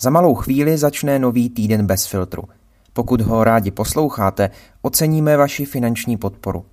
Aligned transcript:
Za 0.00 0.10
malou 0.10 0.34
chvíli 0.34 0.78
začne 0.78 1.18
nový 1.18 1.50
týden 1.50 1.86
bez 1.86 2.06
filtru. 2.06 2.42
Pokud 2.92 3.20
ho 3.20 3.44
rádi 3.44 3.70
posloucháte, 3.70 4.50
oceníme 4.82 5.36
vaši 5.36 5.64
finanční 5.64 6.16
podporu. 6.16 6.64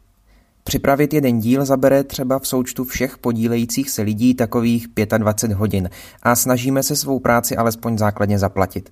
Připravit 0.64 1.14
jeden 1.14 1.40
díl 1.40 1.66
zabere 1.66 2.04
třeba 2.04 2.40
v 2.40 2.48
součtu 2.48 2.84
všech 2.84 3.18
podílejících 3.18 3.90
se 3.90 4.02
lidí 4.02 4.34
takových 4.34 4.88
25 5.18 5.58
hodin 5.58 5.90
a 6.24 6.36
snažíme 6.36 6.84
se 6.84 6.96
svou 6.96 7.20
práci 7.20 7.58
alespoň 7.58 7.98
základně 7.98 8.40
zaplatit. 8.40 8.90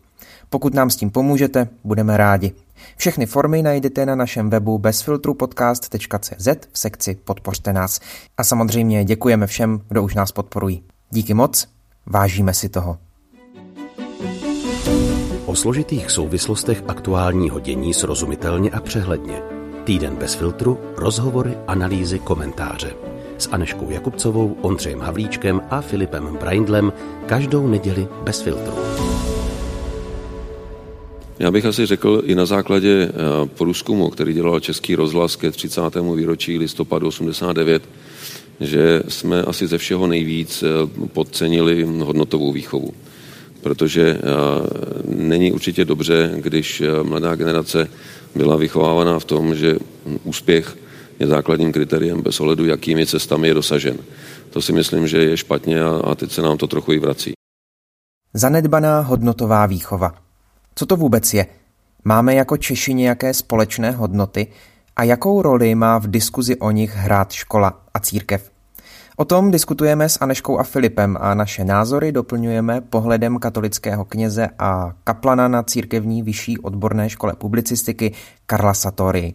Pokud 0.50 0.74
nám 0.74 0.90
s 0.90 0.96
tím 0.96 1.10
pomůžete, 1.10 1.68
budeme 1.84 2.18
rádi. 2.18 2.52
Všechny 2.98 3.26
formy 3.26 3.64
najdete 3.64 4.06
na 4.06 4.16
našem 4.16 4.50
webu 4.50 4.78
bezfiltrupodcast.cz 4.78 6.48
v 6.72 6.80
sekci 6.80 7.16
Podpořte 7.16 7.74
nás. 7.74 8.00
A 8.38 8.44
samozřejmě 8.44 9.06
děkujeme 9.06 9.48
všem, 9.48 9.82
kdo 9.90 10.04
už 10.04 10.16
nás 10.16 10.32
podporují. 10.32 10.84
Díky 11.12 11.34
moc, 11.34 11.68
vážíme 12.06 12.54
si 12.54 12.70
toho. 12.70 12.98
O 15.54 15.56
složitých 15.56 16.12
souvislostech 16.12 16.84
aktuálního 16.88 17.60
dění 17.60 17.94
srozumitelně 17.94 18.70
a 18.70 18.80
přehledně. 18.80 19.42
Týden 19.84 20.16
bez 20.16 20.36
filtru, 20.36 20.80
rozhovory, 20.98 21.58
analýzy, 21.68 22.20
komentáře. 22.20 22.94
S 23.38 23.50
Aneškou 23.52 23.90
Jakubcovou, 23.90 24.58
Ondřejem 24.62 25.00
Havlíčkem 25.00 25.62
a 25.70 25.82
Filipem 25.82 26.38
Braindlem 26.40 26.94
každou 27.26 27.68
neděli 27.68 28.08
bez 28.24 28.42
filtru. 28.42 28.74
Já 31.40 31.52
bych 31.52 31.66
asi 31.66 31.86
řekl 31.86 32.22
i 32.26 32.36
na 32.36 32.46
základě 32.46 33.10
eh, 33.10 33.12
průzkumu, 33.46 34.10
který 34.10 34.34
dělal 34.34 34.60
Český 34.60 34.96
rozhlas 34.96 35.36
ke 35.36 35.52
30. 35.52 35.82
výročí 36.16 36.58
listopadu 36.58 37.08
89, 37.08 37.84
že 38.60 39.04
jsme 39.08 39.42
asi 39.42 39.68
ze 39.68 39.78
všeho 39.78 40.08
nejvíc 40.08 40.64
eh, 40.64 40.68
podcenili 41.08 41.84
hodnotovou 41.84 42.52
výchovu. 42.52 42.94
Protože 43.64 44.18
eh, 44.18 44.22
není 45.06 45.52
určitě 45.52 45.86
dobře, 45.86 46.32
když 46.36 46.84
mladá 47.04 47.36
generace 47.36 47.88
byla 48.36 48.56
vychovávaná 48.56 49.20
v 49.20 49.26
tom, 49.26 49.56
že 49.56 49.76
úspěch 50.24 50.78
je 51.20 51.28
základním 51.28 51.72
kritériem 51.72 52.22
bez 52.22 52.40
ohledu, 52.40 52.66
jakými 52.66 53.06
cestami 53.06 53.48
je 53.48 53.54
dosažen. 53.54 53.98
To 54.50 54.62
si 54.62 54.74
myslím, 54.74 55.08
že 55.08 55.24
je 55.24 55.38
špatně 55.38 55.82
a 55.82 56.16
teď 56.16 56.32
se 56.32 56.42
nám 56.42 56.58
to 56.58 56.68
trochu 56.68 56.94
i 56.94 57.00
vrací. 57.00 57.32
Zanedbaná 58.34 59.00
hodnotová 59.00 59.66
výchova. 59.66 60.16
Co 60.76 60.86
to 60.86 60.96
vůbec 60.96 61.34
je? 61.34 61.46
Máme 62.04 62.36
jako 62.36 62.58
Češi 62.58 62.94
nějaké 62.94 63.34
společné 63.34 63.92
hodnoty 63.92 64.48
a 64.96 65.04
jakou 65.04 65.42
roli 65.42 65.76
má 65.76 65.98
v 65.98 66.08
diskuzi 66.08 66.56
o 66.58 66.72
nich 66.72 66.96
hrát 66.96 67.32
škola 67.32 67.82
a 67.94 68.00
církev? 68.00 68.53
O 69.18 69.26
tom 69.26 69.52
diskutujeme 69.52 70.10
s 70.10 70.18
Aneškou 70.22 70.60
a 70.60 70.64
Filipem 70.64 71.18
a 71.22 71.34
naše 71.34 71.66
názory 71.66 72.12
doplňujeme 72.12 72.82
pohledem 72.82 73.40
katolického 73.40 74.06
kněze 74.06 74.50
a 74.60 74.92
kaplana 75.04 75.48
na 75.48 75.64
církevní 75.64 76.24
vyšší 76.24 76.58
odborné 76.58 77.10
škole 77.10 77.34
publicistiky 77.34 78.14
Karla 78.46 78.74
Satori. 78.74 79.34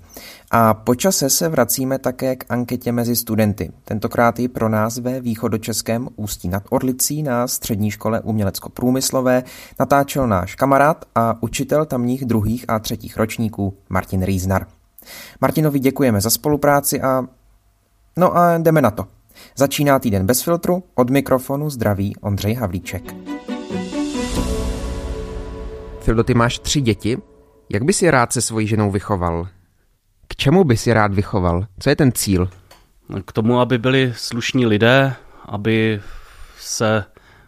A 0.51 0.75
počase 0.75 1.31
se 1.31 1.49
vracíme 1.49 1.99
také 1.99 2.37
k 2.37 2.45
anketě 2.49 2.93
mezi 2.93 3.17
studenty. 3.17 3.73
Tentokrát 3.85 4.39
i 4.39 4.49
pro 4.49 4.69
nás 4.69 4.99
ve 4.99 5.21
východočeském 5.21 6.09
Ústí 6.17 6.49
nad 6.49 6.63
Orlicí 6.71 7.23
na 7.23 7.49
střední 7.49 7.91
škole 7.91 8.21
umělecko-průmyslové 8.21 9.43
natáčel 9.79 10.27
náš 10.27 10.55
kamarád 10.55 11.05
a 11.15 11.43
učitel 11.43 11.85
tamních 11.87 12.25
druhých 12.25 12.65
a 12.69 12.79
třetích 12.79 13.17
ročníků 13.17 13.75
Martin 13.89 14.23
Rýznar. 14.23 14.67
Martinovi 15.41 15.79
děkujeme 15.79 16.21
za 16.21 16.31
spolupráci 16.31 17.01
a 17.01 17.23
no 18.17 18.37
a 18.37 18.59
jdeme 18.59 18.83
na 18.83 18.91
to. 18.91 19.18
Začíná 19.57 19.99
týden 19.99 20.27
bez 20.27 20.43
filtru, 20.43 20.83
od 20.95 21.11
mikrofonu 21.11 21.71
zdraví 21.71 22.17
Ondřej 22.17 22.55
Havlíček. 22.55 23.15
Fildo, 26.01 26.25
ty 26.25 26.35
máš 26.35 26.59
tři 26.59 26.81
děti. 26.81 27.19
Jak 27.69 27.83
bys 27.83 28.03
je 28.03 28.11
rád 28.11 28.33
se 28.33 28.41
svojí 28.41 28.67
ženou 28.67 28.91
vychoval? 28.91 29.49
K 30.29 30.37
čemu 30.37 30.65
bys 30.65 30.87
je 30.87 30.95
rád 30.95 31.15
vychoval? 31.15 31.67
Co 31.79 31.91
je 31.91 31.97
ten 31.97 32.13
cíl? 32.13 32.51
K 33.25 33.33
tomu, 33.33 33.61
aby 33.61 33.79
byli 33.79 34.13
slušní 34.17 34.67
lidé, 34.67 35.15
aby 35.47 36.01
se 36.59 37.05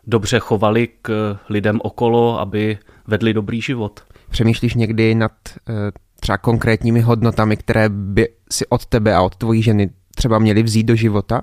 dobře 0.07 0.39
chovali 0.39 0.89
k 1.03 1.39
lidem 1.49 1.81
okolo, 1.83 2.41
aby 2.41 2.79
vedli 3.07 3.35
dobrý 3.35 3.61
život. 3.61 4.05
Přemýšlíš 4.31 4.75
někdy 4.75 5.15
nad 5.15 5.33
uh, 5.69 5.75
třeba 6.21 6.39
konkrétními 6.39 7.01
hodnotami, 7.01 7.57
které 7.57 7.89
by 7.89 8.29
si 8.51 8.67
od 8.67 8.87
tebe 8.87 9.15
a 9.15 9.23
od 9.23 9.37
tvojí 9.37 9.63
ženy 9.63 9.91
třeba 10.15 10.39
měli 10.39 10.63
vzít 10.63 10.85
do 10.85 10.97
života? 10.97 11.43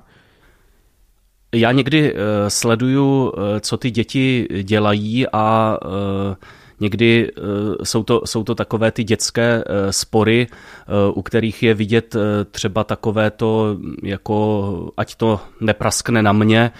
Já 1.54 1.72
někdy 1.72 2.12
uh, 2.12 2.18
sleduju, 2.48 3.28
uh, 3.30 3.42
co 3.60 3.76
ty 3.76 3.90
děti 3.90 4.48
dělají 4.62 5.26
a 5.32 5.78
uh, 5.84 6.34
Někdy 6.80 7.30
eh, 7.30 7.40
jsou 7.84 8.02
to, 8.02 8.22
jsou 8.24 8.44
to 8.44 8.54
takové 8.54 8.90
ty 8.92 9.04
dětské 9.04 9.64
eh, 9.66 9.92
spory, 9.92 10.46
eh, 10.50 11.12
u 11.14 11.22
kterých 11.22 11.62
je 11.62 11.74
vidět 11.74 12.16
třeba 12.50 12.84
takové 12.84 13.30
to, 13.30 13.76
jako 14.02 14.90
ať 14.96 15.14
to 15.14 15.40
nepraskne 15.60 16.22
na 16.22 16.32
mě, 16.32 16.70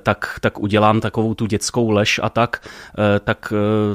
tak, 0.00 0.38
tak 0.40 0.60
udělám 0.60 1.00
takovou 1.00 1.34
tu 1.34 1.46
dětskou 1.46 1.90
lež 1.90 2.20
a 2.22 2.28
tak, 2.28 2.68
tak 3.24 3.52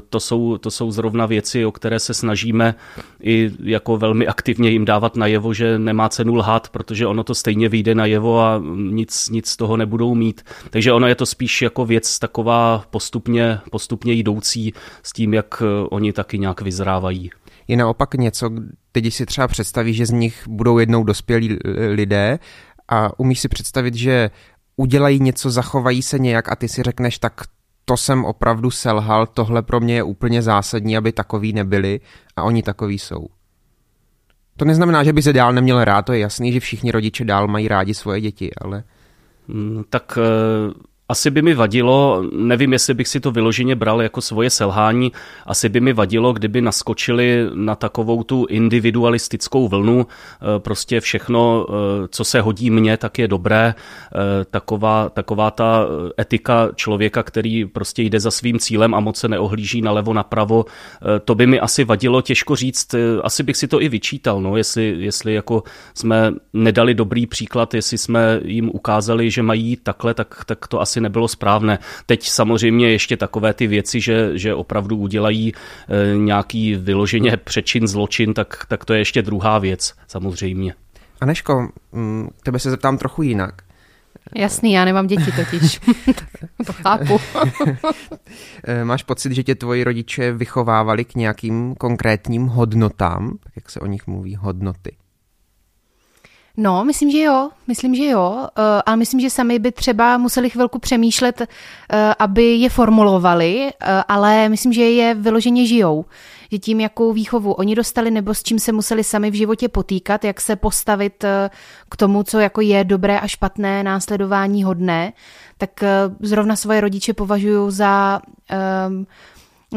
to 0.10 0.20
jsou, 0.20 0.58
to 0.58 0.72
jsou 0.72 0.92
zrovna 0.92 1.26
věci, 1.26 1.66
o 1.66 1.72
které 1.72 2.00
se 2.00 2.14
snažíme 2.14 2.76
i 3.24 3.52
jako 3.64 3.98
velmi 3.98 4.28
aktivně 4.28 4.70
jim 4.70 4.86
dávat 4.86 5.16
najevo, 5.16 5.54
že 5.54 5.80
nemá 5.80 6.10
cenu 6.10 6.36
lhát, 6.36 6.70
protože 6.70 7.08
ono 7.08 7.24
to 7.24 7.36
stejně 7.36 7.70
vyjde 7.70 7.96
najevo 7.96 8.40
a 8.40 8.62
nic, 8.76 9.30
nic 9.30 9.56
toho 9.56 9.78
nebudou 9.78 10.16
mít. 10.16 10.42
Takže 10.70 10.94
ono 10.94 11.08
je 11.08 11.16
to 11.16 11.26
spíš 11.26 11.62
jako 11.62 11.86
věc 11.86 12.20
taková 12.20 12.84
postupně, 12.90 13.60
postupně 13.72 14.14
jdoucí 14.14 14.74
s 15.04 15.14
tím, 15.14 15.34
jak 15.34 15.47
jak 15.48 15.64
eh, 15.66 15.88
oni 15.90 16.14
taky 16.14 16.40
nějak 16.40 16.62
vyzrávají. 16.62 17.30
Je 17.68 17.78
naopak 17.78 18.14
něco, 18.14 18.50
teď 18.92 19.14
si 19.14 19.26
třeba 19.26 19.48
představí, 19.48 19.94
že 19.94 20.06
z 20.06 20.12
nich 20.12 20.48
budou 20.48 20.80
jednou 20.80 21.04
dospělí 21.04 21.58
lidé 21.90 22.40
a 22.88 23.20
umíš 23.20 23.40
si 23.40 23.48
představit, 23.48 23.96
že 23.96 24.30
udělají 24.76 25.20
něco, 25.20 25.50
zachovají 25.50 26.02
se 26.02 26.20
nějak 26.20 26.52
a 26.52 26.56
ty 26.56 26.68
si 26.68 26.84
řekneš, 26.84 27.20
tak 27.20 27.42
to 27.86 27.98
jsem 27.98 28.26
opravdu 28.26 28.72
selhal, 28.72 29.26
tohle 29.26 29.62
pro 29.62 29.80
mě 29.80 29.96
je 29.96 30.04
úplně 30.04 30.42
zásadní, 30.42 30.98
aby 30.98 31.12
takový 31.12 31.54
nebyli 31.54 32.00
a 32.36 32.44
oni 32.44 32.64
takový 32.64 33.00
jsou. 33.00 33.28
To 34.58 34.66
neznamená, 34.66 35.04
že 35.04 35.14
by 35.14 35.22
se 35.22 35.34
dál 35.34 35.54
neměl 35.54 35.84
rád, 35.84 36.02
to 36.02 36.14
je 36.14 36.20
jasný, 36.20 36.52
že 36.52 36.60
všichni 36.60 36.92
rodiče 36.92 37.26
dál 37.26 37.48
mají 37.48 37.68
rádi 37.68 37.94
svoje 37.94 38.22
děti, 38.22 38.52
ale... 38.62 38.84
Hmm, 39.50 39.84
tak 39.90 40.20
eh, 40.22 40.74
asi 41.10 41.32
by 41.32 41.42
mi 41.42 41.54
vadilo, 41.54 42.24
nevím, 42.32 42.74
jestli 42.74 42.94
bych 42.94 43.08
si 43.08 43.20
to 43.20 43.32
vyloženě 43.32 43.76
bral 43.76 44.02
jako 44.02 44.22
svoje 44.22 44.50
selhání, 44.50 45.12
asi 45.46 45.70
by 45.70 45.80
mi 45.80 45.94
vadilo, 45.94 46.34
kdyby 46.34 46.62
naskočili 46.62 47.50
na 47.54 47.76
takovou 47.76 48.24
tu 48.24 48.46
individualistickou 48.50 49.68
vlnu, 49.68 50.08
eh, 50.08 50.60
prostě 50.60 51.00
všechno, 51.00 51.68
eh, 51.70 52.08
co 52.12 52.24
se 52.24 52.42
hodí 52.42 52.70
mně, 52.70 52.98
tak 52.98 53.20
je 53.20 53.28
dobré, 53.28 53.76
eh, 53.76 54.46
taková, 54.46 55.10
taková 55.10 55.52
ta 55.52 55.86
etika 56.20 56.70
člověka, 56.76 57.24
který 57.24 57.66
prostě 57.66 58.04
jde 58.04 58.20
za 58.20 58.32
svým 58.32 58.60
cílem 58.60 58.94
a 58.94 59.00
moc 59.00 59.18
se 59.18 59.28
neohlíží 59.28 59.82
na 59.82 59.92
levo 59.92 60.14
napravo, 60.14 60.66
to 61.26 61.36
by 61.36 61.48
mi 61.48 61.60
asi 61.60 61.84
vadilo, 61.84 62.22
těžko 62.22 62.56
říct, 62.56 62.96
asi 63.24 63.44
bych 63.44 63.58
si 63.58 63.68
to 63.68 63.82
i 63.82 63.90
vyčítal, 63.90 64.42
no, 64.42 64.58
jestli, 64.58 64.96
jestli 65.00 65.34
jako 65.34 65.64
jsme 65.94 66.34
nedali 66.54 66.94
dobrý 66.94 67.28
příklad, 67.28 67.74
jestli 67.74 67.98
jsme 67.98 68.40
jim 68.44 68.70
ukázali, 68.74 69.32
že 69.32 69.44
mají 69.44 69.76
takhle, 69.76 70.14
tak, 70.14 70.46
tak 70.46 70.68
to 70.68 70.82
asi 70.82 70.97
asi 70.98 71.02
nebylo 71.02 71.28
správné. 71.28 71.80
Teď 72.06 72.28
samozřejmě 72.28 72.92
ještě 72.92 73.18
takové 73.18 73.54
ty 73.54 73.68
věci, 73.68 74.02
že, 74.02 74.38
že 74.38 74.54
opravdu 74.54 74.98
udělají 74.98 75.54
e, 75.54 76.18
nějaký 76.18 76.76
vyloženě 76.76 77.38
přečin, 77.38 77.88
zločin, 77.88 78.34
tak, 78.34 78.66
tak 78.68 78.86
to 78.86 78.94
je 78.94 79.00
ještě 79.00 79.22
druhá 79.22 79.60
věc, 79.60 79.94
samozřejmě. 80.08 80.74
Aneško, 81.22 81.70
mm, 81.92 82.30
tebe 82.44 82.60
se 82.60 82.70
zeptám 82.70 82.98
trochu 82.98 83.22
jinak. 83.22 83.62
Jasný, 84.36 84.74
já 84.74 84.86
nemám 84.86 85.08
děti 85.08 85.32
totiž. 85.32 85.80
to 86.66 86.74
chápu. 86.74 87.20
E, 88.64 88.84
máš 88.84 89.04
pocit, 89.04 89.34
že 89.34 89.44
tě 89.44 89.56
tvoji 89.56 89.84
rodiče 89.84 90.32
vychovávali 90.32 91.06
k 91.06 91.16
nějakým 91.16 91.76
konkrétním 91.76 92.48
hodnotám, 92.48 93.38
tak 93.44 93.54
jak 93.56 93.70
se 93.70 93.80
o 93.80 93.86
nich 93.86 94.08
mluví, 94.08 94.36
hodnoty? 94.36 94.96
No, 96.60 96.86
myslím, 96.86 97.12
že 97.12 97.20
jo, 97.20 97.50
myslím, 97.68 97.96
že 97.96 98.06
jo, 98.06 98.48
eh, 98.58 98.82
ale 98.86 98.98
myslím, 98.98 99.20
že 99.20 99.30
sami 99.30 99.60
by 99.60 99.72
třeba 99.72 100.18
museli 100.18 100.50
chvilku 100.50 100.80
přemýšlet, 100.80 101.42
eh, 101.42 102.14
aby 102.20 102.56
je 102.56 102.70
formulovali, 102.70 103.70
eh, 103.70 104.04
ale 104.08 104.50
myslím, 104.50 104.74
že 104.74 104.82
je 104.82 105.14
vyloženě 105.14 105.68
žijou. 105.68 106.06
Že 106.52 106.60
tím, 106.60 106.80
jakou 106.80 107.14
výchovu 107.14 107.54
oni 107.54 107.76
dostali, 107.76 108.12
nebo 108.12 108.34
s 108.34 108.44
čím 108.44 108.60
se 108.60 108.72
museli 108.72 109.04
sami 109.04 109.32
v 109.32 109.34
životě 109.34 109.70
potýkat, 109.70 110.24
jak 110.24 110.42
se 110.42 110.56
postavit 110.56 111.26
k 111.90 111.96
tomu, 111.98 112.24
co 112.24 112.40
jako 112.40 112.62
je 112.62 112.84
dobré 112.84 113.20
a 113.20 113.28
špatné, 113.28 113.84
následování 113.84 114.64
hodné, 114.64 115.14
tak 115.58 115.84
zrovna 116.20 116.56
svoje 116.56 116.82
rodiče 116.82 117.14
považuji 117.14 117.72
za 117.72 118.22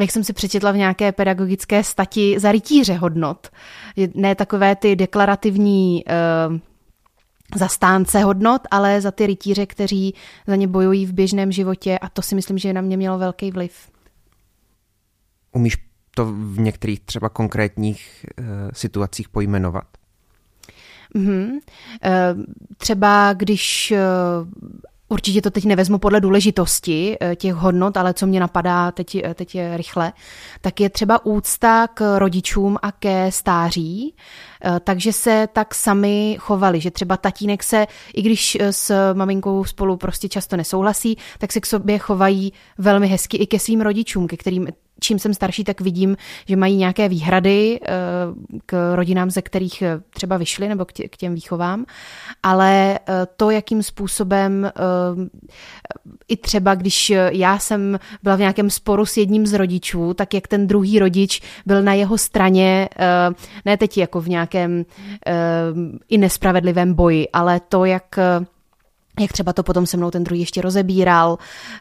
jak 0.01 0.11
jsem 0.11 0.25
si 0.25 0.33
přečetla 0.33 0.73
v 0.73 0.77
nějaké 0.77 1.13
pedagogické 1.13 1.85
stati, 1.85 2.39
za 2.39 2.53
rytíře 2.53 2.95
hodnot. 2.95 3.49
Ne 4.15 4.35
takové 4.35 4.77
ty 4.77 4.97
deklarativní 4.97 6.05
zastánce 7.57 8.21
hodnot, 8.21 8.63
ale 8.71 9.01
za 9.01 9.11
ty 9.11 9.27
rytíře, 9.27 9.67
kteří 9.67 10.15
za 10.47 10.57
ně 10.57 10.69
bojují 10.69 11.07
v 11.07 11.13
běžném 11.13 11.53
životě 11.53 11.99
a 11.99 12.09
to 12.09 12.23
si 12.23 12.35
myslím, 12.35 12.59
že 12.59 12.73
na 12.73 12.81
mě 12.81 12.97
mělo 12.97 13.19
velký 13.19 13.51
vliv. 13.51 13.91
Umíš 15.53 15.77
to 16.15 16.27
v 16.27 16.59
některých 16.59 17.01
třeba 17.01 17.29
konkrétních 17.29 18.27
uh, 18.39 18.45
situacích 18.73 19.29
pojmenovat? 19.29 19.85
Mm-hmm. 21.15 21.61
Třeba 22.77 23.33
když 23.33 23.93
Určitě 25.13 25.43
to 25.43 25.51
teď 25.51 25.65
nevezmu 25.65 25.99
podle 25.99 26.21
důležitosti 26.21 27.17
eh, 27.21 27.37
těch 27.37 27.55
hodnot, 27.55 27.97
ale 27.97 28.15
co 28.15 28.27
mě 28.27 28.41
napadá 28.41 28.93
teď, 28.93 29.15
eh, 29.15 29.35
teď 29.35 29.55
je 29.55 29.77
rychle, 29.77 30.13
tak 30.61 30.81
je 30.81 30.91
třeba 30.91 31.27
úcta 31.27 31.89
k 31.95 32.19
rodičům 32.19 32.77
a 32.83 32.93
ke 32.93 33.33
stáří, 33.33 34.15
eh, 34.65 34.81
takže 34.81 35.13
se 35.13 35.49
tak 35.53 35.75
sami 35.75 36.37
chovali, 36.41 36.81
že 36.81 36.91
třeba 36.91 37.17
tatínek 37.17 37.63
se, 37.63 37.87
i 38.15 38.23
když 38.23 38.59
s 38.61 39.15
maminkou 39.15 39.65
spolu 39.65 39.97
prostě 39.97 40.29
často 40.29 40.57
nesouhlasí, 40.57 41.19
tak 41.39 41.53
se 41.53 41.61
k 41.61 41.67
sobě 41.67 41.99
chovají 41.99 42.53
velmi 42.79 43.07
hezky 43.07 43.37
i 43.37 43.47
ke 43.47 43.59
svým 43.59 43.81
rodičům, 43.81 44.27
ke 44.27 44.37
kterým 44.37 44.69
čím 45.01 45.19
jsem 45.19 45.35
starší, 45.35 45.65
tak 45.65 45.81
vidím, 45.81 46.17
že 46.47 46.57
mají 46.57 46.77
nějaké 46.77 47.09
výhrady 47.09 47.81
eh, 47.83 47.89
k 48.67 48.95
rodinám, 48.95 49.31
ze 49.31 49.43
kterých 49.43 49.83
eh, 49.83 50.01
třeba 50.11 50.37
vyšly, 50.37 50.69
nebo 50.69 50.85
k 50.85 51.17
těm 51.17 51.35
výchovám, 51.35 51.85
ale 52.43 52.99
eh, 52.99 53.27
to, 53.37 53.51
jakým 53.51 53.83
způsobem 53.83 54.71
i 56.29 56.37
třeba, 56.37 56.75
když 56.75 57.13
já 57.31 57.59
jsem 57.59 57.99
byla 58.23 58.37
v 58.37 58.39
nějakém 58.39 58.71
sporu 58.71 59.07
s 59.07 59.17
jedním 59.17 59.47
z 59.47 59.53
rodičů, 59.53 60.15
tak 60.15 60.35
jak 60.35 60.49
ten 60.49 60.67
druhý 60.67 60.99
rodič 60.99 61.43
byl 61.67 61.83
na 61.83 61.95
jeho 61.95 62.19
straně, 62.19 62.89
ne 63.65 63.77
teď 63.77 63.99
jako 63.99 64.21
v 64.21 64.29
nějakém 64.29 64.85
i 66.09 66.19
nespravedlivém 66.19 66.95
boji, 66.95 67.29
ale 67.33 67.61
to, 67.69 67.85
jak 67.85 68.19
jak 69.21 69.33
třeba 69.33 69.53
to 69.53 69.63
potom 69.63 69.87
se 69.87 69.97
mnou 69.97 70.11
ten 70.11 70.25
druhý 70.25 70.41
ještě 70.41 70.61
rozebíral, 70.61 71.39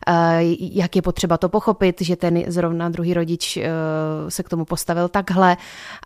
eh, 0.07 0.39
jak 0.59 0.95
je 0.95 1.01
potřeba 1.01 1.37
to 1.37 1.49
pochopit, 1.49 2.01
že 2.01 2.15
ten 2.15 2.43
zrovna 2.47 2.89
druhý 2.89 3.13
rodič 3.13 3.57
eh, 3.57 3.71
se 4.29 4.43
k 4.43 4.49
tomu 4.49 4.65
postavil 4.65 5.09
takhle 5.09 5.57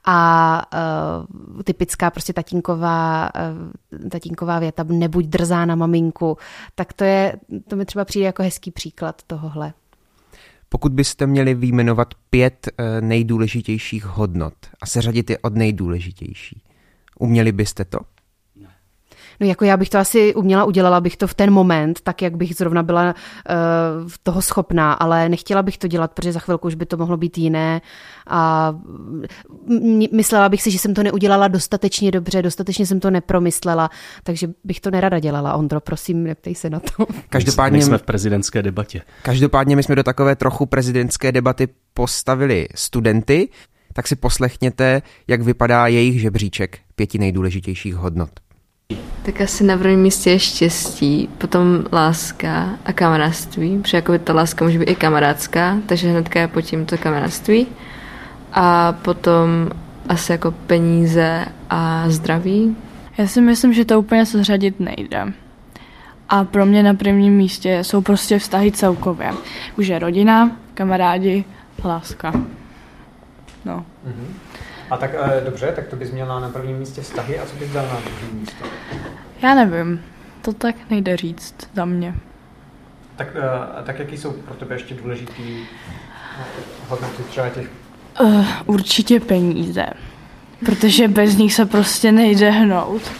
a 0.05 0.61
eh, 0.73 1.63
typická 1.63 2.11
prostě 2.11 2.33
tatínková, 2.33 3.29
tatínková 4.09 4.59
věta, 4.59 4.85
nebuď 4.87 5.25
drzá 5.25 5.65
na 5.65 5.75
maminku, 5.75 6.37
tak 6.75 6.93
to 6.93 7.03
je, 7.03 7.35
to 7.67 7.75
mi 7.75 7.85
třeba 7.85 8.05
přijde 8.05 8.25
jako 8.25 8.43
hezký 8.43 8.71
příklad 8.71 9.21
tohohle. 9.27 9.73
Pokud 10.69 10.91
byste 10.91 11.27
měli 11.27 11.53
výjmenovat 11.53 12.13
pět 12.29 12.69
nejdůležitějších 12.99 14.05
hodnot 14.05 14.53
a 14.81 14.85
seřadit 14.85 15.29
je 15.29 15.37
od 15.37 15.55
nejdůležitější, 15.55 16.61
uměli 17.19 17.51
byste 17.51 17.85
to? 17.85 17.99
No 19.39 19.47
jako 19.47 19.65
já 19.65 19.77
bych 19.77 19.89
to 19.89 19.97
asi 19.97 20.35
uměla, 20.35 20.63
udělala 20.63 21.01
bych 21.01 21.17
to 21.17 21.27
v 21.27 21.33
ten 21.33 21.51
moment, 21.51 22.01
tak 22.01 22.21
jak 22.21 22.37
bych 22.37 22.55
zrovna 22.55 22.83
byla 22.83 23.03
uh, 23.03 23.13
toho 24.23 24.41
schopná, 24.41 24.93
ale 24.93 25.29
nechtěla 25.29 25.63
bych 25.63 25.77
to 25.77 25.87
dělat, 25.87 26.11
protože 26.11 26.31
za 26.31 26.39
chvilku 26.39 26.67
už 26.67 26.75
by 26.75 26.85
to 26.85 26.97
mohlo 26.97 27.17
být 27.17 27.37
jiné 27.37 27.81
a 28.27 28.73
myslela 30.11 30.49
bych 30.49 30.61
si, 30.61 30.71
že 30.71 30.79
jsem 30.79 30.93
to 30.93 31.03
neudělala 31.03 31.47
dostatečně 31.47 32.11
dobře, 32.11 32.41
dostatečně 32.41 32.85
jsem 32.85 32.99
to 32.99 33.11
nepromyslela, 33.11 33.89
takže 34.23 34.47
bych 34.63 34.79
to 34.79 34.91
nerada 34.91 35.19
dělala. 35.19 35.53
Ondro, 35.53 35.79
prosím, 35.79 36.23
neptej 36.23 36.55
se 36.55 36.69
na 36.69 36.79
to. 36.79 37.05
Každopádně 37.29 37.81
jsme 37.81 37.97
v 37.97 38.03
prezidentské 38.03 38.61
debatě. 38.61 39.01
Každopádně 39.21 39.75
my 39.75 39.83
jsme 39.83 39.95
do 39.95 40.03
takové 40.03 40.35
trochu 40.35 40.65
prezidentské 40.65 41.31
debaty 41.31 41.67
postavili 41.93 42.67
studenty, 42.75 43.49
tak 43.93 44.07
si 44.07 44.15
poslechněte, 44.15 45.01
jak 45.27 45.41
vypadá 45.41 45.87
jejich 45.87 46.21
žebříček 46.21 46.79
pěti 46.95 47.17
nejdůležitějších 47.17 47.95
hodnot. 47.95 48.29
Tak 49.23 49.41
asi 49.41 49.63
na 49.63 49.77
prvním 49.77 49.99
místě 49.99 50.29
je 50.29 50.39
štěstí, 50.39 51.29
potom 51.37 51.85
láska 51.91 52.69
a 52.85 52.93
kamarádství, 52.93 53.79
protože 53.79 53.97
jako 53.97 54.17
ta 54.17 54.33
láska 54.33 54.65
může 54.65 54.79
být 54.79 54.89
i 54.89 54.95
kamarádská, 54.95 55.77
takže 55.85 56.09
hnedka 56.09 56.39
je 56.39 56.47
pod 56.47 56.61
tím 56.61 56.85
to 56.85 56.97
kamarádství. 56.97 57.67
A 58.53 58.91
potom 58.91 59.69
asi 60.09 60.31
jako 60.31 60.51
peníze 60.51 61.45
a 61.69 62.09
zdraví. 62.09 62.75
Já 63.17 63.27
si 63.27 63.41
myslím, 63.41 63.73
že 63.73 63.85
to 63.85 63.99
úplně 63.99 64.25
seřadit 64.25 64.79
nejde. 64.79 65.33
A 66.29 66.43
pro 66.43 66.65
mě 66.65 66.83
na 66.83 66.93
prvním 66.93 67.33
místě 67.33 67.83
jsou 67.83 68.01
prostě 68.01 68.39
vztahy 68.39 68.71
celkově. 68.71 69.33
Už 69.77 69.87
je 69.87 69.99
rodina, 69.99 70.51
kamarádi, 70.73 71.45
láska. 71.83 72.33
No. 73.65 73.85
Mm-hmm. 74.07 74.52
A 74.93 74.97
tak 74.97 75.11
e, 75.13 75.41
dobře, 75.45 75.71
tak 75.75 75.87
to 75.87 75.95
bys 75.95 76.11
měla 76.11 76.39
na 76.39 76.49
prvním 76.49 76.77
místě 76.77 77.01
vztahy 77.01 77.39
a 77.39 77.45
co 77.45 77.55
bys 77.55 77.71
dal 77.71 77.85
na 77.85 77.95
první 77.95 78.39
místo? 78.39 78.65
Já 79.41 79.55
nevím, 79.55 80.01
to 80.41 80.53
tak 80.53 80.75
nejde 80.89 81.17
říct 81.17 81.55
za 81.73 81.85
mě. 81.85 82.15
Tak, 83.15 83.27
e, 83.35 83.83
tak 83.83 83.99
jaký 83.99 84.17
jsou 84.17 84.31
pro 84.31 84.53
tebe 84.53 84.75
ještě 84.75 84.95
důležitý 84.95 85.63
eh, 86.39 86.43
hodnoty 86.89 87.23
třeba 87.23 87.49
těch? 87.49 87.69
Uh, 88.21 88.45
určitě 88.65 89.19
peníze, 89.19 89.85
protože 90.65 91.07
bez 91.07 91.37
nich 91.37 91.53
se 91.53 91.65
prostě 91.65 92.11
nejde 92.11 92.49
hnout. 92.49 93.11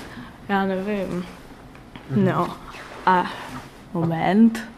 Já 0.49 0.65
nevím. 0.65 1.25
Mm-hmm. 2.11 2.33
No 2.35 2.57
a 3.05 3.31
moment. 3.93 4.69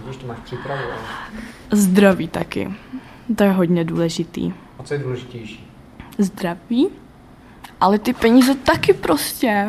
Vidíš, 0.00 0.16
to 0.16 0.26
máš 0.26 0.38
přípravu. 0.38 0.82
Ale... 0.82 1.00
Zdraví 1.72 2.28
taky. 2.28 2.74
To 3.36 3.44
je 3.44 3.50
hodně 3.50 3.84
důležitý. 3.84 4.52
A 4.78 4.82
co 4.82 4.94
je 4.94 5.00
důležitější? 5.00 5.67
Zdraví, 6.18 6.88
ale 7.80 7.98
ty 7.98 8.12
peníze 8.12 8.54
taky 8.54 8.92
prostě. 8.92 9.66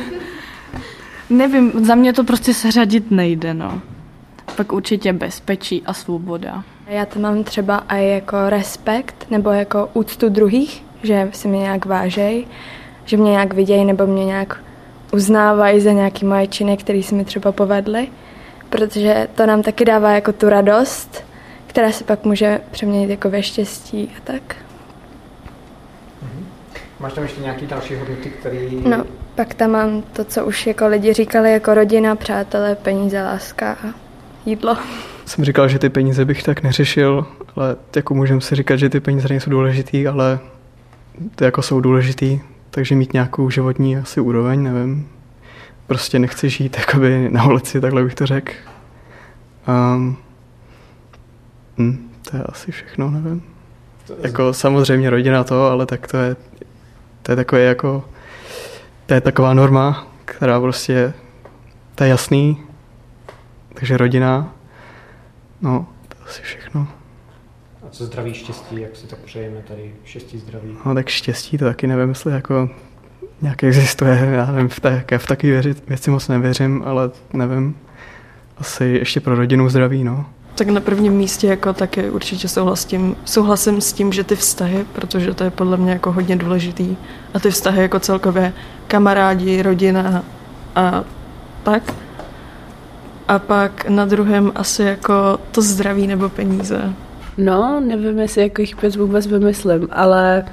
Nevím, 1.30 1.84
za 1.84 1.94
mě 1.94 2.12
to 2.12 2.24
prostě 2.24 2.54
seřadit 2.54 3.10
nejde, 3.10 3.54
no. 3.54 3.80
Pak 4.56 4.72
určitě 4.72 5.12
bezpečí 5.12 5.82
a 5.86 5.92
svoboda. 5.92 6.64
Já 6.86 7.06
to 7.06 7.20
mám 7.20 7.44
třeba 7.44 7.84
i 7.88 8.08
jako 8.08 8.36
respekt 8.48 9.26
nebo 9.30 9.50
jako 9.50 9.90
úctu 9.94 10.28
druhých, 10.28 10.84
že 11.02 11.30
si 11.32 11.48
mě 11.48 11.58
nějak 11.58 11.86
vážej, 11.86 12.46
že 13.04 13.16
mě 13.16 13.30
nějak 13.30 13.54
vidějí 13.54 13.84
nebo 13.84 14.06
mě 14.06 14.24
nějak 14.24 14.64
uznávají 15.12 15.80
za 15.80 15.92
nějaký 15.92 16.26
moje 16.26 16.46
činy, 16.46 16.76
které 16.76 17.02
se 17.02 17.14
mi 17.14 17.24
třeba 17.24 17.52
povedly, 17.52 18.08
protože 18.70 19.28
to 19.34 19.46
nám 19.46 19.62
taky 19.62 19.84
dává 19.84 20.10
jako 20.10 20.32
tu 20.32 20.48
radost, 20.48 21.24
která 21.66 21.92
se 21.92 22.04
pak 22.04 22.24
může 22.24 22.60
přeměnit 22.70 23.10
jako 23.10 23.30
ve 23.30 23.42
štěstí 23.42 24.10
a 24.16 24.20
tak. 24.24 24.65
Máš 27.00 27.12
tam 27.12 27.24
ještě 27.24 27.40
nějaký 27.40 27.66
další 27.66 27.94
hodnoty, 27.94 28.30
které... 28.30 28.58
No, 28.88 29.04
pak 29.34 29.54
tam 29.54 29.70
mám 29.70 30.02
to, 30.02 30.24
co 30.24 30.44
už 30.44 30.66
jako 30.66 30.86
lidi 30.86 31.12
říkali, 31.12 31.52
jako 31.52 31.74
rodina, 31.74 32.16
přátelé, 32.16 32.74
peníze, 32.74 33.22
láska 33.22 33.72
a 33.72 33.94
jídlo. 34.46 34.76
Jsem 35.24 35.44
říkal, 35.44 35.68
že 35.68 35.78
ty 35.78 35.88
peníze 35.88 36.24
bych 36.24 36.42
tak 36.42 36.62
neřešil, 36.62 37.26
ale 37.56 37.76
jako 37.96 38.14
můžeme 38.14 38.40
si 38.40 38.54
říkat, 38.54 38.76
že 38.76 38.88
ty 38.88 39.00
peníze 39.00 39.28
nejsou 39.28 39.50
důležitý, 39.50 40.06
ale 40.06 40.38
ty 41.34 41.44
jako 41.44 41.62
jsou 41.62 41.80
důležitý, 41.80 42.40
takže 42.70 42.94
mít 42.94 43.12
nějakou 43.12 43.50
životní 43.50 43.96
asi 43.96 44.20
úroveň, 44.20 44.62
nevím. 44.62 45.08
Prostě 45.86 46.18
nechci 46.18 46.50
žít 46.50 46.76
jakoby 46.78 47.28
na 47.30 47.46
ulici, 47.46 47.80
takhle 47.80 48.04
bych 48.04 48.14
to 48.14 48.26
řekl. 48.26 48.52
Um, 49.68 50.16
hm, 51.78 52.10
to 52.30 52.36
je 52.36 52.42
asi 52.42 52.72
všechno, 52.72 53.10
nevím. 53.10 53.42
Jako 54.22 54.52
samozřejmě 54.52 55.10
rodina 55.10 55.44
to, 55.44 55.66
ale 55.66 55.86
tak 55.86 56.06
to 56.06 56.16
je 56.16 56.36
to 57.26 57.32
je 57.32 57.36
takové 57.36 57.62
jako, 57.62 58.04
to 59.06 59.14
je 59.14 59.20
taková 59.20 59.54
norma, 59.54 60.06
která 60.24 60.60
prostě, 60.60 61.12
to 61.94 62.04
je 62.04 62.10
jasný, 62.10 62.62
takže 63.74 63.96
rodina, 63.96 64.54
no, 65.60 65.86
to 66.08 66.16
asi 66.26 66.42
všechno. 66.42 66.88
A 67.86 67.90
co 67.90 68.04
zdraví, 68.04 68.34
štěstí, 68.34 68.80
jak 68.80 68.96
si 68.96 69.06
to 69.06 69.16
přejeme 69.24 69.62
tady, 69.68 69.94
štěstí, 70.04 70.38
zdraví? 70.38 70.76
No 70.86 70.94
tak 70.94 71.08
štěstí 71.08 71.58
to 71.58 71.64
taky 71.64 71.86
nevím, 71.86 72.08
jestli 72.08 72.32
jako 72.32 72.70
nějak 73.42 73.64
existuje, 73.64 74.28
já 74.32 74.52
nevím, 74.52 74.68
v, 74.68 74.80
tak, 74.80 75.12
v 75.16 75.26
takové 75.26 75.62
věci 75.88 76.10
moc 76.10 76.28
nevěřím, 76.28 76.82
ale 76.86 77.10
nevím, 77.32 77.76
asi 78.58 78.84
ještě 78.84 79.20
pro 79.20 79.34
rodinu 79.34 79.68
zdraví, 79.68 80.04
no. 80.04 80.26
Tak 80.56 80.68
na 80.68 80.80
prvním 80.80 81.12
místě 81.12 81.46
jako 81.46 81.72
taky 81.72 82.10
určitě 82.10 82.48
souhlasím, 82.48 83.16
souhlasím 83.24 83.80
s 83.80 83.92
tím, 83.92 84.12
že 84.12 84.24
ty 84.24 84.36
vztahy, 84.36 84.86
protože 84.92 85.34
to 85.34 85.44
je 85.44 85.50
podle 85.50 85.76
mě 85.76 85.92
jako 85.92 86.12
hodně 86.12 86.36
důležitý 86.36 86.96
a 87.34 87.40
ty 87.40 87.50
vztahy 87.50 87.82
jako 87.82 88.00
celkově 88.00 88.52
kamarádi, 88.86 89.62
rodina 89.62 90.24
a 90.74 91.04
tak. 91.62 91.94
A 93.28 93.38
pak 93.38 93.88
na 93.88 94.04
druhém 94.04 94.52
asi 94.54 94.82
jako 94.82 95.38
to 95.52 95.62
zdraví 95.62 96.06
nebo 96.06 96.28
peníze. 96.28 96.92
No, 97.38 97.80
nevím, 97.80 98.18
jestli 98.18 98.42
jako 98.42 98.60
jich 98.60 98.76
pět 98.76 98.96
vůbec 98.96 99.26
vymyslím, 99.26 99.88
ale 99.92 100.44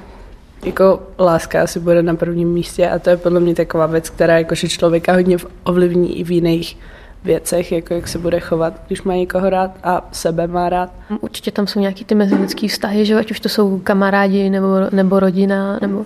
jako 0.64 1.02
láska 1.18 1.62
asi 1.62 1.80
bude 1.80 2.02
na 2.02 2.14
prvním 2.14 2.48
místě 2.48 2.90
a 2.90 2.98
to 2.98 3.10
je 3.10 3.16
podle 3.16 3.40
mě 3.40 3.54
taková 3.54 3.86
věc, 3.86 4.10
která 4.10 4.38
jakože 4.38 4.68
člověka 4.68 5.12
hodně 5.12 5.36
ovlivní 5.64 6.18
i 6.18 6.24
v 6.24 6.30
jiných 6.30 6.76
věcech, 7.24 7.72
jako 7.72 7.94
jak 7.94 8.08
se 8.08 8.18
bude 8.18 8.40
chovat, 8.40 8.74
když 8.86 9.02
má 9.02 9.14
někoho 9.14 9.50
rád 9.50 9.70
a 9.82 10.08
sebe 10.12 10.46
má 10.46 10.68
rád. 10.68 10.90
Určitě 11.20 11.50
tam 11.50 11.66
jsou 11.66 11.80
nějaký 11.80 12.04
ty 12.04 12.14
mezilidský 12.14 12.68
vztahy, 12.68 13.06
že 13.06 13.14
ať 13.14 13.30
už 13.30 13.40
to 13.40 13.48
jsou 13.48 13.78
kamarádi 13.78 14.50
nebo, 14.50 14.66
nebo 14.92 15.20
rodina 15.20 15.78
nebo 15.80 16.04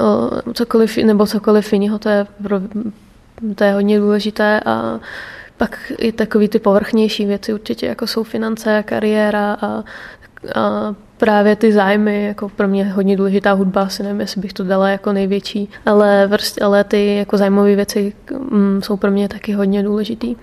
o, 0.00 0.52
cokoliv, 0.52 0.96
nebo 0.96 1.26
cokoliv 1.26 1.72
jiného, 1.72 1.98
to 1.98 2.08
je, 2.08 2.26
pro, 2.42 2.60
to 3.54 3.64
je 3.64 3.72
hodně 3.72 3.98
důležité 3.98 4.60
a 4.66 5.00
pak 5.56 5.92
i 5.98 6.12
takový 6.12 6.48
ty 6.48 6.58
povrchnější 6.58 7.26
věci 7.26 7.54
určitě, 7.54 7.86
jako 7.86 8.06
jsou 8.06 8.22
finance, 8.22 8.82
kariéra 8.86 9.56
a 9.60 9.84
a 10.54 10.94
právě 11.20 11.56
ty 11.56 11.72
zájmy, 11.72 12.24
jako 12.24 12.48
pro 12.48 12.68
mě 12.68 12.84
hodně 12.84 13.16
důležitá 13.16 13.52
hudba, 13.52 13.82
asi 13.82 14.02
nevím, 14.02 14.20
jestli 14.20 14.40
bych 14.40 14.52
to 14.52 14.64
dala 14.64 14.88
jako 14.88 15.12
největší, 15.12 15.68
ale, 15.86 16.26
vrst, 16.26 16.62
ale 16.62 16.84
ty 16.84 17.16
jako 17.16 17.36
zájmové 17.36 17.76
věci 17.76 18.12
mm, 18.50 18.82
jsou 18.82 18.96
pro 18.96 19.10
mě 19.10 19.28
taky 19.28 19.52
hodně 19.52 19.82
důležitý. 19.82 20.36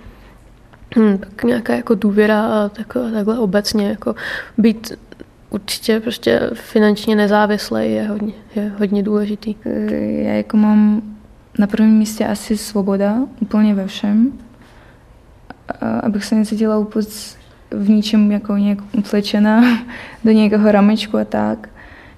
Hmm, 0.96 1.18
tak 1.18 1.44
nějaká 1.44 1.76
jako 1.76 1.96
důvěra 1.96 2.46
a 2.46 2.70
tak, 2.70 2.94
takhle 3.14 3.40
obecně, 3.40 3.90
jako 3.90 4.16
být 4.58 4.92
určitě 5.50 6.00
prostě 6.00 6.50
finančně 6.54 7.16
nezávislý 7.16 7.94
je 7.94 8.08
hodně, 8.08 8.34
je 8.56 8.72
hodně 8.80 9.04
důležitý. 9.04 9.56
Já 10.18 10.34
jako 10.34 10.58
mám 10.58 11.02
na 11.60 11.68
prvním 11.68 11.98
místě 11.98 12.28
asi 12.28 12.58
svoboda, 12.58 13.18
úplně 13.42 13.76
ve 13.76 13.88
všem. 13.88 14.32
Abych 16.04 16.26
se 16.26 16.36
necítila 16.36 16.78
úplně 16.78 17.08
v 17.72 17.90
ničem 17.90 18.32
jako 18.32 18.58
nějak 18.58 18.80
utlečená 18.98 19.62
do 20.24 20.32
nějakého 20.32 20.72
ramečku 20.72 21.18
a 21.18 21.26
tak. 21.26 21.70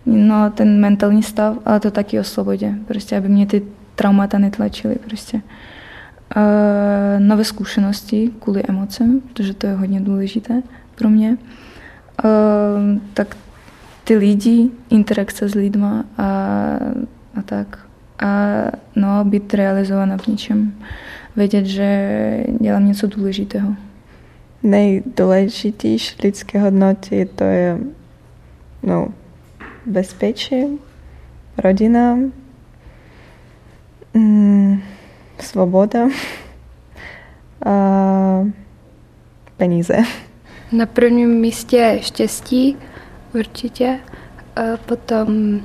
No 0.06 0.50
ten 0.50 0.80
mentální 0.80 1.24
stav, 1.24 1.58
ale 1.66 1.80
to 1.80 1.92
taky 1.92 2.20
o 2.20 2.24
svobodě. 2.24 2.76
Prostě, 2.88 3.18
aby 3.18 3.30
mě 3.30 3.46
ty 3.46 3.62
traumata 3.96 4.38
netlačily 4.38 4.96
prostě. 4.96 5.42
Uh, 6.36 6.44
nové 7.20 7.44
zkušenosti 7.44 8.32
kvůli 8.40 8.64
emocem, 8.70 9.22
protože 9.22 9.54
to 9.54 9.68
je 9.68 9.74
hodně 9.74 10.02
důležité 10.02 10.62
pro 10.96 11.10
mě. 11.10 11.38
Uh, 12.24 13.00
tak 13.14 13.38
ty 14.04 14.18
lidi, 14.18 14.70
interakce 14.90 15.50
s 15.50 15.56
lidma 15.56 16.04
a, 16.18 16.26
a 17.36 17.42
tak. 17.46 17.80
A 18.20 18.28
no, 18.96 19.26
být 19.26 19.54
realizovaná 19.54 20.18
v 20.18 20.28
něčem. 20.28 20.74
Vědět, 21.36 21.66
že 21.66 22.44
dělám 22.60 22.88
něco 22.88 23.08
důležitého 23.08 23.76
nejdůležitější 24.64 26.16
lidské 26.24 26.60
hodnoty 26.60 27.30
to 27.36 27.44
je 27.44 27.78
no, 28.84 29.08
bezpečí, 29.86 30.80
rodina, 31.58 32.18
mm, 34.14 34.82
svoboda 35.40 36.00
a 37.66 38.46
peníze. 39.58 39.98
Na 40.72 40.86
prvním 40.86 41.30
místě 41.30 42.00
štěstí 42.02 42.78
určitě, 43.34 44.00
a 44.56 44.78
potom 44.86 45.60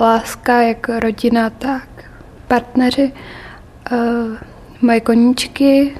láska, 0.00 0.62
jak 0.62 0.88
rodina, 0.88 1.50
tak 1.50 2.10
partneři, 2.48 3.12
moje 4.82 5.00
koníčky, 5.00 5.96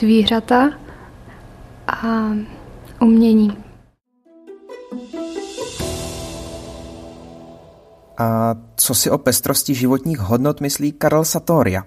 zvířata 0.00 0.70
a 1.88 2.30
umění. 3.00 3.64
A 8.18 8.54
co 8.76 8.94
si 8.94 9.10
o 9.10 9.18
pestrosti 9.18 9.74
životních 9.74 10.18
hodnot 10.18 10.60
myslí 10.60 10.92
Karel 10.92 11.24
Satoria? 11.24 11.82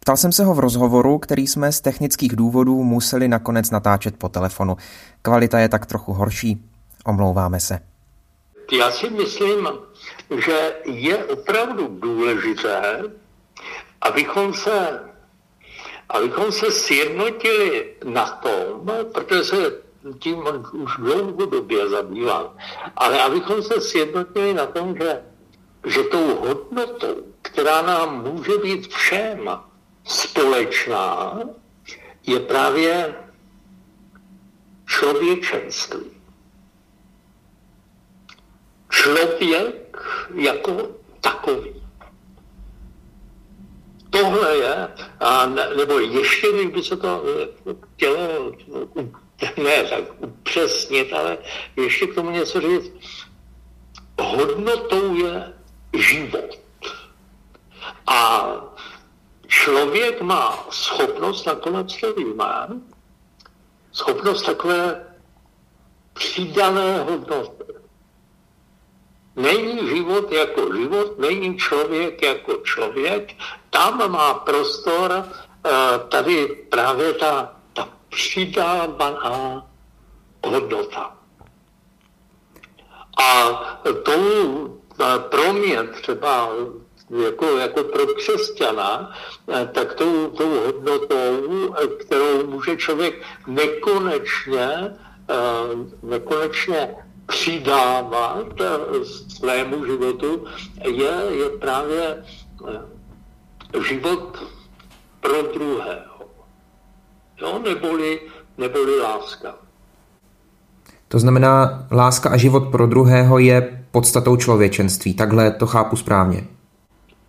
Ptal 0.00 0.16
jsem 0.16 0.32
se 0.32 0.44
ho 0.44 0.54
v 0.54 0.58
rozhovoru, 0.58 1.18
který 1.18 1.46
jsme 1.46 1.72
z 1.72 1.80
technických 1.80 2.36
důvodů 2.36 2.82
museli 2.82 3.28
nakonec 3.28 3.70
natáčet 3.70 4.16
po 4.16 4.28
telefonu. 4.28 4.76
Kvalita 5.22 5.58
je 5.58 5.68
tak 5.68 5.86
trochu 5.86 6.12
horší. 6.12 6.64
Omlouváme 7.04 7.60
se. 7.60 7.78
Já 8.72 8.90
si 8.90 9.10
myslím, 9.10 9.68
že 10.44 10.74
je 10.84 11.24
opravdu 11.24 11.98
důležité, 12.00 13.02
abychom 14.00 14.54
se 14.54 15.00
abychom 16.12 16.52
se 16.52 16.70
sjednotili 16.70 17.94
na 18.04 18.26
tom, 18.26 18.90
protože 19.12 19.44
se 19.44 19.82
tím 20.18 20.42
už 20.72 20.96
dlouhodobě 20.96 21.88
zabývám, 21.88 22.56
ale 22.96 23.22
abychom 23.22 23.62
se 23.62 23.80
sjednotili 23.80 24.54
na 24.54 24.66
tom, 24.66 24.96
že, 24.96 25.22
že 25.86 26.02
tou 26.02 26.36
hodnotou, 26.36 27.16
která 27.42 27.82
nám 27.82 28.22
může 28.22 28.58
být 28.58 28.94
všem 28.94 29.50
společná, 30.04 31.38
je 32.26 32.40
právě 32.40 33.14
člověčenství. 34.86 36.10
Člověk 38.90 40.02
jako 40.34 40.88
takový 41.20 41.81
tohle 44.12 44.56
je, 44.56 44.88
a 45.20 45.46
ne, 45.46 45.68
nebo 45.76 45.98
ještě 45.98 46.52
bych 46.52 46.68
by 46.68 46.82
se 46.82 46.96
to 46.96 47.24
eh, 47.26 47.74
chtělo 47.94 48.52
ne 49.62 49.84
tak 49.84 50.04
upřesnit, 50.18 51.12
ale 51.12 51.38
ještě 51.76 52.06
k 52.06 52.14
tomu 52.14 52.30
něco 52.30 52.60
říct. 52.60 52.92
Hodnotou 54.20 55.14
je 55.14 55.52
život. 55.92 56.60
A 58.06 58.46
člověk 59.46 60.20
má 60.22 60.66
schopnost, 60.70 61.46
nakonec 61.46 62.00
to 62.00 62.14
víme, 62.14 62.68
schopnost 63.92 64.42
takové 64.42 65.06
přidané 66.12 66.98
hodnoty. 66.98 67.61
Není 69.36 69.88
život 69.88 70.32
jako 70.32 70.76
život, 70.76 71.18
není 71.18 71.56
člověk 71.56 72.22
jako 72.22 72.56
člověk, 72.56 73.34
tam 73.70 74.12
má 74.12 74.34
prostor 74.34 75.12
eh, 75.12 75.70
tady 76.08 76.46
právě 76.68 77.12
ta, 77.12 77.56
ta 77.72 77.88
přidávaná 78.08 79.66
hodnota. 80.44 81.16
A 83.22 83.44
tou 84.02 84.80
eh, 85.00 85.18
pro 85.18 85.52
mě 85.52 85.82
třeba 85.82 86.48
jako, 87.24 87.46
jako 87.58 87.84
pro 87.84 88.06
křesťana, 88.06 89.16
eh, 89.48 89.68
tak 89.72 89.94
tou, 89.94 90.26
tou 90.26 90.60
hodnotou, 90.60 91.74
kterou 92.00 92.46
může 92.46 92.76
člověk 92.76 93.22
nekonečně, 93.46 94.96
nekonečně 96.02 96.96
přidávat 97.26 98.46
svému 99.28 99.86
životu, 99.86 100.44
je, 100.84 101.12
je 101.30 101.48
právě 101.60 102.24
život 103.88 104.42
pro 105.20 105.42
druhého. 105.42 106.28
Jo? 107.40 107.60
Neboli, 107.64 108.20
neboli 108.58 109.00
láska. 109.00 109.54
To 111.08 111.18
znamená, 111.18 111.86
láska 111.90 112.30
a 112.30 112.36
život 112.36 112.70
pro 112.70 112.86
druhého 112.86 113.38
je 113.38 113.84
podstatou 113.90 114.36
člověčenství. 114.36 115.14
Takhle 115.14 115.50
to 115.50 115.66
chápu 115.66 115.96
správně. 115.96 116.46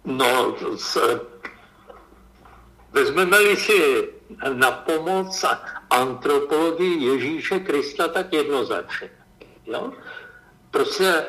No, 0.05 0.55
vezmeme-li 2.91 3.55
si 3.55 4.09
na 4.53 4.71
pomoc 4.71 5.45
antropologii 5.89 7.03
Ježíše 7.03 7.59
Krista 7.59 8.07
tak 8.07 8.33
jednoznačně. 8.33 9.09
Jo? 9.65 9.91
Prostě 10.71 11.07
e, 11.07 11.23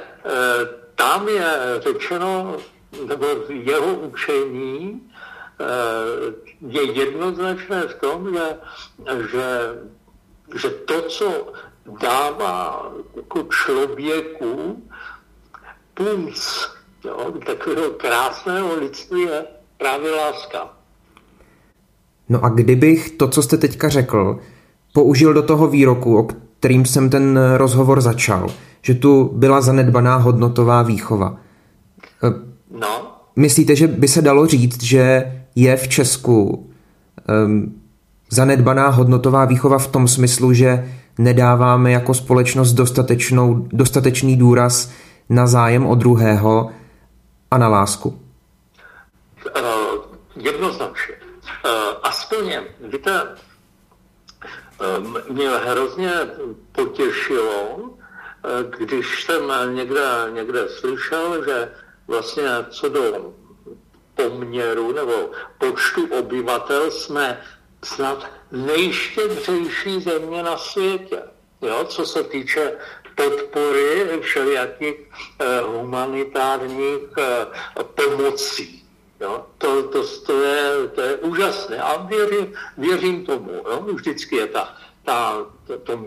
tam 0.95 1.29
je 1.29 1.57
řečeno 1.79 2.57
nebo 3.09 3.27
jeho 3.49 3.95
učení 3.95 5.01
eh, 5.61 5.65
je 6.69 6.93
jednoznačné 6.93 7.83
v 7.83 7.95
tom, 7.95 8.35
že, 8.35 8.57
že, 9.33 9.49
že 10.61 10.71
to, 10.71 11.03
co 11.03 11.53
dává 12.01 12.93
jako 13.17 13.43
člověku 13.43 14.83
jo, 17.05 17.33
takového 17.47 17.91
krásného 17.91 18.75
lidství 18.75 19.21
je 19.21 19.47
právě 19.79 20.11
láska. 20.11 20.77
No 22.29 22.45
a 22.45 22.49
kdybych 22.49 23.11
to, 23.11 23.29
co 23.29 23.43
jste 23.43 23.57
teďka 23.57 23.89
řekl, 23.89 24.41
použil 24.93 25.35
do 25.35 25.43
toho 25.43 25.69
výroku, 25.69 26.29
kterým 26.65 26.85
jsem 26.85 27.11
ten 27.11 27.41
rozhovor 27.57 28.01
začal, 28.01 28.47
že 28.83 28.95
tu 28.95 29.31
byla 29.35 29.61
zanedbaná 29.61 30.17
hodnotová 30.17 30.83
výchova. 30.83 31.37
Eh, 32.25 32.33
No. 32.71 33.19
Myslíte, 33.37 33.77
že 33.77 33.87
by 33.87 34.09
se 34.09 34.23
dalo 34.23 34.47
říct, 34.47 34.83
že 34.83 35.33
je 35.55 35.77
v 35.77 35.89
Česku 35.89 36.71
um, 37.47 37.81
zanedbaná 38.31 38.89
hodnotová 38.89 39.45
výchova 39.45 39.79
v 39.79 39.87
tom 39.87 40.09
smyslu, 40.09 40.53
že 40.53 40.89
nedáváme 41.19 41.93
jako 41.93 42.15
společnost 42.15 42.73
dostatečnou, 42.73 43.69
dostatečný 43.73 44.37
důraz 44.37 44.91
na 45.29 45.47
zájem 45.47 45.87
o 45.87 45.95
druhého 45.95 46.71
a 47.51 47.59
na 47.59 47.69
lásku? 47.69 48.09
Uh, 48.09 49.65
jednoznačně. 50.37 51.15
Uh, 51.65 51.71
aspoň, 52.03 52.53
víte, 52.93 53.21
mě 55.29 55.49
hrozně 55.49 56.13
potěšilo, 56.73 57.77
uh, 57.77 57.91
když 58.79 59.25
jsem 59.25 59.53
někde, 59.75 60.27
někde 60.31 60.69
slyšel, 60.69 61.45
že 61.45 61.73
vlastně 62.07 62.49
co 62.71 62.89
do 62.89 63.35
poměru 64.15 64.93
nebo 64.93 65.31
počtu 65.59 66.07
obyvatel 66.19 66.91
jsme 66.91 67.41
snad 67.85 68.27
nejštědřejší 68.51 70.01
země 70.01 70.43
na 70.43 70.57
světě. 70.59 71.23
jo, 71.63 71.85
co 71.85 72.07
se 72.07 72.25
týče 72.25 72.73
podpory 73.15 74.21
všelijakých 74.21 74.97
eh, 75.41 75.61
humanitárních 75.61 77.01
eh, 77.19 77.47
pomocí. 77.85 78.84
Jo? 79.21 79.47
To, 79.59 79.83
to, 79.83 80.05
to, 80.27 80.43
je, 80.43 80.89
to 80.89 81.01
je 81.01 81.17
úžasné 81.17 81.79
a 81.79 81.97
věřím, 81.97 82.53
věřím 82.79 83.27
tomu. 83.27 83.53
Jo? 83.53 83.87
Vždycky 83.95 84.37
je 84.37 84.47
ta, 84.47 84.75
ta, 85.05 85.47
to, 85.67 85.79
to, 85.79 86.05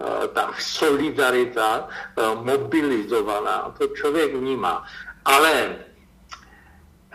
eh, 0.00 0.28
ta 0.28 0.54
solidarita 0.58 1.88
eh, 1.88 2.22
mobilizovaná, 2.34 3.74
to 3.78 3.86
člověk 3.86 4.34
vnímá. 4.34 4.86
Ale 5.24 5.76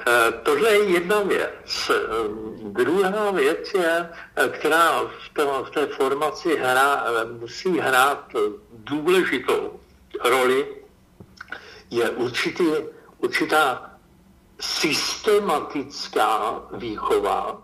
Eh, 0.05 0.31
tohle 0.43 0.69
je 0.69 0.83
jedna 0.83 1.21
věc. 1.21 1.91
Druhá 2.61 3.31
věc 3.31 3.73
je, 3.73 4.09
která 4.49 5.01
v, 5.01 5.33
tom, 5.33 5.63
v 5.63 5.69
té 5.69 5.87
formaci 5.87 6.55
hra, 6.55 7.05
musí 7.39 7.79
hrát 7.79 8.31
důležitou 8.71 9.79
roli, 10.23 10.67
je 11.89 12.09
určitý, 12.09 12.63
určitá 13.17 13.91
systematická 14.59 16.61
výchova. 16.71 17.61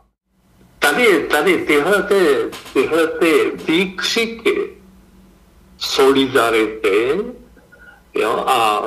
Tady, 0.79 1.27
tady 1.27 1.65
tyhle, 1.65 2.03
ty, 2.03 2.51
tyhle 2.73 3.07
ty 3.07 3.51
výkřiky 3.55 4.77
solidarity 5.77 7.21
jo, 8.13 8.43
a 8.47 8.81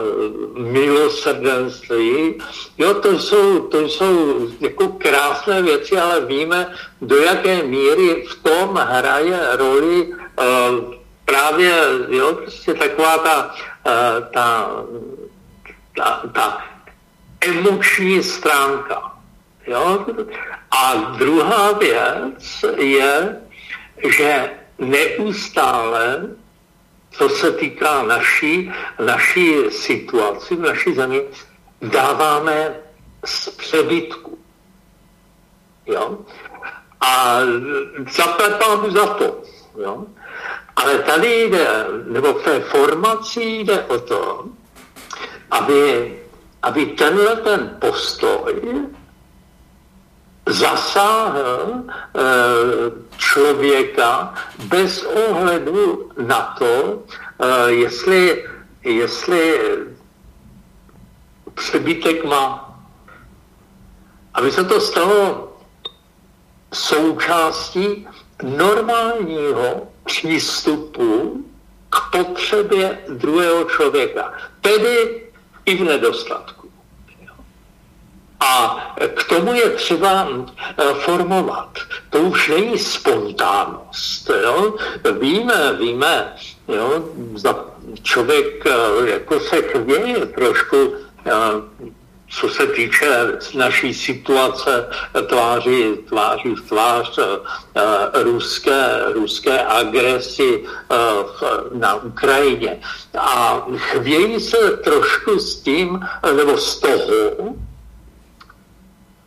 milosrdenství, 0.57 2.35
jo, 2.79 2.95
to 2.95 3.19
jsou, 3.19 3.61
to 3.61 3.89
jsou 3.89 4.39
jako 4.61 4.89
krásné 4.89 5.63
věci, 5.63 5.99
ale 5.99 6.21
víme, 6.21 6.73
do 7.01 7.17
jaké 7.17 7.63
míry 7.63 8.25
v 8.29 8.43
tom 8.43 8.77
hraje 8.77 9.41
roli 9.53 10.07
uh, 10.07 10.15
právě, 11.25 11.75
jo, 12.09 12.35
prostě 12.35 12.75
taková 12.75 13.19
ta, 13.19 13.55
uh, 13.87 14.25
ta, 14.33 14.71
ta, 15.97 16.23
ta 16.33 16.76
emoční 17.41 18.23
stránka. 18.23 19.13
Jo? 19.67 20.07
A 20.71 20.95
druhá 20.95 21.73
věc 21.73 22.65
je, 22.79 23.37
že 24.09 24.51
neustále 24.79 26.27
co 27.19 27.29
se 27.29 27.53
týká 27.53 28.03
naší, 28.03 28.73
naší 29.05 29.71
situaci 29.71 30.57
v 30.57 30.61
naší 30.61 30.95
zemi, 30.95 31.23
dáváme 31.83 32.75
z 33.25 33.49
přebytku. 33.49 34.39
Jo? 35.87 36.19
A 37.01 37.39
zapletám 38.11 38.91
za 38.91 39.07
to. 39.07 39.43
Jo? 39.83 40.05
Ale 40.77 40.99
tady 40.99 41.45
jde, 41.45 41.87
nebo 42.07 42.33
v 42.33 42.45
té 42.45 42.61
formaci 42.61 43.43
jde 43.43 43.83
o 43.83 44.01
to, 44.01 44.45
aby, 45.51 46.13
aby 46.67 46.87
tenhle 46.87 47.37
ten 47.37 47.77
postoj 47.79 48.55
zasáhl 50.47 51.83
eh, 51.83 52.23
člověka 53.17 54.35
bez 54.67 55.03
ohledu 55.03 56.11
na 56.27 56.55
to, 56.59 57.03
eh, 57.39 57.71
jestli, 57.71 58.45
jestli 58.83 59.61
přebytek 61.55 62.25
má. 62.25 62.79
Aby 64.35 64.51
se 64.51 64.65
to 64.65 64.81
stalo 64.81 65.53
součástí 66.75 68.09
normálního 68.43 69.89
přístupu 70.05 71.45
k 71.91 71.97
potřebě 72.11 72.99
druhého 73.09 73.65
člověka, 73.65 74.33
tedy 74.61 75.23
i 75.67 75.77
v 75.77 75.85
nedostatku. 75.85 76.56
A 78.41 78.77
k 79.15 79.25
tomu 79.25 79.53
je 79.53 79.71
třeba 79.71 80.29
eh, 80.79 80.95
formovat. 80.95 81.79
To 82.11 82.19
už 82.19 82.49
není 82.49 82.79
spontánnost. 82.79 84.31
Jo? 84.43 84.75
Víme, 85.21 85.73
víme, 85.79 86.35
jo? 86.69 87.05
člověk 88.03 88.67
eh, 88.67 89.11
jako 89.11 89.41
se 89.41 89.63
chvěje 89.63 90.27
trošku 90.27 90.95
eh, 91.27 91.33
co 92.41 92.49
se 92.49 92.67
týče 92.67 93.39
naší 93.55 93.95
situace 93.95 94.89
tváří, 95.27 95.95
tváří 96.09 96.55
v 96.55 96.69
tvář 96.69 97.19
ruské, 98.15 98.99
ruské 99.15 99.65
agresi 99.65 100.65
na 101.73 101.95
Ukrajině. 101.95 102.81
A 103.19 103.67
chvějí 103.77 104.41
se 104.41 104.77
trošku 104.77 105.39
s 105.39 105.57
tím, 105.57 106.01
nebo 106.37 106.59
z 106.59 106.81
toho, 106.81 107.55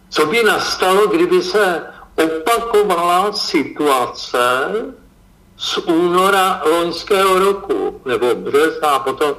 co 0.10 0.26
by 0.26 0.44
nastalo, 0.44 1.08
kdyby 1.08 1.42
se 1.42 1.84
opakovala 2.16 3.32
situace 3.32 4.40
z 5.58 5.78
února 5.78 6.62
loňského 6.66 7.40
roku, 7.40 8.02
nebo 8.06 8.36
března 8.36 8.90
a 8.90 9.00
potom, 9.00 9.36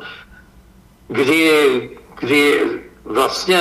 kdy, 1.09 1.98
kdy 2.20 2.70
vlastně 3.04 3.61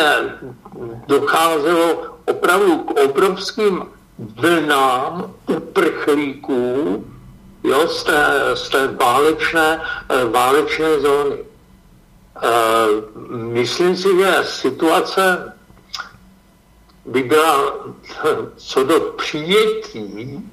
docházelo 1.08 2.18
opravdu 2.26 2.78
k 2.78 3.00
obrovským 3.00 3.86
vlnám 4.18 5.34
uprchlíků 5.48 7.06
jo, 7.64 7.88
z, 7.88 8.04
té, 8.04 8.26
z 8.54 8.70
té 8.70 8.88
válečné, 8.88 9.82
válečné 10.32 11.00
zóny. 11.00 11.36
E, 11.36 11.46
myslím 13.30 13.96
si, 13.96 14.08
že 14.18 14.34
situace 14.44 15.54
by 17.10 17.24
byla 17.24 17.74
co 18.56 18.84
do 18.84 19.00
přijetí 19.00 20.50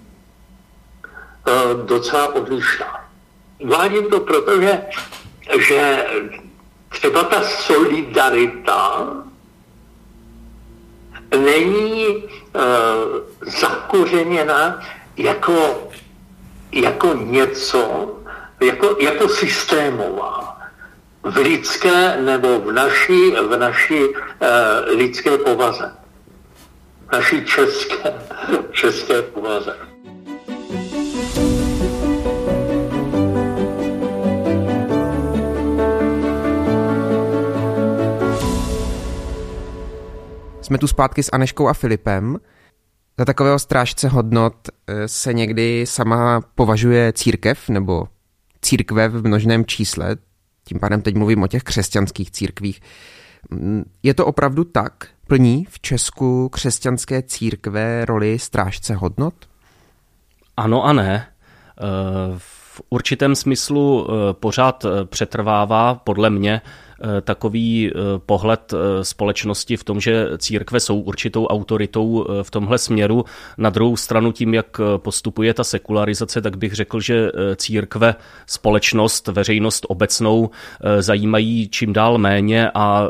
eh, 1.47 1.53
docela 1.85 2.35
odlišná. 2.35 3.07
Vádím 3.65 4.11
to 4.11 4.21
proto, 4.21 4.61
že, 4.61 4.83
že 5.59 6.07
třeba 6.89 7.25
ta 7.25 7.43
solidarita 7.43 9.07
není 11.37 12.17
uh, 12.17 12.23
zakořeněna 13.41 14.81
jako, 15.17 15.89
jako 16.73 17.15
něco, 17.15 18.13
jako, 18.61 18.97
jako 19.01 19.29
systémová 19.29 20.59
v 21.23 21.37
lidské 21.37 22.17
nebo 22.21 22.61
v 22.61 22.73
naší, 22.73 23.31
v 23.31 23.57
naší 23.59 24.09
uh, 24.09 24.17
lidské 24.97 25.39
povaze 25.39 25.93
naší 27.13 27.45
české, 27.45 28.15
české 28.73 29.23
povaze. 29.23 29.77
Jsme 40.61 40.79
tu 40.79 40.87
zpátky 40.87 41.23
s 41.23 41.33
Aneškou 41.33 41.69
a 41.69 41.73
Filipem. 41.73 42.37
Za 43.19 43.25
takového 43.25 43.59
strážce 43.59 44.09
hodnot 44.09 44.69
eh, 44.87 45.09
se 45.09 45.33
někdy 45.33 45.87
sama 45.87 46.41
považuje 46.41 47.13
církev 47.13 47.69
nebo 47.69 48.09
církve 48.63 49.09
v 49.09 49.27
množném 49.27 49.65
čísle, 49.65 50.17
tím 50.65 50.79
pádem 50.81 51.03
teď 51.03 51.15
mluvím 51.15 51.43
o 51.43 51.47
těch 51.47 51.63
křesťanských 51.63 52.31
církvích. 52.31 52.81
Mm, 53.51 53.85
je 54.03 54.15
to 54.15 54.27
opravdu 54.27 54.65
tak? 54.65 55.09
Plní 55.29 55.65
v 55.69 55.81
Česku 55.81 56.49
křesťanské 56.49 57.23
církve 57.23 58.05
roli 58.05 58.39
strážce 58.39 58.95
hodnot? 58.95 59.35
Ano 60.57 60.85
a 60.85 60.93
ne. 60.93 61.27
Eh, 61.27 61.85
v 62.39 62.83
určitém 62.91 63.35
smyslu 63.35 64.09
eh, 64.09 64.33
pořád 64.33 64.85
eh, 64.85 65.05
přetrvává 65.05 65.95
podle 65.95 66.31
mě 66.31 66.61
takový 67.23 67.93
pohled 68.27 68.75
společnosti 69.03 69.77
v 69.77 69.85
tom, 69.85 70.01
že 70.01 70.29
církve 70.39 70.81
jsou 70.81 71.01
určitou 71.01 71.47
autoritou 71.47 72.27
v 72.43 72.51
tomhle 72.51 72.79
směru. 72.79 73.25
Na 73.59 73.71
druhou 73.71 73.97
stranu 73.97 74.33
tím, 74.33 74.55
jak 74.55 74.81
postupuje 74.97 75.55
ta 75.55 75.65
sekularizace, 75.65 76.43
tak 76.43 76.57
bych 76.57 76.73
řekl, 76.73 77.01
že 77.01 77.33
církve, 77.57 78.15
společnost, 78.47 79.29
veřejnost 79.29 79.87
obecnou 79.89 80.51
zajímají 80.99 81.69
čím 81.69 81.93
dál 81.93 82.19
méně 82.19 82.71
a 82.75 83.09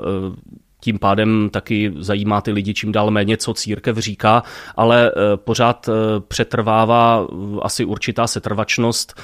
tím 0.87 0.99
pádem 0.99 1.49
taky 1.51 1.93
zajímá 1.99 2.41
ty 2.41 2.53
lidi 2.53 2.75
čím 2.75 2.93
dál 2.93 3.11
méně, 3.11 3.37
co 3.37 3.55
církev 3.55 3.99
říká, 3.99 4.43
ale 4.77 5.13
pořád 5.37 5.89
přetrvává 6.29 7.27
asi 7.63 7.85
určitá 7.85 8.27
setrvačnost, 8.27 9.21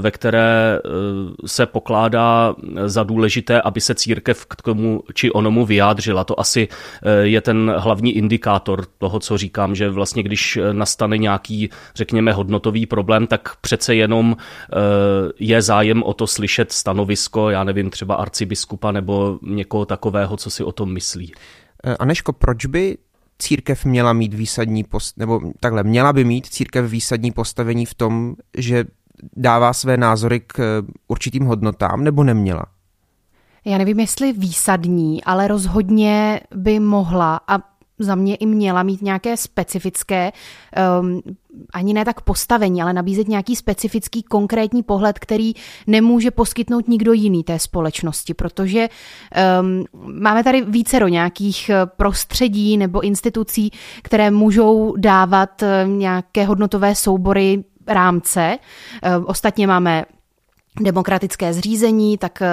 ve 0.00 0.10
které 0.10 0.80
se 1.46 1.66
pokládá 1.66 2.54
za 2.86 3.02
důležité, 3.02 3.62
aby 3.62 3.80
se 3.80 3.94
církev 3.94 4.46
k 4.46 4.62
tomu 4.62 5.02
či 5.14 5.30
onomu 5.30 5.66
vyjádřila. 5.66 6.24
To 6.24 6.40
asi 6.40 6.68
je 7.22 7.40
ten 7.40 7.74
hlavní 7.78 8.16
indikátor 8.16 8.84
toho, 8.98 9.20
co 9.20 9.38
říkám, 9.38 9.74
že 9.74 9.90
vlastně 9.90 10.22
když 10.22 10.58
nastane 10.72 11.18
nějaký, 11.18 11.70
řekněme, 11.94 12.32
hodnotový 12.32 12.86
problém, 12.86 13.26
tak 13.26 13.56
přece 13.60 13.94
jenom 13.94 14.36
je 15.38 15.62
zájem 15.62 16.02
o 16.02 16.14
to 16.14 16.26
slyšet 16.26 16.72
stanovisko, 16.72 17.50
já 17.50 17.64
nevím, 17.64 17.90
třeba 17.90 18.14
arcibiskupa 18.14 18.92
nebo 18.92 19.38
někoho 19.42 19.84
takového, 19.84 20.36
co 20.36 20.50
si 20.50 20.64
o 20.64 20.72
tom 20.72 20.95
myslí. 20.96 21.32
Eh, 21.84 21.96
Aneško, 21.96 22.32
proč 22.32 22.66
by 22.66 22.98
církev 23.38 23.84
měla 23.84 24.12
mít 24.12 24.34
výsadní 24.34 24.84
post, 24.84 25.16
nebo 25.16 25.40
takhle, 25.60 25.82
měla 25.82 26.12
by 26.12 26.24
mít 26.24 26.46
církev 26.46 26.90
výsadní 26.90 27.32
postavení 27.32 27.86
v 27.86 27.94
tom, 27.94 28.34
že 28.56 28.84
dává 29.36 29.72
své 29.72 29.96
názory 29.96 30.40
k 30.40 30.58
eh, 30.58 30.92
určitým 31.08 31.44
hodnotám, 31.44 32.04
nebo 32.04 32.24
neměla? 32.24 32.66
Já 33.64 33.78
nevím, 33.78 34.00
jestli 34.00 34.32
výsadní, 34.32 35.24
ale 35.24 35.48
rozhodně 35.48 36.40
by 36.54 36.80
mohla 36.80 37.40
a 37.48 37.75
za 37.98 38.14
mě 38.14 38.36
i 38.36 38.46
měla 38.46 38.82
mít 38.82 39.02
nějaké 39.02 39.36
specifické, 39.36 40.32
um, 41.00 41.22
ani 41.72 41.94
ne 41.94 42.04
tak 42.04 42.20
postavení, 42.20 42.82
ale 42.82 42.92
nabízet 42.92 43.28
nějaký 43.28 43.56
specifický 43.56 44.22
konkrétní 44.22 44.82
pohled, 44.82 45.18
který 45.18 45.52
nemůže 45.86 46.30
poskytnout 46.30 46.88
nikdo 46.88 47.12
jiný 47.12 47.44
té 47.44 47.58
společnosti, 47.58 48.34
protože 48.34 48.88
um, 49.60 49.84
máme 50.20 50.44
tady 50.44 50.62
více 50.62 51.00
do 51.00 51.08
nějakých 51.08 51.68
eh, 51.68 51.86
prostředí 51.86 52.76
nebo 52.76 53.00
institucí, 53.00 53.70
které 54.02 54.30
můžou 54.30 54.94
dávat 54.96 55.62
eh, 55.62 55.84
nějaké 55.88 56.44
hodnotové 56.44 56.94
soubory 56.94 57.64
rámce. 57.86 58.58
Ehm, 59.02 59.24
ostatně 59.26 59.66
máme 59.66 60.04
demokratické 60.80 61.52
zřízení, 61.52 62.18
tak 62.18 62.42
eh, 62.42 62.48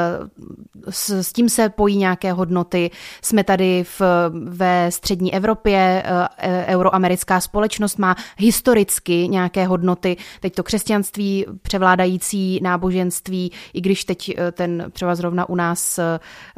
s, 0.89 1.09
s 1.09 1.33
tím 1.33 1.49
se 1.49 1.69
pojí 1.69 1.97
nějaké 1.97 2.31
hodnoty. 2.31 2.91
Jsme 3.21 3.43
tady 3.43 3.83
v, 3.83 4.01
ve 4.45 4.91
střední 4.91 5.33
Evropě, 5.33 6.03
eh, 6.05 6.27
e, 6.37 6.65
euroamerická 6.65 7.41
společnost 7.41 7.97
má 7.97 8.15
historicky 8.37 9.27
nějaké 9.27 9.65
hodnoty. 9.65 10.17
Teď 10.39 10.55
to 10.55 10.63
křesťanství, 10.63 11.45
převládající 11.61 12.59
náboženství, 12.63 13.51
i 13.73 13.81
když 13.81 14.05
teď 14.05 14.31
eh, 14.37 14.51
ten 14.51 14.85
třeba 14.93 15.15
zrovna 15.15 15.49
u 15.49 15.55
nás 15.55 15.99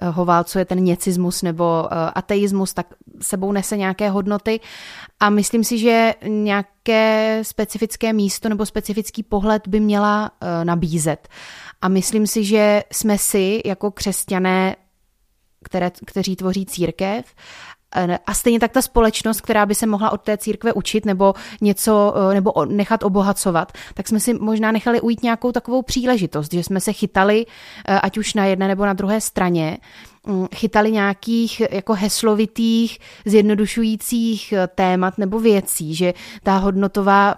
ho 0.03 0.25
válcuje 0.25 0.65
ten 0.65 0.83
něcismus 0.83 1.41
nebo 1.41 1.87
ateismus, 2.17 2.73
tak 2.73 2.87
sebou 3.21 3.51
nese 3.51 3.77
nějaké 3.77 4.09
hodnoty. 4.09 4.59
A 5.19 5.29
myslím 5.29 5.63
si, 5.63 5.77
že 5.77 6.13
nějaké 6.27 7.39
specifické 7.41 8.13
místo 8.13 8.49
nebo 8.49 8.65
specifický 8.65 9.23
pohled 9.23 9.67
by 9.67 9.79
měla 9.79 10.31
nabízet. 10.63 11.27
A 11.81 11.87
myslím 11.87 12.27
si, 12.27 12.43
že 12.43 12.83
jsme 12.91 13.17
si 13.17 13.61
jako 13.65 13.91
křesťané, 13.91 14.75
které, 15.63 15.91
kteří 16.05 16.35
tvoří 16.35 16.65
církev, 16.65 17.25
a 18.25 18.33
stejně 18.33 18.59
tak 18.59 18.71
ta 18.71 18.81
společnost, 18.81 19.41
která 19.41 19.65
by 19.65 19.75
se 19.75 19.85
mohla 19.85 20.09
od 20.11 20.21
té 20.21 20.37
církve 20.37 20.73
učit 20.73 21.05
nebo 21.05 21.33
něco, 21.61 22.13
nebo 22.33 22.65
nechat 22.65 23.03
obohacovat, 23.03 23.71
tak 23.93 24.07
jsme 24.07 24.19
si 24.19 24.33
možná 24.33 24.71
nechali 24.71 25.01
ujít 25.01 25.23
nějakou 25.23 25.51
takovou 25.51 25.81
příležitost, 25.81 26.53
že 26.53 26.63
jsme 26.63 26.79
se 26.79 26.93
chytali, 26.93 27.45
ať 27.85 28.17
už 28.17 28.33
na 28.33 28.45
jedné 28.45 28.67
nebo 28.67 28.85
na 28.85 28.93
druhé 28.93 29.21
straně, 29.21 29.77
chytali 30.55 30.91
nějakých 30.91 31.61
jako 31.71 31.93
heslovitých, 31.93 32.99
zjednodušujících 33.25 34.53
témat 34.75 35.17
nebo 35.17 35.39
věcí, 35.39 35.95
že 35.95 36.13
ta 36.43 36.57
hodnotová 36.57 37.35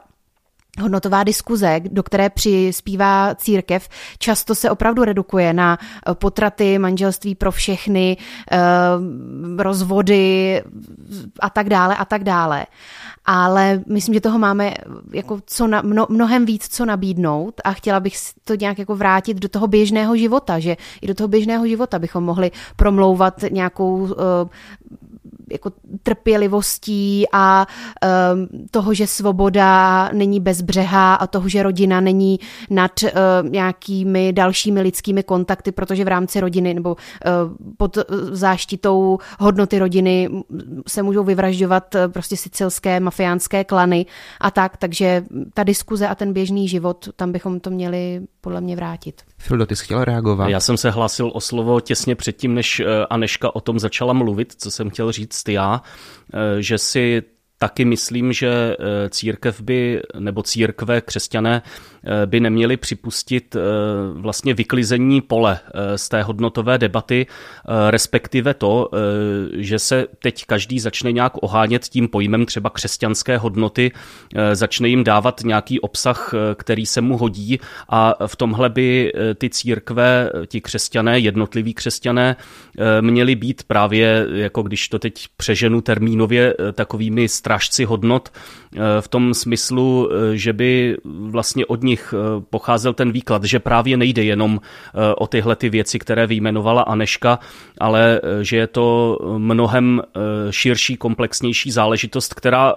hodnotová 0.81 1.23
diskuze, 1.23 1.79
do 1.83 2.03
které 2.03 2.29
přispívá 2.29 3.35
církev, 3.35 3.89
často 4.19 4.55
se 4.55 4.69
opravdu 4.69 5.03
redukuje 5.03 5.53
na 5.53 5.77
eh, 5.81 6.15
potraty, 6.15 6.79
manželství 6.79 7.35
pro 7.35 7.51
všechny, 7.51 8.17
eh, 8.51 8.57
rozvody 9.57 10.63
a 11.39 11.49
tak 11.49 11.69
dále 11.69 11.95
a 11.95 12.05
tak 12.05 12.23
dále. 12.23 12.65
Ale 13.25 13.83
myslím, 13.87 14.13
že 14.13 14.21
toho 14.21 14.39
máme 14.39 14.73
jako 15.13 15.39
co 15.45 15.67
na, 15.67 15.81
mno, 15.81 16.05
mnohem 16.09 16.45
víc 16.45 16.67
co 16.67 16.85
nabídnout 16.85 17.61
a 17.63 17.73
chtěla 17.73 17.99
bych 17.99 18.15
to 18.45 18.55
nějak 18.55 18.79
jako 18.79 18.95
vrátit 18.95 19.37
do 19.37 19.49
toho 19.49 19.67
běžného 19.67 20.17
života, 20.17 20.59
že 20.59 20.77
i 21.01 21.07
do 21.07 21.13
toho 21.13 21.27
běžného 21.27 21.67
života 21.67 21.99
bychom 21.99 22.23
mohli 22.23 22.51
promlouvat 22.75 23.43
nějakou 23.51 24.15
jako 25.51 25.71
trpělivostí 26.03 27.25
a 27.33 27.67
um, 28.33 28.67
toho, 28.71 28.93
že 28.93 29.07
svoboda 29.07 30.09
není 30.13 30.39
bezbřehá 30.39 31.15
a 31.15 31.27
toho, 31.27 31.49
že 31.49 31.63
rodina 31.63 32.01
není 32.01 32.39
nad 32.69 32.91
uh, 33.03 33.09
nějakými 33.49 34.33
dalšími 34.33 34.81
lidskými 34.81 35.23
kontakty, 35.23 35.71
protože 35.71 36.05
v 36.05 36.07
rámci 36.07 36.39
rodiny 36.39 36.73
nebo 36.73 36.89
uh, 36.89 36.95
pod 37.77 37.97
záštitou 38.31 39.17
hodnoty 39.39 39.79
rodiny 39.79 40.29
se 40.87 41.03
můžou 41.03 41.23
vyvražďovat 41.23 41.95
uh, 41.95 42.01
prostě 42.11 42.37
sicilské 42.37 42.99
mafiánské 42.99 43.63
klany 43.63 44.05
a 44.41 44.51
tak, 44.51 44.77
takže 44.77 45.23
ta 45.53 45.63
diskuze 45.63 46.07
a 46.07 46.15
ten 46.15 46.33
běžný 46.33 46.67
život, 46.67 47.09
tam 47.15 47.31
bychom 47.31 47.59
to 47.59 47.69
měli 47.69 48.21
podle 48.41 48.61
mě 48.61 48.75
vrátit. 48.75 49.21
Fildo, 49.41 49.65
ty 49.65 49.75
jsi 49.75 49.83
chtěl 49.83 50.05
reagovat? 50.05 50.49
Já 50.49 50.59
jsem 50.59 50.77
se 50.77 50.91
hlásil 50.91 51.31
o 51.33 51.41
slovo 51.41 51.79
těsně 51.79 52.15
předtím, 52.15 52.53
než 52.53 52.81
Aneška 53.09 53.55
o 53.55 53.61
tom 53.61 53.79
začala 53.79 54.13
mluvit, 54.13 54.53
co 54.57 54.71
jsem 54.71 54.89
chtěl 54.89 55.11
říct 55.11 55.49
já, 55.49 55.81
že 56.59 56.77
si 56.77 57.23
taky 57.57 57.85
myslím, 57.85 58.33
že 58.33 58.75
církev 59.09 59.61
by, 59.61 60.01
nebo 60.19 60.43
církve 60.43 61.01
křesťané 61.01 61.61
Eh, 62.07 62.25
by 62.25 62.39
neměli 62.39 62.77
připustit 62.77 63.55
eh, 63.55 63.59
vlastně 64.13 64.53
vyklizení 64.53 65.21
pole 65.21 65.59
eh, 65.65 65.97
z 65.97 66.09
té 66.09 66.23
hodnotové 66.23 66.77
debaty, 66.77 67.27
respektive 67.89 68.53
to, 68.53 68.89
že 69.53 69.79
se 69.79 70.05
teď 70.19 70.45
každý 70.45 70.79
začne 70.79 71.11
nějak 71.11 71.43
ohánět 71.43 71.83
tím 71.83 72.07
pojmem 72.07 72.45
třeba 72.45 72.69
křesťanské 72.69 73.37
hodnoty, 73.37 73.91
začne 74.53 74.87
jim 74.87 75.03
dávat 75.03 75.41
nějaký 75.43 75.79
obsah, 75.79 76.33
který 76.55 76.85
se 76.85 77.01
mu 77.01 77.17
hodí 77.17 77.59
a 77.89 78.27
v 78.27 78.35
tomhle 78.35 78.69
by 78.69 79.13
ty 79.35 79.49
církve, 79.49 80.29
ti 80.47 80.61
křesťané, 80.61 81.19
jednotliví 81.19 81.73
křesťané, 81.73 82.35
měli 83.01 83.35
být 83.35 83.63
právě, 83.63 84.27
jako 84.33 84.63
když 84.63 84.89
to 84.89 84.99
teď 84.99 85.25
přeženu 85.37 85.81
termínově, 85.81 86.53
takovými 86.73 87.29
strážci 87.47 87.85
hodnot, 87.85 88.29
v 88.99 89.07
tom 89.07 89.33
smyslu, 89.33 90.09
že 90.33 90.53
by 90.53 90.97
vlastně 91.05 91.65
od 91.65 91.83
nich 91.83 92.13
eh, 92.13 92.41
pocházel 92.49 92.93
ten 92.93 93.11
výklad, 93.11 93.43
že 93.43 93.59
právě 93.59 93.97
nejde 93.97 94.23
jenom 94.23 94.59
eh, 94.59 95.15
o 95.15 95.27
tyhle 95.27 95.55
ty 95.55 95.69
věci, 95.69 95.99
které 95.99 96.27
vyjmenovala 96.27 96.81
Aneška, 96.81 97.39
ale 97.79 98.21
eh, 98.23 98.43
že 98.43 98.57
je 98.57 98.67
to 98.67 99.17
mnohem 99.37 100.01
širší, 100.49 100.97
komplexnější 100.97 101.71
záležitost, 101.71 102.33
která 102.33 102.75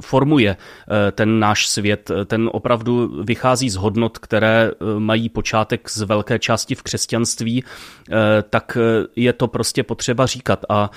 formuje 0.00 0.56
ten 1.12 1.38
náš 1.38 1.68
svět. 1.68 2.10
Ten 2.24 2.50
opravdu 2.52 3.22
vychází 3.24 3.70
z 3.70 3.76
hodnot, 3.76 4.18
které 4.18 4.70
mají 4.98 5.28
počátek 5.28 5.90
z 5.90 6.02
velké 6.02 6.38
části 6.38 6.74
v 6.74 6.82
křesťanství, 6.82 7.64
tak 8.50 8.78
je 9.16 9.32
to 9.32 9.48
prostě 9.48 9.82
potřeba 9.82 10.26
říkat. 10.26 10.64
A 10.68 10.90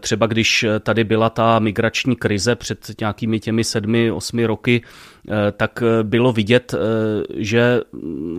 třeba 0.00 0.26
když 0.26 0.66
tady 0.80 1.04
byla 1.04 1.30
ta 1.30 1.58
migrační 1.58 2.16
krize 2.16 2.47
před 2.54 3.00
nějakými 3.00 3.40
těmi 3.40 3.64
sedmi, 3.64 4.10
osmi 4.10 4.46
roky, 4.46 4.82
tak 5.52 5.82
eh, 5.82 6.02
bylo 6.02 6.32
vidět, 6.32 6.74
eh, 6.74 6.78
že 7.36 7.80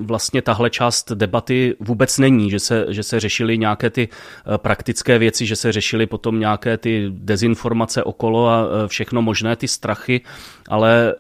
vlastně 0.02 0.42
tahle 0.42 0.70
část 0.70 1.12
debaty 1.12 1.76
vůbec 1.80 2.18
není, 2.18 2.52
že 2.52 2.60
se, 2.60 2.86
že 2.90 3.04
se 3.04 3.20
řešily 3.20 3.58
nějaké 3.58 3.90
ty 3.90 4.10
praktické 4.58 5.18
věci, 5.18 5.46
že 5.46 5.56
se 5.56 5.72
řešily 5.72 6.06
potom 6.06 6.40
nějaké 6.40 6.78
ty 6.78 7.10
dezinformace 7.10 8.04
okolo 8.04 8.50
a 8.50 8.68
všechno 8.88 9.22
možné, 9.22 9.56
ty 9.56 9.68
strachy, 9.68 10.22
ale 10.70 11.16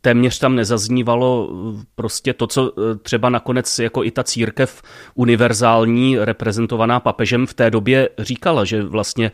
téměř 0.00 0.38
tam 0.38 0.54
nezaznívalo 0.54 1.50
prostě 1.94 2.32
to, 2.32 2.46
co 2.46 2.72
třeba 3.02 3.28
nakonec 3.28 3.78
jako 3.78 4.04
i 4.04 4.10
ta 4.10 4.22
církev 4.22 4.82
univerzální, 5.14 6.18
reprezentovaná 6.18 7.00
papežem 7.00 7.46
v 7.46 7.54
té 7.54 7.70
době 7.70 8.08
říkala, 8.18 8.64
že 8.64 8.82
vlastně 8.82 9.32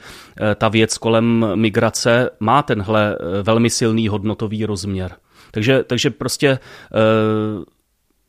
ta 0.55 0.69
věc 0.69 0.99
kolem 0.99 1.47
migrace 1.55 2.31
má 2.41 2.63
tenhle 2.63 3.19
velmi 3.43 3.71
silný 3.71 4.09
hodnotový 4.09 4.67
rozměr. 4.67 5.17
Takže, 5.51 5.85
takže 5.85 6.11
prostě 6.11 6.59
uh, 7.59 7.65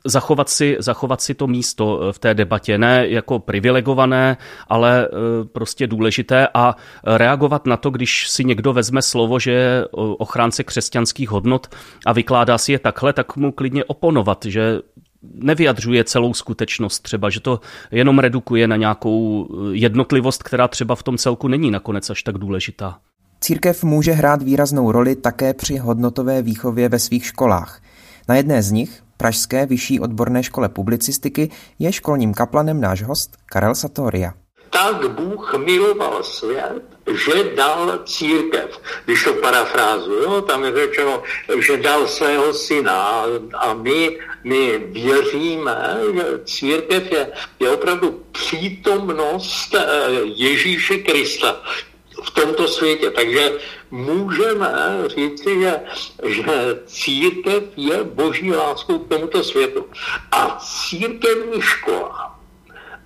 zachovat 0.05 0.49
si, 0.49 0.77
zachovat 0.79 1.21
si 1.21 1.33
to 1.33 1.47
místo 1.47 2.01
eh, 2.01 2.13
v 2.13 2.19
té 2.19 2.33
debatě, 2.33 2.77
ne 2.77 3.05
jako 3.07 3.39
privilegované, 3.39 4.37
ale 4.67 5.07
eh, 5.07 5.45
prostě 5.45 5.87
důležité 5.87 6.47
a 6.53 6.75
reagovat 7.03 7.65
na 7.65 7.77
to, 7.77 7.89
když 7.89 8.29
si 8.29 8.43
někdo 8.43 8.73
vezme 8.73 9.01
slovo, 9.01 9.39
že 9.39 9.51
je 9.51 9.87
ochránce 10.17 10.63
křesťanských 10.63 11.29
hodnot 11.29 11.67
a 12.05 12.13
vykládá 12.13 12.57
si 12.57 12.71
je 12.71 12.79
takhle, 12.79 13.13
tak 13.13 13.35
mu 13.35 13.51
klidně 13.51 13.83
oponovat, 13.83 14.45
že 14.45 14.79
nevyjadřuje 15.33 16.03
celou 16.03 16.33
skutečnost 16.33 16.99
třeba, 16.99 17.29
že 17.29 17.39
to 17.39 17.59
jenom 17.91 18.19
redukuje 18.19 18.67
na 18.67 18.75
nějakou 18.75 19.47
jednotlivost, 19.71 20.43
která 20.43 20.67
třeba 20.67 20.95
v 20.95 21.03
tom 21.03 21.17
celku 21.17 21.47
není 21.47 21.71
nakonec 21.71 22.09
až 22.09 22.23
tak 22.23 22.37
důležitá. 22.37 22.99
Církev 23.41 23.83
může 23.83 24.11
hrát 24.11 24.41
výraznou 24.41 24.91
roli 24.91 25.15
také 25.15 25.53
při 25.53 25.77
hodnotové 25.77 26.41
výchově 26.41 26.89
ve 26.89 26.99
svých 26.99 27.25
školách. 27.25 27.81
Na 28.29 28.35
jedné 28.35 28.63
z 28.63 28.71
nich, 28.71 29.03
Pražské 29.17 29.65
vyšší 29.65 29.99
odborné 29.99 30.43
škole 30.43 30.69
publicistiky, 30.69 31.49
je 31.79 31.93
školním 31.93 32.33
kaplanem 32.33 32.81
náš 32.81 33.03
host 33.03 33.37
Karel 33.45 33.75
Satoria. 33.75 34.33
Tak 34.69 35.11
Bůh 35.11 35.55
miloval 35.65 36.23
svět, 36.23 36.83
že 37.07 37.55
dal 37.55 37.99
církev. 38.05 38.79
Když 39.05 39.23
to 39.23 39.33
parafrázuju, 39.33 40.41
tam 40.41 40.63
je 40.63 40.71
řečeno, 40.71 41.23
že 41.59 41.77
dal 41.77 42.07
svého 42.07 42.53
syna 42.53 43.25
a 43.53 43.73
my, 43.73 44.17
my 44.43 44.77
věříme, 44.77 45.97
že 46.13 46.23
církev 46.45 47.11
je, 47.11 47.31
je 47.59 47.69
opravdu 47.69 48.23
přítomnost 48.31 49.75
eh, 49.75 49.83
Ježíše 50.23 50.97
Krista 50.97 51.61
v 52.23 52.31
tomto 52.31 52.67
světě. 52.67 53.11
Takže 53.11 53.51
můžeme 53.91 54.73
říct, 55.07 55.43
že, 55.43 55.81
že 56.25 56.79
církev 56.85 57.63
je 57.75 58.03
boží 58.03 58.51
láskou 58.55 58.99
k 58.99 59.09
tomuto 59.09 59.43
světu. 59.43 59.85
A 60.31 60.59
církevní 60.59 61.61
škola 61.61 62.39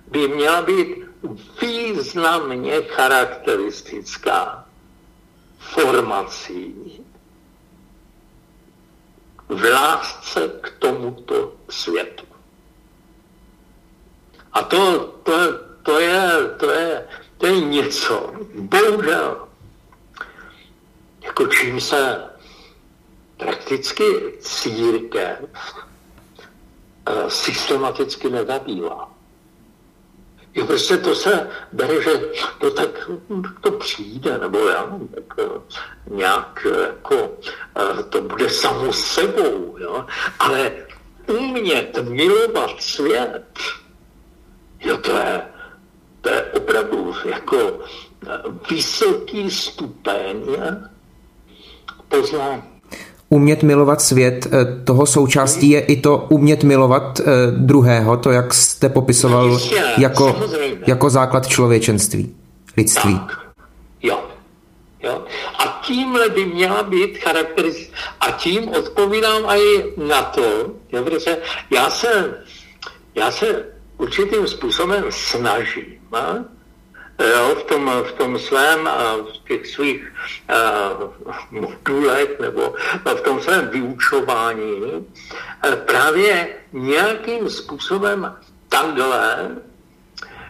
by 0.06 0.28
měla 0.28 0.62
být 0.62 1.04
významně 1.60 2.82
charakteristická 2.82 4.64
formací 5.58 6.74
v 9.48 9.72
lásce 9.72 10.50
k 10.60 10.70
tomuto 10.78 11.52
světu. 11.68 12.24
A 14.52 14.62
to, 14.62 14.98
to, 15.22 15.32
to, 15.82 16.00
je, 16.00 16.30
to, 16.58 16.70
je, 16.70 17.08
to 17.38 17.46
je 17.46 17.60
něco, 17.60 18.32
bohužel, 18.54 19.48
jako 21.24 21.46
čím 21.46 21.80
se 21.80 22.24
prakticky 23.36 24.04
církev 24.40 25.38
eh, 27.06 27.30
systematicky 27.30 28.30
nezabývá. 28.30 29.10
Jo, 30.54 30.66
prostě 30.66 30.96
to 30.96 31.14
se 31.14 31.50
bere, 31.72 32.02
že 32.02 32.10
to 32.60 32.70
tak 32.70 33.10
to 33.60 33.70
přijde, 33.70 34.38
nebo 34.38 34.58
já 34.58 34.98
tak 35.14 35.38
eh, 35.38 35.60
nějak 36.10 36.66
eh, 36.70 36.86
jako 36.86 37.30
to 38.08 38.20
bude 38.22 38.50
samo 38.50 38.92
sebou, 38.92 39.76
jo. 39.78 40.06
Ale 40.38 40.72
umět 41.26 41.98
milovat 42.08 42.82
svět, 42.82 43.58
jo, 44.80 44.96
to 44.96 45.10
je, 45.10 45.42
to 46.24 46.30
je 46.30 46.42
opravdu 46.42 47.12
jako 47.24 47.56
vysoký 48.70 49.50
stupeň 49.50 50.36
poznání. 52.08 52.62
Umět 53.28 53.62
milovat 53.62 54.02
svět, 54.02 54.46
eh, 54.46 54.84
toho 54.84 55.06
součástí 55.06 55.70
je 55.70 55.80
i 55.80 56.00
to 56.00 56.26
umět 56.28 56.64
milovat 56.64 57.20
eh, 57.20 57.24
druhého, 57.50 58.16
to, 58.16 58.30
jak 58.30 58.54
jste 58.54 58.88
popisoval 58.88 59.50
Jistě, 59.50 59.84
jako, 59.98 60.36
jako 60.86 61.10
základ 61.10 61.46
člověčenství, 61.46 62.34
lidství. 62.76 63.18
Tak. 63.18 63.38
Jo. 64.02 64.18
jo. 65.02 65.24
A 65.58 65.80
tímhle 65.86 66.28
by 66.28 66.46
měla 66.46 66.82
být 66.82 67.18
charakteristika. 67.18 67.98
A 68.20 68.30
tím 68.30 68.68
odpovídám 68.68 69.42
i 69.46 69.84
na 69.96 70.22
to, 70.22 70.42
jo, 70.92 71.04
protože 71.04 71.38
já 71.70 71.90
se, 71.90 72.34
já 73.14 73.30
se 73.30 73.64
určitým 73.98 74.46
způsobem 74.46 75.04
snažím 75.10 76.03
a? 76.16 76.44
jo, 77.18 77.54
v, 77.54 77.62
tom, 77.62 77.90
v 78.08 78.12
tom 78.12 78.38
svém, 78.38 78.88
v 79.22 79.48
těch 79.48 79.66
svých 79.66 80.12
uh, 81.00 81.10
modulech 81.50 82.40
nebo 82.40 82.74
v 83.04 83.20
tom 83.20 83.40
svém 83.40 83.68
vyučování 83.68 85.06
právě 85.86 86.48
nějakým 86.72 87.50
způsobem 87.50 88.36
takhle 88.68 89.50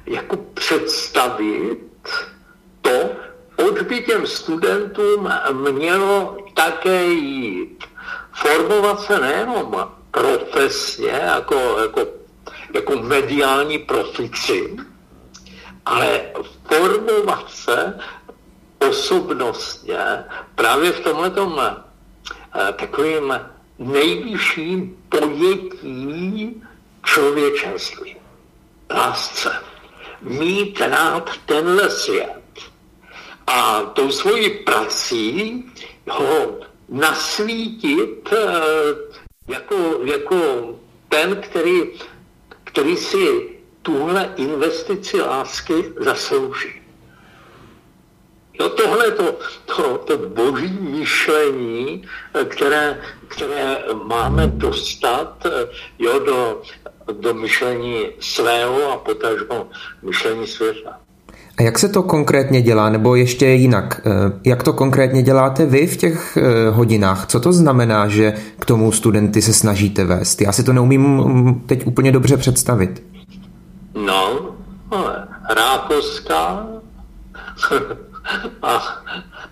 jako 0.07 0.37
představit 0.37 1.79
to, 2.83 3.11
oč 3.57 3.81
by 3.81 4.03
těm 4.03 4.27
studentům 4.27 5.33
mělo 5.73 6.37
také 6.55 7.05
jít. 7.05 7.85
Formovat 8.33 9.01
se 9.01 9.21
nejenom 9.21 9.91
profesně, 10.11 11.09
jako, 11.09 11.79
jako, 11.83 12.07
jako 12.75 12.97
mediální 12.97 13.79
profici, 13.79 14.77
ale 15.87 16.21
formovat 16.69 17.51
se 17.51 17.99
osobnostně 18.89 20.25
právě 20.55 20.93
v 20.93 21.01
tomhletom 21.01 21.61
eh, 21.61 22.73
takovým 22.73 23.35
nejvyšším 23.79 25.05
pojetí 25.09 26.63
člověčenství. 27.05 28.17
Lásce. 28.91 29.53
Mít 30.23 30.81
rád 30.81 31.31
tenhle 31.47 31.91
svět. 31.91 32.43
A 33.47 33.81
tou 33.81 34.11
svojí 34.11 34.51
prací 34.51 35.65
ho 36.11 36.59
nasvítit 36.89 38.33
eh, 38.33 38.37
jako, 39.49 40.01
jako 40.05 40.39
ten, 41.09 41.37
který, 41.37 41.81
který 42.65 42.97
si 42.97 43.54
tuhle 43.85 44.31
investici 44.37 45.21
lásky 45.21 45.75
zaslouží. 46.01 46.69
Jo, 48.61 48.69
tohle 48.69 49.11
to, 49.11 49.39
to, 49.77 49.99
to 49.99 50.19
boží 50.29 50.79
myšlení, 50.81 52.05
které, 52.49 53.01
které 53.29 53.79
máme 54.05 54.47
dostat 54.47 55.47
jo, 55.99 56.19
do, 56.19 56.63
do 57.13 57.35
myšlení 57.35 58.07
svého 58.21 58.93
a 58.93 58.97
potažmo 58.97 59.67
myšlení 60.03 60.47
světa. 60.47 61.01
A 61.59 61.63
jak 61.63 61.79
se 61.79 61.89
to 61.89 62.03
konkrétně 62.03 62.63
dělá, 62.63 62.91
nebo 62.91 63.15
ještě 63.15 63.47
jinak, 63.47 64.01
eh, 64.07 64.11
jak 64.45 64.63
to 64.63 64.73
konkrétně 64.73 65.23
děláte 65.23 65.67
vy 65.67 65.87
v 65.87 65.97
těch 65.97 66.37
eh, 66.37 66.71
hodinách? 66.71 67.27
Co 67.27 67.41
to 67.41 67.53
znamená, 67.53 68.09
že 68.09 68.35
k 68.59 68.65
tomu 68.65 68.93
studenty 68.93 69.43
se 69.43 69.53
snažíte 69.53 70.05
vést? 70.05 70.41
Já 70.41 70.53
si 70.53 70.65
to 70.65 70.73
neumím 70.73 71.03
mm, 71.03 71.61
teď 71.61 71.87
úplně 71.87 72.13
dobře 72.13 72.37
představit. 72.37 73.03
No, 73.95 74.57
Rákoska 75.51 76.67
a, 78.63 79.03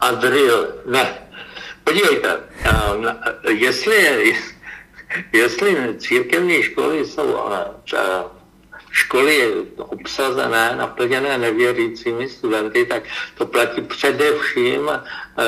a 0.00 0.11
drill. 0.11 0.66
Ne. 0.87 1.18
Podívejte, 1.85 2.40
jestli, 3.48 4.35
jestli 5.33 5.94
církevní 5.98 6.62
školy 6.62 7.05
jsou 7.05 7.38
školy 8.90 9.66
obsazené, 9.76 10.76
naplněné 10.76 11.38
nevěřícími 11.38 12.28
studenty, 12.28 12.87
tak 12.87 13.02
to 13.38 13.46
platí 13.46 13.81
především, 13.81 14.90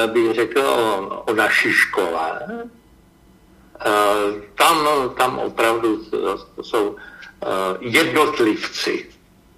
bych 0.06 0.34
řekl, 0.34 0.60
o, 0.60 1.24
o 1.26 1.34
naší 1.34 1.72
škole. 1.72 2.40
Tam, 4.54 4.88
tam 5.16 5.38
opravdu 5.38 6.04
jsou 6.62 6.96
Eh, 6.96 6.98
jednotlivci, 7.80 9.06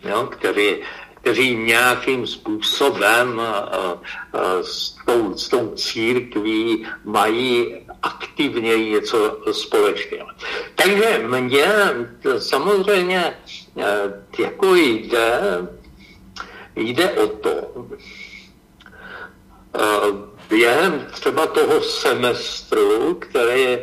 jo, 0.05 0.29
který, 0.31 0.77
kteří 1.20 1.57
nějakým 1.57 2.27
způsobem 2.27 3.40
eh, 3.40 3.99
eh, 4.35 4.64
s 4.64 4.96
tou, 5.07 5.35
s 5.35 5.49
tou 5.49 5.75
církví 5.75 6.87
mají 7.05 7.77
aktivně 8.03 8.77
něco 8.90 9.38
společného. 9.53 10.29
Takže 10.75 11.27
mně 11.29 11.72
samozřejmě 12.38 13.37
jako 14.38 14.75
jde, 14.75 15.40
jde 16.77 17.11
o 17.11 17.27
to, 17.27 17.87
během 20.49 21.07
třeba 21.12 21.46
toho 21.46 21.83
semestru, 21.83 23.14
který, 23.14 23.79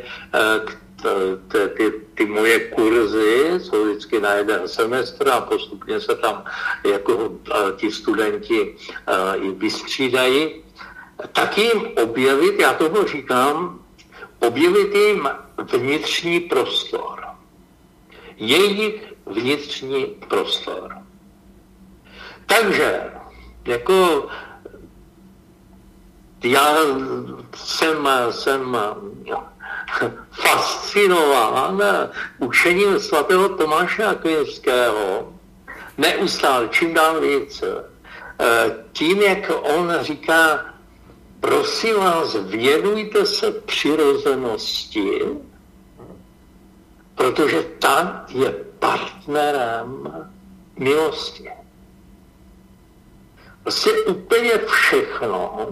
ty, 1.78 1.92
ty 2.16 2.26
moje 2.26 2.60
kurzy 2.60 3.52
jsou 3.58 3.86
vždycky 3.86 4.20
na 4.20 4.34
jeden 4.34 4.68
semestr 4.68 5.30
a 5.30 5.42
postupně 5.42 6.00
se 6.00 6.16
tam 6.16 6.44
jako 6.84 7.32
ti 7.76 7.92
studenti 7.92 8.76
i 9.36 9.52
vystřídají, 9.52 10.64
tak 11.32 11.58
jim 11.58 11.82
objevit, 12.04 12.60
já 12.60 12.74
toho 12.74 13.08
říkám, 13.08 13.80
objevit 14.40 14.96
jim 14.96 15.30
vnitřní 15.74 16.40
prostor. 16.40 17.26
Jejich 18.38 19.14
vnitřní 19.26 20.06
prostor. 20.06 20.98
Takže, 22.46 23.12
jako 23.66 24.28
já 26.44 26.76
jsem, 27.56 28.10
jsem 28.30 28.78
fascinován 30.32 31.82
učením 32.40 33.00
svatého 33.00 33.50
Tomáše 33.50 34.04
Akvinského, 34.04 35.34
neustále, 35.98 36.68
čím 36.68 36.94
dál 36.94 37.22
víc. 37.22 37.64
Eh, 38.40 38.76
tím, 38.94 39.22
jak 39.22 39.52
on 39.62 39.94
říká, 40.02 40.66
prosím 41.40 41.96
vás, 41.96 42.36
věnujte 42.36 43.26
se 43.26 43.52
přirozenosti, 43.52 45.22
protože 47.16 47.62
ta 47.80 48.26
je 48.30 48.52
partnerem 48.80 50.14
milosti. 50.80 51.50
Prostě 53.64 53.92
úplně 53.92 54.52
všechno, 54.68 55.68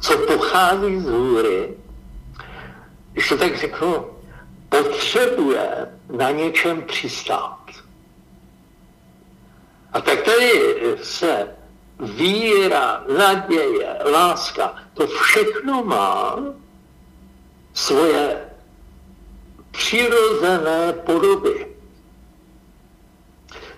co 0.00 0.18
pochází 0.18 1.00
z 1.00 1.08
hůry, 1.08 1.76
když 3.18 3.28
to 3.28 3.36
tak 3.36 3.58
řeknu, 3.58 4.06
potřebuje 4.68 5.68
na 6.16 6.30
něčem 6.30 6.82
přistát. 6.82 7.58
A 9.92 10.00
tak 10.00 10.22
tady 10.22 10.52
se 11.02 11.48
víra, 12.00 13.04
naděje, 13.18 13.96
láska, 14.12 14.74
to 14.94 15.06
všechno 15.06 15.84
má 15.84 16.38
svoje 17.74 18.48
přirozené 19.70 20.92
podoby. 20.92 21.66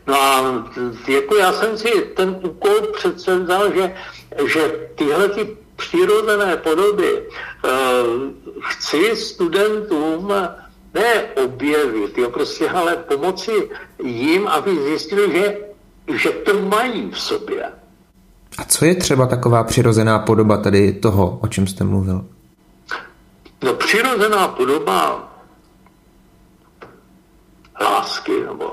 No 0.06 0.22
a 0.22 0.64
jako 1.08 1.36
já 1.36 1.52
jsem 1.52 1.78
si 1.78 2.02
ten 2.16 2.40
úkol 2.42 2.92
vzal, 3.26 3.74
že, 3.74 3.96
že 4.46 4.88
tyhle 4.94 5.28
ty 5.28 5.56
přirozené 5.80 6.56
podoby 6.56 7.22
uh, 7.22 7.70
chci 8.60 9.16
studentům 9.16 10.32
ne 10.94 11.22
objevit, 11.44 12.18
jo, 12.18 12.30
prostě, 12.30 12.70
ale 12.70 12.96
pomoci 12.96 13.70
jim, 14.04 14.48
aby 14.48 14.82
zjistili, 14.82 15.32
že, 15.32 15.56
že 16.16 16.30
to 16.30 16.60
mají 16.60 17.10
v 17.10 17.20
sobě. 17.20 17.64
A 18.58 18.64
co 18.64 18.84
je 18.84 18.94
třeba 18.94 19.26
taková 19.26 19.64
přirozená 19.64 20.18
podoba 20.18 20.56
tady 20.56 20.92
toho, 20.92 21.38
o 21.42 21.48
čem 21.48 21.66
jste 21.66 21.84
mluvil? 21.84 22.24
No 23.62 23.74
přirozená 23.74 24.48
podoba 24.48 25.32
lásky 27.80 28.32
nebo 28.46 28.72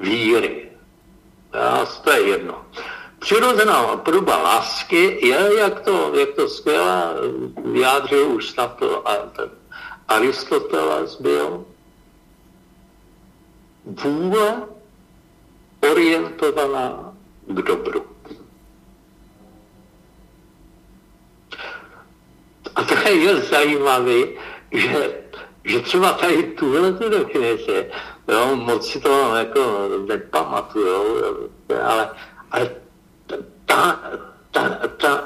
víry. 0.00 0.68
Já, 1.54 1.86
to 2.04 2.10
je 2.12 2.28
jedno. 2.28 2.54
Přirozená 3.22 3.96
podoba 3.96 4.42
lásky 4.42 5.26
je, 5.26 5.58
jak 5.58 5.80
to, 5.80 6.12
jak 6.18 6.30
to 6.30 6.48
skvěle 6.48 7.14
vyjádřil 7.64 8.26
už 8.26 8.50
snad 8.50 8.76
to 8.76 9.08
a 9.08 9.16
ten 9.16 9.50
Aristoteles 10.08 11.20
byl, 11.20 11.64
vůle 13.84 14.62
orientovaná 15.90 17.14
k 17.46 17.62
dobru. 17.62 18.06
A 22.74 22.82
to 22.84 23.08
je 23.08 23.36
zajímavé, 23.36 24.20
že, 24.72 25.22
že 25.64 25.80
třeba 25.80 26.12
tady 26.12 26.42
tuhle 26.42 26.92
tu 26.92 27.08
definici, 27.08 27.90
jo, 28.28 28.56
moc 28.56 28.90
si 28.90 29.00
to 29.00 29.34
jako 29.34 29.88
nepamatuju, 30.08 31.04
ale, 31.84 32.10
ale 32.50 32.81
ta, 33.72 34.00
ta, 34.50 34.80
ta 34.96 35.24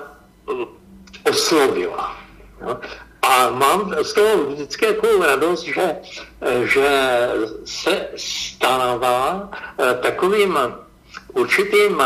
oslovila. 1.30 2.16
Jo. 2.62 2.80
A 3.22 3.50
mám 3.50 3.94
z 4.02 4.12
toho 4.12 4.44
vždycky 4.44 4.84
jako 4.84 5.26
radost, 5.26 5.62
že, 5.62 5.96
že 6.64 6.90
se 7.64 8.08
stává 8.16 9.50
eh, 9.78 9.94
takovým 9.94 10.58
určitým 11.32 12.02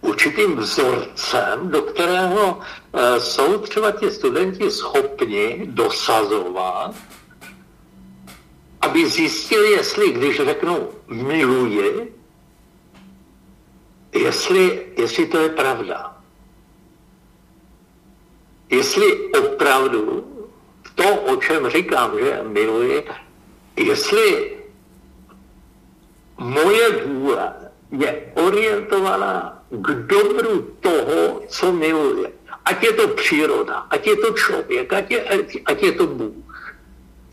určitým 0.00 0.56
vzorcem, 0.56 1.68
do 1.70 1.82
kterého 1.82 2.60
eh, 2.60 3.20
jsou 3.20 3.58
třeba 3.58 3.90
ti 3.90 4.10
studenti 4.10 4.70
schopni 4.70 5.66
dosazovat, 5.66 6.94
aby 8.80 9.08
zjistili, 9.10 9.70
jestli, 9.70 10.12
když 10.12 10.36
řeknu 10.36 10.88
miluji, 11.08 12.17
jestli, 14.12 14.86
jestli 14.96 15.26
to 15.26 15.38
je 15.38 15.48
pravda. 15.48 16.16
Jestli 18.70 19.32
opravdu 19.32 20.24
to, 20.94 21.14
o 21.14 21.36
čem 21.36 21.68
říkám, 21.68 22.18
že 22.18 22.42
miluji, 22.42 23.04
jestli 23.76 24.56
moje 26.38 27.04
vůle 27.04 27.54
je 27.90 28.32
orientovaná 28.34 29.62
k 29.70 29.86
dobru 29.90 30.76
toho, 30.80 31.42
co 31.48 31.72
miluje. 31.72 32.32
Ať 32.64 32.82
je 32.82 32.92
to 32.92 33.08
příroda, 33.08 33.86
ať 33.90 34.06
je 34.06 34.16
to 34.16 34.32
člověk, 34.32 34.92
ať 34.92 35.10
je, 35.10 35.20
ať, 35.64 35.82
je 35.82 35.92
to 35.92 36.06
Bůh. 36.06 36.76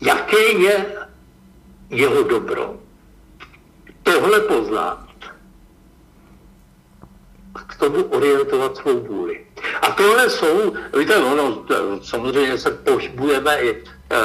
Jaké 0.00 0.52
je 0.52 0.96
jeho 1.90 2.22
dobro? 2.22 2.80
Tohle 4.02 4.40
poznat 4.40 5.05
k 7.66 7.76
tomu 7.76 8.02
orientovat 8.02 8.76
svou 8.76 9.00
vůli. 9.00 9.46
A 9.82 9.90
tohle 9.90 10.30
jsou, 10.30 10.74
víte, 10.98 11.16
ono, 11.16 11.64
samozřejmě 12.02 12.58
se 12.58 12.70
pohybujeme 12.70 13.60
i, 13.60 13.84
eh, 14.10 14.16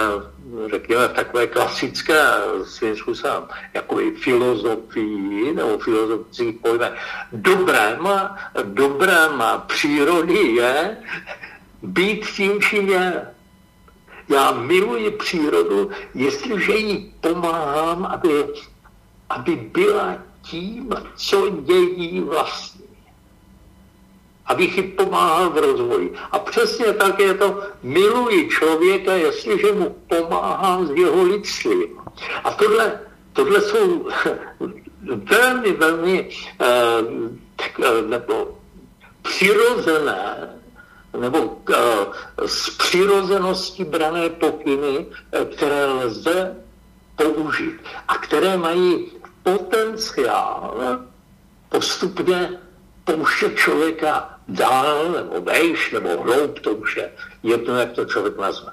řekněme, 0.72 1.08
v 1.08 1.14
takové 1.14 1.48
klasické 1.48 2.22
svým 2.64 2.96
způsobem, 2.96 3.44
jako 3.74 4.00
i 4.02 4.12
filozofii 4.12 5.54
nebo 5.54 5.78
filozofických 5.78 6.56
pojmech. 6.62 6.94
Dobrém, 7.32 8.08
dobrém 8.64 9.44
přírody 9.68 10.40
je 10.40 10.98
být 11.84 12.26
tím, 12.26 12.62
čím 12.62 12.90
je. 12.90 13.28
Já 14.30 14.52
miluji 14.52 15.12
přírodu, 15.12 15.90
jestliže 16.16 16.76
jí 16.76 17.14
pomáhám, 17.22 18.06
aby, 18.06 18.46
aby 19.30 19.56
byla 19.56 20.18
tím, 20.42 20.90
co 21.16 21.46
je 21.46 21.80
jí 21.80 22.22
vlastní 22.22 22.71
abych 24.52 24.78
jim 24.78 24.92
pomáhal 24.92 25.50
v 25.50 25.58
rozvoji. 25.58 26.14
A 26.32 26.40
přesně 26.40 26.94
tak 26.94 27.20
je 27.20 27.34
to, 27.34 27.60
miluji 27.84 28.50
člověka, 28.50 29.14
jestliže 29.14 29.72
mu 29.72 29.96
pomáhám 30.08 30.88
s 30.88 30.92
jeho 30.92 31.24
lidstvím. 31.24 31.98
A 32.44 32.52
tohle, 32.52 33.00
tohle 33.34 33.62
jsou 33.62 34.08
velmi, 35.32 35.72
velmi 35.72 36.30
eh, 36.62 36.68
tak, 37.56 37.80
eh, 37.80 38.02
nebo 38.02 38.58
přirozené 39.22 40.50
nebo 41.20 41.58
eh, 41.70 41.78
z 42.48 42.70
přirozenosti 42.70 43.84
brané 43.84 44.30
pokyny, 44.30 45.06
eh, 45.32 45.46
které 45.46 45.86
lze 45.86 46.56
použít 47.16 47.80
a 48.08 48.16
které 48.18 48.58
mají 48.58 49.12
potenciál 49.44 50.78
postupně 51.70 52.50
pouštět 53.04 53.56
člověka 53.56 54.40
dál 54.48 55.12
nebo 55.12 55.42
vejš 55.42 55.92
nebo 55.92 56.24
hloub, 56.24 56.60
to 56.60 56.72
už 56.72 56.98
je 56.98 57.10
jedno, 57.44 57.76
jak 57.76 57.92
to 57.92 58.06
člověk 58.06 58.38
nazve. 58.38 58.72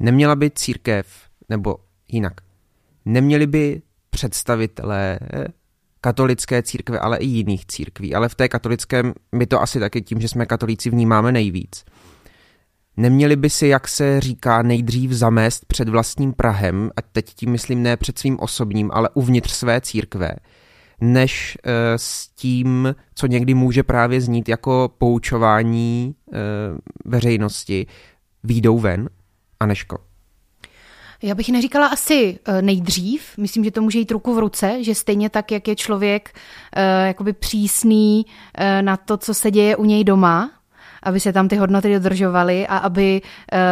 Neměla 0.00 0.36
by 0.36 0.50
církev, 0.50 1.06
nebo 1.48 1.76
jinak, 2.08 2.32
neměli 3.04 3.46
by 3.46 3.82
představitelé 4.10 5.18
katolické 6.00 6.62
církve, 6.62 6.98
ale 6.98 7.18
i 7.18 7.26
jiných 7.26 7.66
církví, 7.66 8.14
ale 8.14 8.28
v 8.28 8.34
té 8.34 8.48
katolické 8.48 9.02
my 9.32 9.46
to 9.46 9.62
asi 9.62 9.80
taky 9.80 10.02
tím, 10.02 10.20
že 10.20 10.28
jsme 10.28 10.46
katolíci 10.46 10.90
vnímáme 10.90 11.32
nejvíc 11.32 11.84
Neměli 12.96 13.36
by 13.36 13.50
si, 13.50 13.66
jak 13.66 13.88
se 13.88 14.20
říká, 14.20 14.62
nejdřív 14.62 15.10
zamést 15.10 15.64
před 15.64 15.88
vlastním 15.88 16.32
Prahem, 16.32 16.90
a 16.96 17.02
teď 17.02 17.34
tím 17.34 17.50
myslím 17.50 17.82
ne 17.82 17.96
před 17.96 18.18
svým 18.18 18.36
osobním, 18.40 18.90
ale 18.92 19.08
uvnitř 19.14 19.50
své 19.50 19.80
církve, 19.80 20.30
než 21.00 21.58
e, 21.64 21.98
s 21.98 22.28
tím, 22.28 22.94
co 23.14 23.26
někdy 23.26 23.54
může 23.54 23.82
právě 23.82 24.20
znít 24.20 24.48
jako 24.48 24.90
poučování 24.98 26.14
e, 26.32 26.38
veřejnosti, 27.04 27.86
výjdou 28.44 28.78
ven? 28.78 29.08
Aneško. 29.60 29.98
Já 31.22 31.34
bych 31.34 31.48
neříkala 31.48 31.86
asi 31.86 32.38
eh, 32.44 32.62
nejdřív. 32.62 33.38
Myslím, 33.38 33.64
že 33.64 33.70
to 33.70 33.82
může 33.82 33.98
jít 33.98 34.10
ruku 34.10 34.34
v 34.34 34.38
ruce, 34.38 34.84
že 34.84 34.94
stejně 34.94 35.30
tak, 35.30 35.52
jak 35.52 35.68
je 35.68 35.76
člověk 35.76 36.38
jakoby 37.06 37.32
přísný 37.32 38.26
na 38.80 38.96
to, 38.96 39.16
co 39.16 39.34
se 39.34 39.50
děje 39.50 39.76
u 39.76 39.84
něj 39.84 40.04
doma, 40.04 40.50
aby 41.02 41.20
se 41.20 41.32
tam 41.32 41.48
ty 41.48 41.56
hodnoty 41.56 41.92
dodržovaly 41.92 42.66
a 42.66 42.76
aby, 42.76 43.20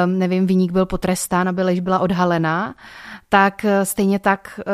nevím, 0.06 0.46
výnik 0.46 0.72
byl 0.72 0.86
potrestán, 0.86 1.48
aby 1.48 1.62
lež 1.62 1.80
byla 1.80 1.98
odhalená 1.98 2.74
tak 3.32 3.64
eh, 3.64 3.84
stejně 3.84 4.18
tak 4.18 4.60
eh, 4.66 4.72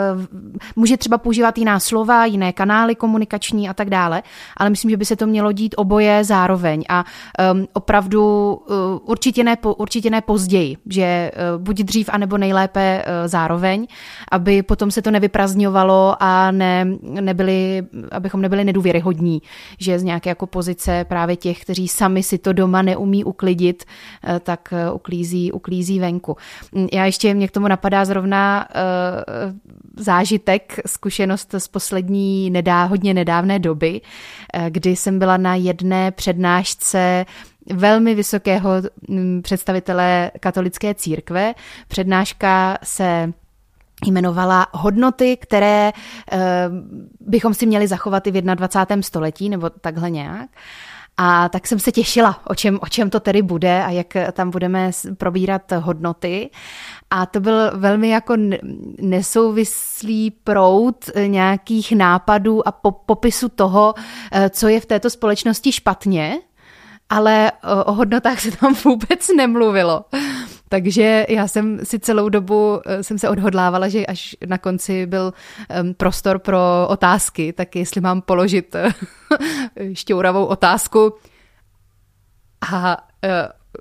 může 0.76 0.96
třeba 0.96 1.18
používat 1.18 1.58
jiná 1.58 1.80
slova, 1.80 2.24
jiné 2.24 2.52
kanály 2.52 2.94
komunikační 2.94 3.68
a 3.68 3.74
tak 3.74 3.90
dále, 3.90 4.22
ale 4.56 4.70
myslím, 4.70 4.90
že 4.90 4.96
by 4.96 5.04
se 5.04 5.16
to 5.16 5.26
mělo 5.26 5.52
dít 5.52 5.74
oboje 5.78 6.24
zároveň 6.24 6.84
a 6.88 7.04
um, 7.52 7.68
opravdu 7.72 8.54
uh, 8.54 8.74
určitě, 9.10 9.44
ne, 9.44 9.56
určitě 9.76 10.10
ne 10.10 10.20
později, 10.20 10.76
že 10.90 11.30
buď 11.58 11.76
dřív, 11.80 12.08
anebo 12.12 12.38
nejlépe 12.38 13.04
zároveň, 13.26 13.86
aby 14.32 14.62
potom 14.62 14.90
se 14.90 15.02
to 15.02 15.10
nevyprazňovalo 15.10 16.16
a 16.20 16.50
ne, 16.50 16.84
nebyli, 17.02 17.82
abychom 18.10 18.40
nebyli 18.40 18.64
nedůvěryhodní, 18.64 19.42
že 19.78 19.98
z 19.98 20.02
nějaké 20.02 20.30
jako 20.30 20.46
pozice 20.46 21.04
právě 21.08 21.36
těch, 21.36 21.60
kteří 21.60 21.88
sami 21.88 22.22
si 22.22 22.38
to 22.38 22.52
doma 22.52 22.82
neumí 22.82 23.24
uklidit, 23.24 23.84
tak 24.42 24.74
uklízí, 24.92 25.52
uklízí 25.52 25.98
venku. 26.00 26.36
Já 26.92 27.04
ještě 27.04 27.34
mě 27.34 27.48
k 27.48 27.50
tomu 27.50 27.68
napadá 27.68 28.04
zrovna 28.04 28.45
uh, 28.74 29.56
zážitek, 29.96 30.80
zkušenost 30.86 31.54
z 31.58 31.68
poslední 31.68 32.50
nedá, 32.50 32.84
hodně 32.84 33.14
nedávné 33.14 33.58
doby, 33.58 34.00
uh, 34.00 34.66
kdy 34.68 34.96
jsem 34.96 35.18
byla 35.18 35.36
na 35.36 35.54
jedné 35.54 36.10
přednášce 36.10 37.26
velmi 37.72 38.14
vysokého 38.14 38.70
mm, 39.08 39.42
představitele 39.42 40.30
katolické 40.40 40.94
církve. 40.94 41.54
Přednáška 41.88 42.78
se 42.82 43.32
jmenovala 44.06 44.66
hodnoty, 44.72 45.36
které 45.36 45.92
uh, 45.92 46.38
bychom 47.20 47.54
si 47.54 47.66
měli 47.66 47.88
zachovat 47.88 48.26
i 48.26 48.30
v 48.30 48.34
21. 48.34 49.02
století, 49.02 49.48
nebo 49.48 49.70
takhle 49.70 50.10
nějak. 50.10 50.48
A 51.16 51.48
tak 51.48 51.66
jsem 51.66 51.78
se 51.78 51.92
těšila, 51.92 52.40
o 52.46 52.54
čem, 52.54 52.78
o 52.82 52.86
čem 52.86 53.10
to 53.10 53.20
tedy 53.20 53.42
bude 53.42 53.84
a 53.84 53.90
jak 53.90 54.06
tam 54.32 54.50
budeme 54.50 54.90
probírat 55.16 55.72
hodnoty. 55.72 56.50
A 57.10 57.26
to 57.26 57.40
byl 57.40 57.70
velmi 57.74 58.08
jako 58.08 58.34
nesouvislý 59.00 60.30
prout 60.30 61.10
nějakých 61.26 61.92
nápadů 61.92 62.68
a 62.68 62.72
popisu 63.06 63.48
toho, 63.48 63.94
eh, 64.32 64.50
co 64.50 64.68
je 64.68 64.80
v 64.80 64.86
této 64.86 65.10
společnosti 65.10 65.72
špatně, 65.72 66.38
ale 67.10 67.52
o 67.84 67.92
hodnotách 67.92 68.40
se 68.40 68.50
tam 68.50 68.74
vůbec 68.84 69.28
nemluvilo. 69.36 70.04
Takže 70.68 71.26
já 71.28 71.48
jsem 71.48 71.84
si 71.84 71.98
celou 71.98 72.28
dobu 72.28 72.80
eh, 72.86 73.02
jsem 73.02 73.18
se 73.18 73.28
odhodlávala, 73.28 73.88
že 73.88 74.06
až 74.06 74.36
na 74.46 74.58
konci 74.58 75.06
byl 75.06 75.32
prostor 75.96 76.38
pro 76.38 76.86
otázky, 76.88 77.52
tak 77.52 77.76
jestli 77.76 78.00
mám 78.00 78.22
položit 78.22 78.74
eh, 78.74 78.92
šťouravou 79.92 80.44
otázku. 80.44 81.14
A 82.72 82.96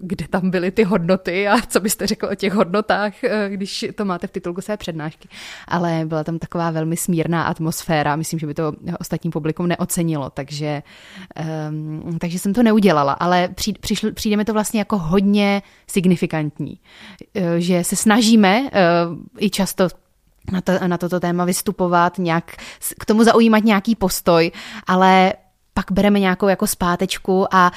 kde 0.01 0.27
tam 0.27 0.49
byly 0.49 0.71
ty 0.71 0.83
hodnoty 0.83 1.47
a 1.47 1.61
co 1.61 1.79
byste 1.79 2.07
řekl 2.07 2.27
o 2.31 2.35
těch 2.35 2.53
hodnotách, 2.53 3.23
eh, 3.23 3.49
když 3.49 3.85
to 3.95 4.05
máte 4.05 4.27
v 4.27 4.31
titulku 4.31 4.61
své 4.61 4.77
přednášky. 4.77 5.27
Ale 5.67 6.01
byla 6.05 6.23
tam 6.23 6.39
taková 6.39 6.71
velmi 6.71 6.97
smírná 6.97 7.43
atmosféra, 7.43 8.15
myslím, 8.15 8.39
že 8.39 8.47
by 8.47 8.53
to 8.53 8.73
ostatním 8.99 9.31
publikum 9.31 9.67
neocenilo, 9.67 10.29
takže, 10.29 10.83
um, 11.69 12.19
takže 12.19 12.39
jsem 12.39 12.53
to 12.53 12.63
neudělala, 12.63 13.13
ale 13.13 13.47
při, 13.47 13.73
přišl, 13.73 14.11
přijde 14.11 14.37
mi 14.37 14.45
to 14.45 14.53
vlastně 14.53 14.79
jako 14.79 14.97
hodně 14.97 15.61
signifikantní, 15.87 16.79
eh, 17.35 17.61
že 17.61 17.83
se 17.83 17.95
snažíme 17.95 18.61
uh, 18.61 18.67
i 19.39 19.49
často 19.49 19.87
na, 20.51 20.61
to, 20.61 20.71
na 20.87 20.97
toto 20.97 21.19
téma 21.19 21.45
vystupovat, 21.45 22.17
nějak 22.17 22.55
k 22.99 23.05
tomu 23.05 23.23
zaujímat 23.23 23.63
nějaký 23.63 23.95
postoj, 23.95 24.51
ale 24.87 25.33
pak 25.77 25.91
bereme 25.91 26.19
nějakou 26.19 26.47
jako 26.47 26.67
zpátečku 26.67 27.55
a 27.55 27.71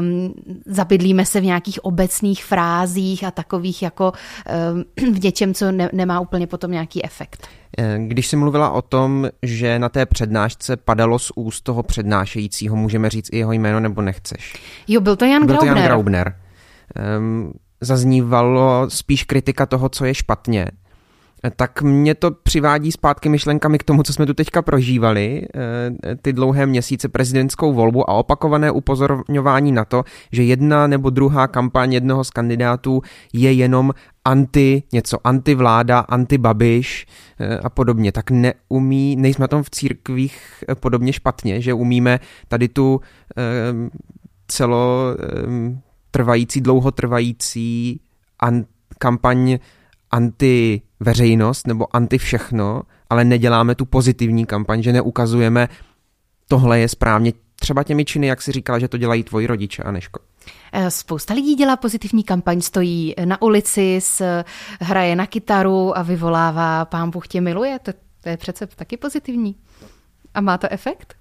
um, 0.00 0.34
zabydlíme 0.66 1.24
se 1.24 1.40
v 1.40 1.44
nějakých 1.44 1.84
obecných 1.84 2.44
frázích 2.44 3.24
a 3.24 3.30
takových 3.30 3.82
jako 3.82 4.12
um, 4.72 5.12
v 5.14 5.22
něčem, 5.22 5.54
co 5.54 5.72
ne, 5.72 5.90
nemá 5.92 6.20
úplně 6.20 6.46
potom 6.46 6.70
nějaký 6.70 7.04
efekt. 7.04 7.48
Eh, 7.78 7.98
když 7.98 8.26
jsi 8.26 8.36
mluvila 8.36 8.70
o 8.70 8.82
tom, 8.82 9.28
že 9.42 9.78
na 9.78 9.88
té 9.88 10.06
přednášce 10.06 10.76
padalo 10.76 11.18
z 11.18 11.32
úst 11.36 11.60
toho 11.60 11.82
přednášejícího, 11.82 12.76
můžeme 12.76 13.10
říct 13.10 13.28
i 13.32 13.38
jeho 13.38 13.52
jméno 13.52 13.80
nebo 13.80 14.02
nechceš? 14.02 14.54
Jo, 14.88 15.00
byl 15.00 15.16
to 15.16 15.24
Jan 15.24 15.46
byl 15.46 15.56
Graubner. 15.56 15.74
To 15.74 15.78
Jan 15.78 15.88
Graubner. 15.88 16.36
Um, 17.18 17.52
zaznívalo 17.80 18.90
spíš 18.90 19.24
kritika 19.24 19.66
toho, 19.66 19.88
co 19.88 20.04
je 20.04 20.14
špatně 20.14 20.66
tak 21.56 21.82
mě 21.82 22.14
to 22.14 22.30
přivádí 22.30 22.92
zpátky 22.92 23.28
myšlenkami 23.28 23.78
k 23.78 23.84
tomu, 23.84 24.02
co 24.02 24.12
jsme 24.12 24.26
tu 24.26 24.34
teďka 24.34 24.62
prožívali, 24.62 25.46
eh, 25.54 26.16
ty 26.16 26.32
dlouhé 26.32 26.66
měsíce 26.66 27.08
prezidentskou 27.08 27.72
volbu 27.72 28.10
a 28.10 28.14
opakované 28.14 28.70
upozorňování 28.70 29.72
na 29.72 29.84
to, 29.84 30.04
že 30.32 30.42
jedna 30.42 30.86
nebo 30.86 31.10
druhá 31.10 31.48
kampaň 31.48 31.92
jednoho 31.92 32.24
z 32.24 32.30
kandidátů 32.30 33.02
je 33.32 33.52
jenom 33.52 33.92
anti 34.24 34.82
něco, 34.92 35.18
antivláda, 35.24 35.98
antibabiš 35.98 37.06
eh, 37.40 37.58
a 37.58 37.70
podobně, 37.70 38.12
tak 38.12 38.30
neumí, 38.30 39.16
nejsme 39.16 39.48
tom 39.48 39.62
v 39.62 39.70
církvích 39.70 40.64
eh, 40.68 40.74
podobně 40.74 41.12
špatně, 41.12 41.60
že 41.60 41.74
umíme 41.74 42.20
tady 42.48 42.68
tu 42.68 43.00
celo 44.46 45.16
trvající, 46.10 46.60
dlouhotrvající 46.60 48.00
kampaň 48.98 49.58
anti 50.10 50.82
veřejnost 51.00 51.66
nebo 51.66 51.96
anti 51.96 52.18
všechno, 52.18 52.82
ale 53.10 53.24
neděláme 53.24 53.74
tu 53.74 53.84
pozitivní 53.84 54.46
kampaň, 54.46 54.82
že 54.82 54.92
neukazujeme, 54.92 55.68
tohle 56.48 56.80
je 56.80 56.88
správně, 56.88 57.32
třeba 57.60 57.82
těmi 57.82 58.04
činy, 58.04 58.26
jak 58.26 58.42
si 58.42 58.52
říkala, 58.52 58.78
že 58.78 58.88
to 58.88 58.96
dělají 58.96 59.22
tvoji 59.22 59.46
rodiče, 59.46 59.82
Aneško. 59.82 60.20
Eh, 60.72 60.90
spousta 60.90 61.34
lidí 61.34 61.54
dělá 61.54 61.76
pozitivní 61.76 62.24
kampaň, 62.24 62.60
stojí 62.60 63.14
na 63.24 63.42
ulici, 63.42 64.00
hraje 64.80 65.16
na 65.16 65.26
kytaru 65.26 65.98
a 65.98 66.02
vyvolává 66.02 66.84
pán 66.84 67.10
Bůh 67.10 67.28
tě 67.28 67.40
miluje. 67.40 67.78
To, 67.78 67.92
to 68.22 68.28
je 68.28 68.36
přece 68.36 68.66
taky 68.66 68.96
pozitivní. 68.96 69.56
A 70.34 70.40
má 70.40 70.58
to 70.58 70.72
efekt? 70.72 71.14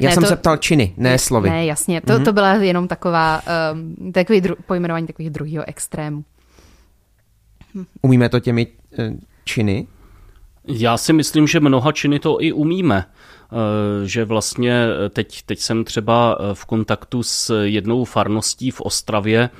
Já 0.00 0.08
ne, 0.08 0.14
jsem 0.14 0.22
to, 0.22 0.28
se 0.28 0.36
ptal 0.36 0.56
činy, 0.56 0.94
ne 0.96 1.18
slovy. 1.18 1.50
Ne, 1.50 1.66
jasně. 1.66 2.00
To, 2.00 2.12
mm-hmm. 2.12 2.24
to 2.24 2.32
byla 2.32 2.54
jenom 2.54 2.88
taková, 2.88 3.42
um, 3.72 4.12
takový 4.12 4.40
dru, 4.40 4.56
pojmenování 4.66 5.06
takových 5.06 5.30
druhého 5.30 5.64
extrému. 5.68 6.24
Umíme 8.02 8.28
to 8.28 8.40
těmi 8.40 8.66
eh, 8.98 9.12
činy? 9.44 9.86
Já 10.64 10.96
si 10.96 11.12
myslím, 11.12 11.46
že 11.46 11.60
mnoha 11.60 11.92
činy 11.92 12.18
to 12.18 12.42
i 12.42 12.52
umíme. 12.52 13.04
Eh, 13.04 14.06
že 14.06 14.24
vlastně 14.24 14.86
teď, 15.10 15.42
teď 15.42 15.58
jsem 15.58 15.84
třeba 15.84 16.38
eh, 16.40 16.54
v 16.54 16.64
kontaktu 16.64 17.22
s 17.22 17.62
jednou 17.62 18.04
farností 18.04 18.70
v 18.70 18.80
Ostravě, 18.80 19.50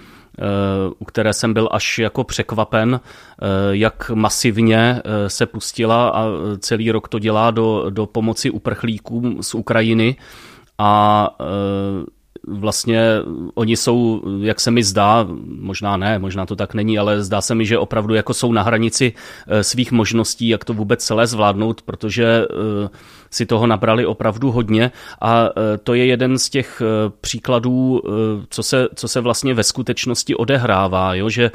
u 0.98 1.04
které 1.04 1.32
jsem 1.32 1.54
byl 1.54 1.68
až 1.72 1.98
jako 1.98 2.24
překvapen, 2.24 3.00
jak 3.70 4.10
masivně 4.10 5.02
se 5.26 5.46
pustila 5.46 6.08
a 6.08 6.24
celý 6.58 6.90
rok 6.90 7.08
to 7.08 7.18
dělá 7.18 7.50
do, 7.50 7.90
do 7.90 8.06
pomoci 8.06 8.50
uprchlíkům 8.50 9.42
z 9.42 9.54
Ukrajiny 9.54 10.16
a 10.78 11.28
vlastně 12.46 13.00
oni 13.54 13.76
jsou, 13.76 14.22
jak 14.42 14.60
se 14.60 14.70
mi 14.70 14.84
zdá, 14.84 15.26
možná 15.44 15.96
ne, 15.96 16.18
možná 16.18 16.46
to 16.46 16.56
tak 16.56 16.74
není, 16.74 16.98
ale 16.98 17.22
zdá 17.22 17.40
se 17.40 17.54
mi, 17.54 17.66
že 17.66 17.78
opravdu 17.78 18.14
jako 18.14 18.34
jsou 18.34 18.52
na 18.52 18.62
hranici 18.62 19.12
eh, 19.46 19.64
svých 19.64 19.92
možností, 19.92 20.48
jak 20.48 20.64
to 20.64 20.74
vůbec 20.74 21.04
celé 21.04 21.26
zvládnout, 21.26 21.82
protože 21.82 22.24
eh, 22.24 22.88
si 23.30 23.46
toho 23.46 23.66
nabrali 23.66 24.06
opravdu 24.06 24.50
hodně 24.50 24.92
a 25.20 25.44
eh, 25.44 25.78
to 25.78 25.94
je 25.94 26.06
jeden 26.06 26.38
z 26.38 26.50
těch 26.50 26.82
příkladů, 27.20 28.02
co 28.48 28.62
se, 28.62 28.88
co 28.94 29.08
se 29.08 29.20
vlastně 29.20 29.54
ve 29.54 29.62
skutečnosti 29.62 30.34
odehrává, 30.34 31.14
jo? 31.14 31.28
že 31.28 31.50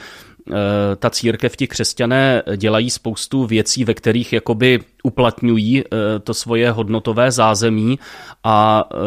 ta 1.00 1.10
církev, 1.10 1.56
ti 1.56 1.68
křesťané 1.68 2.44
dělají 2.58 2.90
spoustu 2.90 3.46
věcí, 3.46 3.86
ve 3.86 3.94
kterých 3.94 4.34
jakoby 4.34 4.80
uplatňují 5.04 5.84
eh, 5.84 6.20
to 6.20 6.34
svoje 6.34 6.72
hodnotové 6.72 7.32
zázemí 7.32 8.00
a 8.44 8.90
eh, 8.92 8.98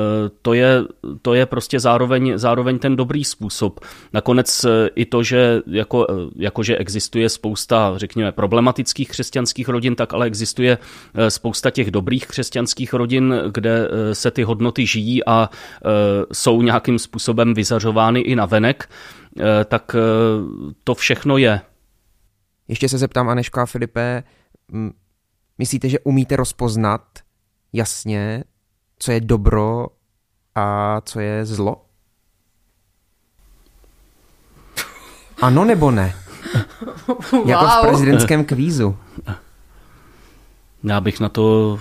to 0.43 0.55
je, 0.55 0.83
to 1.23 1.35
je 1.35 1.47
prostě 1.47 1.81
zároveň, 1.81 2.33
zároveň 2.37 2.79
ten 2.79 2.97
dobrý 2.97 3.25
způsob. 3.25 3.81
Nakonec 4.13 4.67
i 4.95 5.05
to, 5.07 5.23
že 5.23 5.61
jako, 5.67 6.07
jako 6.37 6.63
že 6.63 6.77
existuje 6.77 7.29
spousta, 7.29 7.93
řekněme, 7.97 8.33
problematických 8.33 9.09
křesťanských 9.09 9.69
rodin, 9.69 9.95
tak 9.95 10.15
ale 10.15 10.27
existuje 10.27 10.79
spousta 11.29 11.71
těch 11.71 11.91
dobrých 11.91 12.27
křesťanských 12.27 12.95
rodin, 12.95 13.35
kde 13.53 13.89
se 14.13 14.31
ty 14.31 14.43
hodnoty 14.43 14.87
žijí 14.87 15.25
a 15.27 15.51
jsou 16.33 16.63
nějakým 16.63 16.99
způsobem 16.99 17.55
vyzařovány 17.55 18.21
i 18.21 18.37
na 18.37 18.47
venek. 18.47 18.89
Eh, 19.41 19.65
tak 19.65 19.95
eh, 19.95 20.01
to 20.85 20.95
všechno 20.95 21.39
je. 21.39 21.61
Ještě 22.69 22.89
se 22.89 22.99
zeptám, 22.99 23.29
Aneško 23.29 23.61
a 23.61 23.67
Filipe, 23.67 24.23
myslíte, 25.59 25.89
že 25.89 25.99
umíte 25.99 26.37
rozpoznat 26.37 27.03
jasně, 27.73 28.45
co 28.99 29.13
je 29.13 29.21
dobro 29.21 29.87
a 30.55 31.01
co 31.01 31.21
je 31.21 31.47
zlo? 31.47 31.85
Ano 35.43 35.65
nebo 35.65 35.91
ne? 35.91 36.15
Wow. 37.33 37.49
Jako 37.49 37.67
v 37.67 37.81
prezidentském 37.81 38.45
kvízu. 38.45 38.97
Já 40.85 41.01
bych 41.01 41.21
na 41.21 41.29
to 41.29 41.79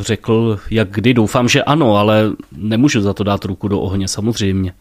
řekl, 0.00 0.60
jak 0.70 0.90
kdy. 0.90 1.14
Doufám, 1.14 1.48
že 1.48 1.62
ano, 1.62 1.96
ale 1.96 2.30
nemůžu 2.52 3.00
za 3.00 3.14
to 3.14 3.24
dát 3.24 3.44
ruku 3.44 3.68
do 3.68 3.80
ohně, 3.80 4.08
samozřejmě. 4.08 4.74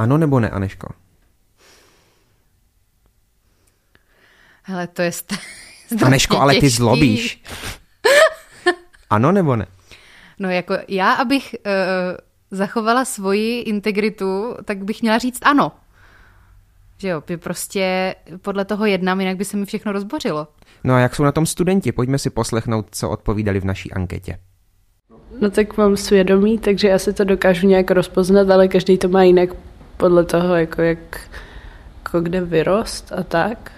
Ano 0.00 0.18
nebo 0.18 0.40
ne, 0.40 0.50
Aneško? 0.50 0.88
Hele, 4.62 4.86
to 4.86 5.02
je 5.02 5.10
st- 5.10 5.38
Aneško, 6.04 6.40
ale 6.40 6.54
ty 6.54 6.68
zlobíš. 6.68 7.42
ano 9.10 9.32
nebo 9.32 9.56
ne? 9.56 9.66
No 10.38 10.50
jako 10.50 10.74
já, 10.88 11.12
abych 11.12 11.54
uh, 11.66 11.72
zachovala 12.50 13.04
svoji 13.04 13.60
integritu, 13.60 14.56
tak 14.64 14.84
bych 14.84 15.02
měla 15.02 15.18
říct 15.18 15.38
ano. 15.42 15.72
Že 16.98 17.08
jo, 17.08 17.22
by 17.26 17.36
prostě 17.36 18.14
podle 18.42 18.64
toho 18.64 18.86
jednám, 18.86 19.20
jinak 19.20 19.36
by 19.36 19.44
se 19.44 19.56
mi 19.56 19.66
všechno 19.66 19.92
rozbořilo. 19.92 20.48
No 20.84 20.94
a 20.94 20.98
jak 21.00 21.14
jsou 21.14 21.24
na 21.24 21.32
tom 21.32 21.46
studenti? 21.46 21.92
Pojďme 21.92 22.18
si 22.18 22.30
poslechnout, 22.30 22.86
co 22.90 23.10
odpovídali 23.10 23.60
v 23.60 23.64
naší 23.64 23.92
anketě. 23.92 24.38
No 25.40 25.50
tak 25.50 25.76
mám 25.76 25.96
svědomí, 25.96 26.58
takže 26.58 26.88
já 26.88 26.98
si 26.98 27.12
to 27.12 27.24
dokážu 27.24 27.66
nějak 27.66 27.90
rozpoznat, 27.90 28.50
ale 28.50 28.68
každý 28.68 28.98
to 28.98 29.08
má 29.08 29.22
jinak 29.22 29.50
podle 30.00 30.24
toho, 30.24 30.56
jako 30.56 30.82
jak 30.82 30.98
jako 32.10 32.20
kde 32.20 32.40
vyrost 32.40 33.12
a 33.12 33.22
tak. 33.22 33.72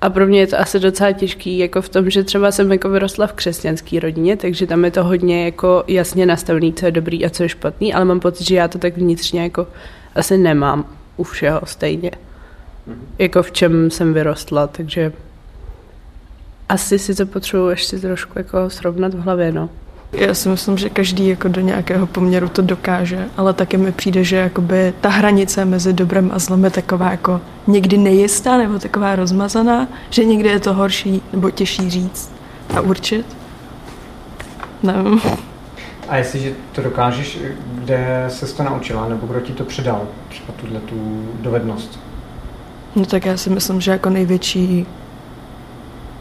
A 0.00 0.10
pro 0.10 0.26
mě 0.26 0.40
je 0.40 0.46
to 0.46 0.60
asi 0.60 0.80
docela 0.80 1.12
těžký, 1.12 1.58
jako 1.58 1.82
v 1.82 1.88
tom, 1.88 2.10
že 2.10 2.24
třeba 2.24 2.50
jsem 2.52 2.72
jako 2.72 2.88
vyrostla 2.88 3.26
v 3.26 3.32
křesťanské 3.32 4.00
rodině, 4.00 4.36
takže 4.36 4.66
tam 4.66 4.84
je 4.84 4.90
to 4.90 5.04
hodně 5.04 5.44
jako 5.44 5.84
jasně 5.86 6.26
nastavený, 6.26 6.72
co 6.72 6.86
je 6.86 6.92
dobrý 6.92 7.26
a 7.26 7.30
co 7.30 7.42
je 7.42 7.48
špatný, 7.48 7.94
ale 7.94 8.04
mám 8.04 8.20
pocit, 8.20 8.44
že 8.44 8.56
já 8.56 8.68
to 8.68 8.78
tak 8.78 8.96
vnitřně 8.96 9.42
jako 9.42 9.66
asi 10.14 10.38
nemám 10.38 10.84
u 11.16 11.22
všeho 11.22 11.60
stejně. 11.64 12.10
Jako 13.18 13.42
v 13.42 13.52
čem 13.52 13.90
jsem 13.90 14.14
vyrostla, 14.14 14.66
takže 14.66 15.12
asi 16.68 16.98
si 16.98 17.14
to 17.14 17.26
potřebuji 17.26 17.68
ještě 17.68 17.98
trošku 17.98 18.38
jako 18.38 18.70
srovnat 18.70 19.14
v 19.14 19.20
hlavě, 19.20 19.52
no. 19.52 19.68
Já 20.12 20.34
si 20.34 20.48
myslím, 20.48 20.78
že 20.78 20.88
každý 20.88 21.28
jako 21.28 21.48
do 21.48 21.60
nějakého 21.60 22.06
poměru 22.06 22.48
to 22.48 22.62
dokáže, 22.62 23.28
ale 23.36 23.52
taky 23.52 23.76
mi 23.76 23.92
přijde, 23.92 24.24
že 24.24 24.36
jakoby 24.36 24.94
ta 25.00 25.08
hranice 25.08 25.64
mezi 25.64 25.92
dobrem 25.92 26.30
a 26.34 26.38
zlem 26.38 26.64
je 26.64 26.70
taková 26.70 27.10
jako 27.10 27.40
někdy 27.66 27.98
nejistá 27.98 28.56
nebo 28.56 28.78
taková 28.78 29.16
rozmazaná, 29.16 29.88
že 30.10 30.24
někdy 30.24 30.48
je 30.48 30.60
to 30.60 30.74
horší 30.74 31.22
nebo 31.32 31.50
těžší 31.50 31.90
říct 31.90 32.32
a 32.76 32.80
určit. 32.80 33.26
Nevím. 34.82 35.20
A 36.08 36.16
jestliže 36.16 36.52
to 36.72 36.82
dokážeš, 36.82 37.38
kde 37.74 38.24
se 38.28 38.56
to 38.56 38.62
naučila, 38.62 39.08
nebo 39.08 39.26
kdo 39.26 39.40
ti 39.40 39.52
to 39.52 39.64
předal, 39.64 40.02
třeba 40.28 40.52
tuhle 40.56 40.80
tu 40.80 41.26
dovednost? 41.40 42.00
No 42.96 43.06
tak 43.06 43.26
já 43.26 43.36
si 43.36 43.50
myslím, 43.50 43.80
že 43.80 43.90
jako 43.90 44.10
největší 44.10 44.86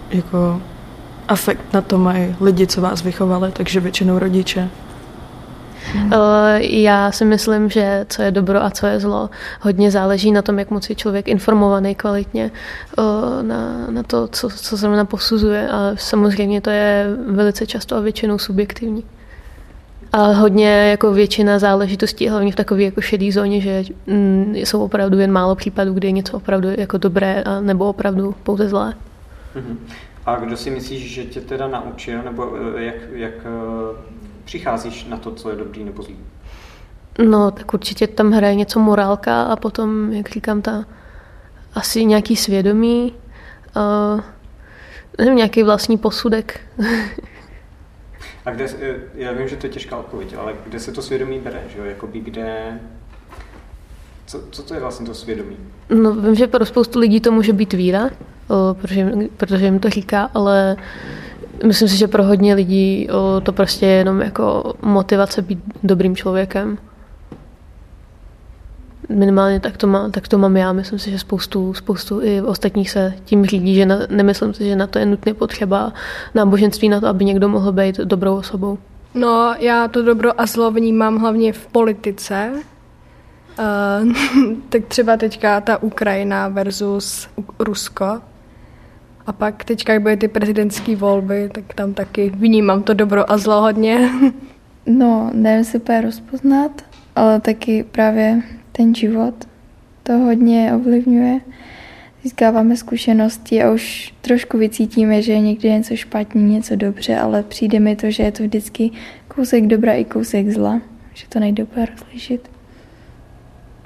jako 0.10 0.62
afekt 1.28 1.74
na 1.74 1.82
to 1.82 1.98
mají 1.98 2.36
lidi, 2.42 2.68
co 2.68 2.82
vás 2.82 3.04
vychovali, 3.04 3.52
takže 3.52 3.80
většinou 3.80 4.20
rodiče. 4.20 4.70
Eh, 6.12 6.60
Já 6.62 7.12
si 7.12 7.26
myslím, 7.26 7.70
že 7.70 8.06
co 8.10 8.22
je 8.22 8.32
dobro 8.32 8.64
a 8.64 8.70
co 8.70 8.88
je 8.88 9.00
zlo, 9.00 9.30
hodně 9.62 9.92
záleží 9.92 10.32
na 10.32 10.42
tom, 10.42 10.60
jak 10.60 10.72
moc 10.72 10.90
je 10.90 10.96
člověk 10.96 11.28
informovaný 11.28 11.96
kvalitně 11.96 12.52
eh, 13.00 13.44
na, 13.44 13.88
na 13.90 14.04
to, 14.04 14.28
co, 14.28 14.50
co 14.50 14.78
zrovna 14.78 15.06
posuzuje. 15.06 15.70
A 15.70 15.92
samozřejmě 15.96 16.62
to 16.62 16.70
je 16.70 17.06
velice 17.28 17.66
často 17.68 17.96
a 17.96 18.00
většinou 18.00 18.38
subjektivní. 18.38 19.04
A 20.14 20.18
hodně 20.32 20.70
jako 20.70 21.14
většina 21.14 21.60
záležitostí, 21.60 22.28
hlavně 22.30 22.52
v 22.52 22.56
takové 22.56 22.84
jako 22.84 23.02
šedé 23.02 23.32
zóně, 23.32 23.62
že 23.62 23.84
mm, 24.08 24.54
jsou 24.56 24.84
opravdu 24.84 25.20
jen 25.20 25.32
málo 25.32 25.56
případů, 25.56 25.94
kdy 25.94 26.08
je 26.08 26.12
něco 26.12 26.38
opravdu 26.38 26.70
jako 26.78 26.98
dobré 26.98 27.44
a 27.44 27.62
nebo 27.62 27.90
opravdu 27.90 28.36
pouze 28.44 28.70
zlé. 28.70 28.94
Mhm. 29.56 29.78
A 30.28 30.36
kdo 30.36 30.58
si 30.58 30.70
myslíš, 30.70 31.14
že 31.14 31.24
tě 31.24 31.42
teda 31.42 31.68
naučil, 31.68 32.24
nebo 32.24 32.54
eh, 32.78 32.84
jak, 32.84 32.96
jak 33.12 33.34
eh, 33.34 33.48
přicházíš 34.44 35.06
na 35.06 35.18
to, 35.18 35.32
co 35.32 35.50
je 35.50 35.56
dobrý 35.56 35.84
nebo 35.84 36.04
zlý? 36.04 36.18
No, 37.30 37.52
tak 37.52 37.74
určitě 37.74 38.08
tam 38.08 38.32
hraje 38.32 38.56
něco 38.56 38.80
morálka 38.80 39.44
a 39.44 39.56
potom, 39.56 40.14
jak 40.14 40.30
říkám, 40.30 40.62
ta 40.62 40.86
asi 41.74 42.06
nějaký 42.06 42.36
svědomí, 42.36 43.14
uh, 43.76 44.22
nevím, 45.18 45.36
nějaký 45.36 45.64
vlastní 45.64 45.98
posudek. 45.98 46.60
A 48.46 48.52
kde, 48.52 48.66
eh, 48.82 48.96
já 49.16 49.32
vím, 49.32 49.48
že 49.48 49.56
to 49.56 49.66
je 49.66 49.74
těžká 49.74 49.98
odpověď, 49.98 50.36
ale 50.38 50.54
kde 50.66 50.80
se 50.80 50.92
to 50.92 51.02
svědomí 51.02 51.40
bere, 51.40 51.64
že 51.68 51.80
jo? 51.80 51.86
Jakoby 51.86 52.20
kde... 52.20 52.80
Co, 54.28 54.42
co 54.52 54.64
to 54.64 54.74
je 54.74 54.80
vlastně 54.80 55.06
to 55.06 55.14
svědomí? 55.14 55.58
no, 55.90 56.14
vím, 56.14 56.36
že 56.36 56.48
pro 56.48 56.66
spoustu 56.66 57.00
lidí 57.00 57.20
to 57.20 57.32
může 57.32 57.54
být 57.54 57.74
víra, 57.74 58.10
o, 58.48 58.74
protože, 58.82 59.12
protože 59.38 59.66
jim 59.66 59.80
to 59.80 59.90
říká, 59.90 60.30
ale 60.34 60.76
myslím 61.66 61.88
si, 61.88 61.98
že 61.98 62.08
pro 62.08 62.24
hodně 62.24 62.54
lidí 62.54 63.10
o, 63.10 63.42
to 63.42 63.54
prostě 63.54 63.86
je 63.86 63.92
jenom 63.92 64.22
jako 64.22 64.74
motivace 64.82 65.42
být 65.42 65.60
dobrým 65.84 66.16
člověkem. 66.16 66.78
Minimálně 69.10 69.60
tak 69.60 69.78
to, 69.78 69.88
má, 69.88 70.10
tak 70.10 70.28
to 70.28 70.38
mám 70.38 70.58
já. 70.58 70.74
Myslím 70.74 71.00
si, 71.00 71.12
že 71.12 71.20
spoustu, 71.20 71.74
spoustu 71.74 72.22
i 72.22 72.42
ostatních 72.42 72.90
se 72.90 73.14
tím 73.26 73.46
řídí, 73.46 73.76
že 73.76 73.86
na, 73.86 74.00
nemyslím 74.10 74.54
si, 74.54 74.66
že 74.66 74.76
na 74.76 74.88
to 74.88 75.00
je 75.00 75.06
nutně 75.06 75.34
potřeba 75.34 75.94
náboženství 76.36 76.90
na 76.90 77.00
to, 77.00 77.08
aby 77.08 77.26
někdo 77.26 77.50
mohl 77.50 77.72
být 77.72 77.98
dobrou 77.98 78.38
osobou. 78.38 78.78
No, 79.14 79.56
já 79.60 79.88
to 79.88 80.04
dobro 80.04 80.42
a 80.42 80.46
zlo 80.46 80.72
vnímám 80.72 81.18
hlavně 81.18 81.54
v 81.54 81.68
politice. 81.68 82.54
Uh, 83.60 84.14
tak 84.70 84.86
třeba 84.86 85.18
teďka 85.18 85.62
ta 85.62 85.84
Ukrajina 85.84 86.48
versus 86.48 87.28
Rusko. 87.60 88.22
A 89.26 89.34
pak 89.34 89.64
teďka, 89.64 89.94
jak 89.94 90.02
byly 90.02 90.18
ty 90.18 90.28
prezidentské 90.28 90.96
volby, 90.96 91.50
tak 91.54 91.74
tam 91.74 91.94
taky 91.94 92.30
vnímám 92.30 92.84
to 92.84 92.94
dobro 92.94 93.32
a 93.32 93.38
zlo 93.38 93.62
hodně. 93.62 94.10
No, 94.90 95.32
nevím 95.34 95.66
si 95.66 95.78
úplně 95.78 96.02
rozpoznat, 96.02 96.72
ale 97.16 97.40
taky 97.40 97.84
právě 97.84 98.42
ten 98.72 98.96
život 98.96 99.34
to 100.04 100.14
hodně 100.14 100.74
ovlivňuje. 100.76 101.40
Získáváme 102.24 102.78
zkušenosti 102.78 103.64
a 103.64 103.72
už 103.72 104.14
trošku 104.22 104.58
vycítíme, 104.58 105.22
že 105.22 105.32
je 105.32 105.40
někdy 105.40 105.70
něco 105.70 105.96
špatně, 105.96 106.42
něco 106.42 106.76
dobře, 106.76 107.18
ale 107.18 107.44
přijde 107.44 107.80
mi 107.80 107.96
to, 107.96 108.12
že 108.12 108.24
je 108.24 108.32
to 108.32 108.44
vždycky 108.44 108.92
kousek 109.28 109.68
dobra 109.68 109.94
i 109.94 110.06
kousek 110.06 110.50
zla, 110.50 110.82
že 111.14 111.28
to 111.30 111.40
nejde 111.40 111.64
úplně 111.64 111.86
rozlišit. 111.86 112.50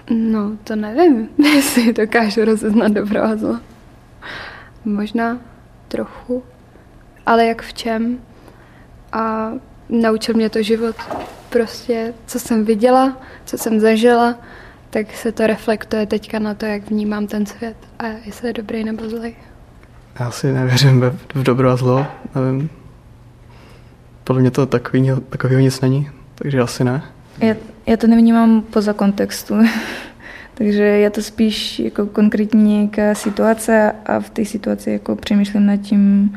No, 0.09 0.57
to 0.63 0.75
nevím, 0.75 1.29
jestli 1.55 1.93
dokážu 1.93 2.45
rozeznat 2.45 2.91
dobro 2.91 3.23
a 3.23 3.35
zlo. 3.35 3.59
Možná 4.85 5.37
trochu, 5.87 6.43
ale 7.25 7.45
jak 7.45 7.61
v 7.61 7.73
čem. 7.73 8.19
A 9.11 9.51
naučil 9.89 10.35
mě 10.35 10.49
to 10.49 10.63
život. 10.63 10.95
Prostě, 11.49 12.13
co 12.25 12.39
jsem 12.39 12.65
viděla, 12.65 13.17
co 13.45 13.57
jsem 13.57 13.79
zažila, 13.79 14.35
tak 14.89 15.15
se 15.15 15.31
to 15.31 15.47
reflektuje 15.47 16.05
teďka 16.05 16.39
na 16.39 16.53
to, 16.53 16.65
jak 16.65 16.89
vnímám 16.89 17.27
ten 17.27 17.45
svět 17.45 17.77
a 17.99 18.05
jestli 18.25 18.47
je 18.47 18.53
dobrý 18.53 18.83
nebo 18.83 19.09
zlý. 19.09 19.35
Já 20.19 20.31
si 20.31 20.51
nevěřím 20.51 20.99
ve, 20.99 21.09
v 21.09 21.43
dobro 21.43 21.69
a 21.69 21.75
zlo, 21.75 22.07
nevím. 22.35 22.69
Podle 24.23 24.41
mě 24.41 24.51
to 24.51 24.65
takový, 24.65 25.11
takového 25.29 25.61
nic 25.61 25.81
není, 25.81 26.09
takže 26.35 26.59
asi 26.59 26.83
ne. 26.83 27.03
Já, 27.39 27.55
já 27.91 27.97
to 27.97 28.07
nevnímám 28.07 28.61
poza 28.61 28.93
kontextu. 28.93 29.55
Takže 30.53 30.83
je 30.83 31.09
to 31.09 31.21
spíš 31.21 31.79
jako 31.79 32.05
konkrétní 32.05 32.77
nějaká 32.77 33.15
situace 33.15 33.91
a 34.05 34.19
v 34.19 34.29
té 34.29 34.45
situaci 34.45 34.91
jako 34.91 35.15
přemýšlím 35.15 35.65
nad 35.65 35.77
tím, 35.77 36.33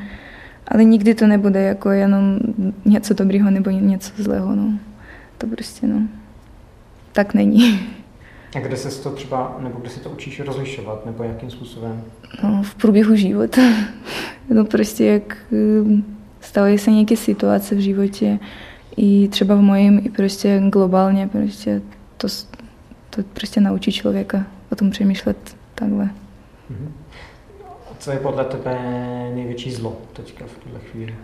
ale 0.69 0.85
nikdy 0.85 1.15
to 1.15 1.27
nebude 1.27 1.63
jako 1.63 1.91
jenom 1.91 2.39
něco 2.85 3.15
dobrého 3.15 3.51
nebo 3.51 3.71
něco 3.71 4.13
zlého. 4.17 4.57
No. 4.57 4.79
To 5.39 5.47
prostě 5.47 5.87
no, 5.87 6.03
tak 7.13 7.35
není. 7.35 7.81
A 8.57 8.61
kde 8.61 8.77
se 8.77 9.03
to 9.03 9.11
třeba, 9.11 9.57
nebo 9.61 9.81
kde 9.81 9.91
se 9.91 10.01
to 10.01 10.11
učíš 10.11 10.41
rozlišovat, 10.41 11.07
nebo 11.07 11.25
jakým 11.25 11.51
způsobem? 11.51 12.03
No, 12.43 12.63
v 12.63 12.75
průběhu 12.75 13.17
života. 13.17 13.61
No 14.49 14.65
prostě 14.65 15.05
jak 15.05 15.37
eh, 15.53 16.03
stávají 16.41 16.79
se 16.79 16.91
nějaké 16.91 17.17
situace 17.17 17.75
v 17.75 17.79
životě, 17.79 18.39
i 18.97 19.29
třeba 19.29 19.55
v 19.55 19.61
mojím, 19.61 20.01
i 20.05 20.11
prostě 20.11 20.63
globálně, 20.69 21.29
prostě 21.29 21.83
to, 22.17 22.29
to 23.11 23.23
prostě 23.23 23.61
naučí 23.61 23.93
člověka 23.93 24.47
o 24.73 24.77
tom 24.77 24.91
přemýšlet 24.91 25.57
takhle. 25.75 26.11
Mhm. 26.71 26.93
A 27.65 27.95
co 27.99 28.11
je 28.11 28.19
podle 28.19 28.45
tebe 28.45 28.79
největší 29.35 29.73
zlo 29.73 29.97
teďka 30.13 30.45
v 30.47 30.59
tuhle 30.59 30.81
chvíli? 30.81 31.15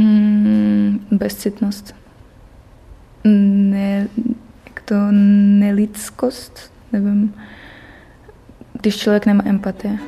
Mm, 0.00 1.06
bezcitnost. 1.10 1.94
Ne, 3.24 4.08
jak 4.66 4.80
to 4.80 4.94
nelidskost, 5.10 6.72
nevím, 6.92 7.34
když 8.72 8.96
člověk 8.96 9.26
nemá 9.26 9.42
empatie. 9.46 9.98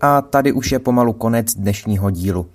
A 0.00 0.22
tady 0.22 0.52
už 0.52 0.72
je 0.72 0.78
pomalu 0.78 1.12
konec 1.12 1.54
dnešního 1.54 2.10
dílu. 2.10 2.46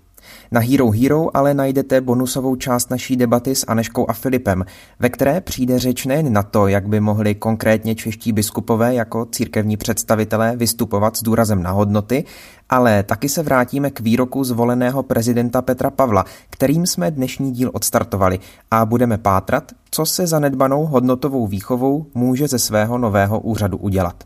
Na 0.51 0.61
Hero 0.61 0.91
Hero 0.91 1.37
ale 1.37 1.53
najdete 1.53 2.01
bonusovou 2.01 2.55
část 2.55 2.91
naší 2.91 3.15
debaty 3.15 3.55
s 3.55 3.65
Aneškou 3.67 4.09
a 4.09 4.13
Filipem, 4.13 4.65
ve 4.99 5.09
které 5.09 5.41
přijde 5.41 5.79
řeč 5.79 6.05
nejen 6.05 6.33
na 6.33 6.43
to, 6.43 6.67
jak 6.67 6.87
by 6.87 6.99
mohli 6.99 7.35
konkrétně 7.35 7.95
čeští 7.95 8.31
biskupové 8.31 8.95
jako 8.95 9.25
církevní 9.25 9.77
představitelé 9.77 10.55
vystupovat 10.55 11.17
s 11.17 11.23
důrazem 11.23 11.63
na 11.63 11.71
hodnoty, 11.71 12.23
ale 12.69 13.03
taky 13.03 13.29
se 13.29 13.43
vrátíme 13.43 13.91
k 13.91 13.99
výroku 13.99 14.43
zvoleného 14.43 15.03
prezidenta 15.03 15.61
Petra 15.61 15.89
Pavla, 15.89 16.25
kterým 16.49 16.87
jsme 16.87 17.11
dnešní 17.11 17.51
díl 17.51 17.71
odstartovali 17.73 18.39
a 18.71 18.85
budeme 18.85 19.17
pátrat, 19.17 19.71
co 19.91 20.05
se 20.05 20.27
zanedbanou 20.27 20.85
hodnotovou 20.85 21.47
výchovou 21.47 22.05
může 22.13 22.47
ze 22.47 22.59
svého 22.59 22.97
nového 22.97 23.39
úřadu 23.39 23.77
udělat. 23.77 24.23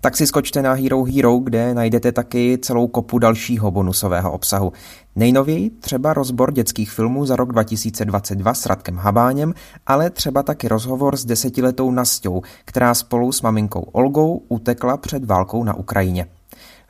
Tak 0.00 0.16
si 0.16 0.26
skočte 0.26 0.62
na 0.62 0.72
Hero 0.72 1.04
Hero, 1.04 1.38
kde 1.38 1.74
najdete 1.74 2.12
taky 2.12 2.58
celou 2.62 2.86
kopu 2.86 3.18
dalšího 3.18 3.70
bonusového 3.70 4.32
obsahu. 4.32 4.72
Nejnověji 5.16 5.70
třeba 5.70 6.12
rozbor 6.14 6.52
dětských 6.52 6.90
filmů 6.90 7.26
za 7.26 7.36
rok 7.36 7.52
2022 7.52 8.54
s 8.54 8.66
Radkem 8.66 8.96
Habáněm, 8.96 9.54
ale 9.86 10.10
třeba 10.10 10.42
taky 10.42 10.68
rozhovor 10.68 11.16
s 11.16 11.24
desetiletou 11.24 11.90
Nastou, 11.90 12.42
která 12.64 12.94
spolu 12.94 13.32
s 13.32 13.42
maminkou 13.42 13.80
Olgou 13.80 14.42
utekla 14.48 14.96
před 14.96 15.24
válkou 15.24 15.64
na 15.64 15.74
Ukrajině. 15.74 16.26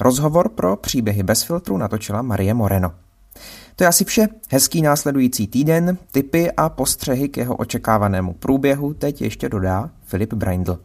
Rozhovor 0.00 0.48
pro 0.48 0.76
příběhy 0.76 1.22
bez 1.22 1.42
filtru 1.42 1.76
natočila 1.76 2.22
Marie 2.22 2.54
Moreno. 2.54 2.92
To 3.76 3.84
je 3.84 3.88
asi 3.88 4.04
vše. 4.04 4.28
Hezký 4.50 4.82
následující 4.82 5.46
týden, 5.46 5.98
tipy 6.10 6.52
a 6.52 6.68
postřehy 6.68 7.28
k 7.28 7.36
jeho 7.36 7.56
očekávanému 7.56 8.32
průběhu 8.32 8.94
teď 8.94 9.22
ještě 9.22 9.48
dodá 9.48 9.90
Filip 10.04 10.34
Braindl. 10.34 10.78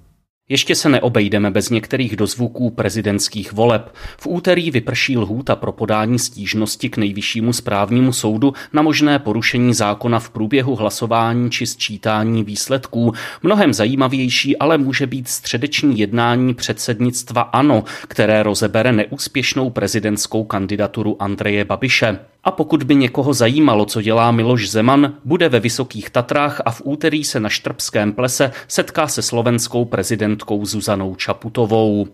Ještě 0.50 0.76
se 0.76 0.90
neobejdeme 0.90 1.52
bez 1.52 1.70
některých 1.70 2.16
dozvuků 2.16 2.70
prezidentských 2.70 3.54
voleb. 3.54 3.94
V 4.18 4.28
úterý 4.28 4.72
vyprší 4.72 5.18
lhůta 5.18 5.56
pro 5.56 5.72
podání 5.72 6.20
stížnosti 6.20 6.90
k 6.90 6.98
nejvyššímu 6.98 7.54
správnímu 7.54 8.14
soudu 8.14 8.54
na 8.74 8.82
možné 8.82 9.20
porušení 9.20 9.74
zákona 9.74 10.20
v 10.20 10.30
průběhu 10.30 10.76
hlasování 10.76 11.52
či 11.52 11.68
sčítání 11.68 12.44
výsledků. 12.44 13.14
Mnohem 13.44 13.74
zajímavější 13.74 14.58
ale 14.58 14.78
může 14.78 15.08
být 15.08 15.28
středeční 15.28 16.00
jednání 16.00 16.54
předsednictva 16.54 17.42
ANO, 17.42 17.84
které 18.08 18.44
rozebere 18.44 18.92
neúspěšnou 18.92 19.70
prezidentskou 19.70 20.44
kandidaturu 20.44 21.22
Andreje 21.22 21.66
Babiše. 21.66 22.20
A 22.48 22.52
pokud 22.52 22.84
by 22.84 22.96
někoho 22.96 23.34
zajímalo, 23.34 23.86
co 23.86 24.02
dělá 24.02 24.32
Miloš 24.32 24.70
Zeman, 24.70 25.14
bude 25.26 25.50
ve 25.50 25.60
Vysokých 25.60 26.10
Tatrách 26.10 26.62
a 26.66 26.72
v 26.72 26.82
úterý 26.84 27.24
se 27.24 27.40
na 27.40 27.50
Štrbském 27.50 28.14
plese 28.14 28.52
setká 28.68 29.08
se 29.08 29.22
slovenskou 29.22 29.86
prezidentkou 29.86 30.66
Zuzanou 30.66 31.16
Čaputovou. 31.16 32.08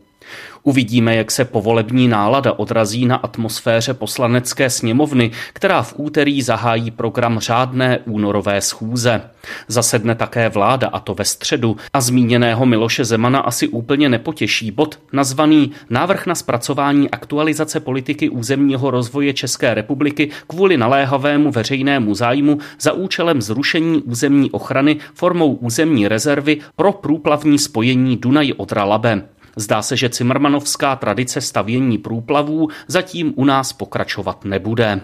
Uvidíme, 0.63 1.15
jak 1.15 1.31
se 1.31 1.45
povolební 1.45 2.07
nálada 2.07 2.59
odrazí 2.59 3.05
na 3.05 3.15
atmosféře 3.15 3.93
poslanecké 3.93 4.69
sněmovny, 4.69 5.31
která 5.53 5.81
v 5.81 5.93
úterý 5.97 6.41
zahájí 6.41 6.91
program 6.91 7.39
řádné 7.39 7.99
únorové 8.05 8.61
schůze. 8.61 9.21
Zasedne 9.67 10.15
také 10.15 10.49
vláda, 10.49 10.87
a 10.87 10.99
to 10.99 11.13
ve 11.13 11.25
středu, 11.25 11.77
a 11.93 12.01
zmíněného 12.01 12.65
Miloše 12.65 13.05
Zemana 13.05 13.39
asi 13.39 13.67
úplně 13.67 14.09
nepotěší 14.09 14.71
bod 14.71 14.99
nazvaný 15.11 15.71
Návrh 15.89 16.25
na 16.25 16.35
zpracování 16.35 17.09
aktualizace 17.09 17.79
politiky 17.79 18.29
územního 18.29 18.91
rozvoje 18.91 19.33
České 19.33 19.73
republiky 19.73 20.29
kvůli 20.47 20.77
naléhavému 20.77 21.51
veřejnému 21.51 22.15
zájmu 22.15 22.57
za 22.79 22.93
účelem 22.93 23.41
zrušení 23.41 24.01
územní 24.01 24.51
ochrany 24.51 24.97
formou 25.13 25.53
územní 25.53 26.07
rezervy 26.07 26.57
pro 26.75 26.91
průplavní 26.91 27.59
spojení 27.59 28.17
Dunaj-Odra-Labe. 28.17 29.32
Zdá 29.55 29.81
se, 29.81 29.97
že 29.97 30.09
cimrmanovská 30.09 30.95
tradice 30.95 31.41
stavění 31.41 31.97
průplavů 31.97 32.67
zatím 32.87 33.33
u 33.35 33.45
nás 33.45 33.73
pokračovat 33.73 34.45
nebude. 34.45 35.01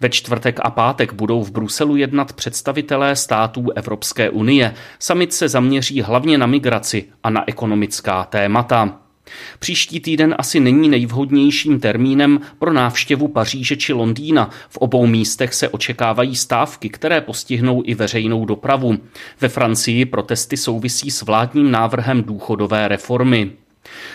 Ve 0.00 0.08
čtvrtek 0.08 0.60
a 0.62 0.70
pátek 0.70 1.12
budou 1.12 1.44
v 1.44 1.50
Bruselu 1.50 1.96
jednat 1.96 2.32
představitelé 2.32 3.16
států 3.16 3.70
Evropské 3.70 4.30
unie. 4.30 4.74
Summit 4.98 5.32
se 5.32 5.48
zaměří 5.48 6.02
hlavně 6.02 6.38
na 6.38 6.46
migraci 6.46 7.04
a 7.22 7.30
na 7.30 7.44
ekonomická 7.46 8.24
témata. 8.24 9.05
Příští 9.58 10.00
týden 10.00 10.34
asi 10.38 10.60
není 10.60 10.88
nejvhodnějším 10.88 11.80
termínem 11.80 12.40
pro 12.58 12.72
návštěvu 12.72 13.28
Paříže 13.28 13.76
či 13.76 13.92
Londýna. 13.92 14.50
V 14.68 14.76
obou 14.76 15.06
místech 15.06 15.54
se 15.54 15.68
očekávají 15.68 16.36
stávky, 16.36 16.88
které 16.88 17.20
postihnou 17.20 17.82
i 17.86 17.94
veřejnou 17.94 18.44
dopravu. 18.44 18.98
Ve 19.40 19.48
Francii 19.48 20.04
protesty 20.04 20.56
souvisí 20.56 21.10
s 21.10 21.22
vládním 21.22 21.70
návrhem 21.70 22.22
důchodové 22.22 22.88
reformy. 22.88 23.52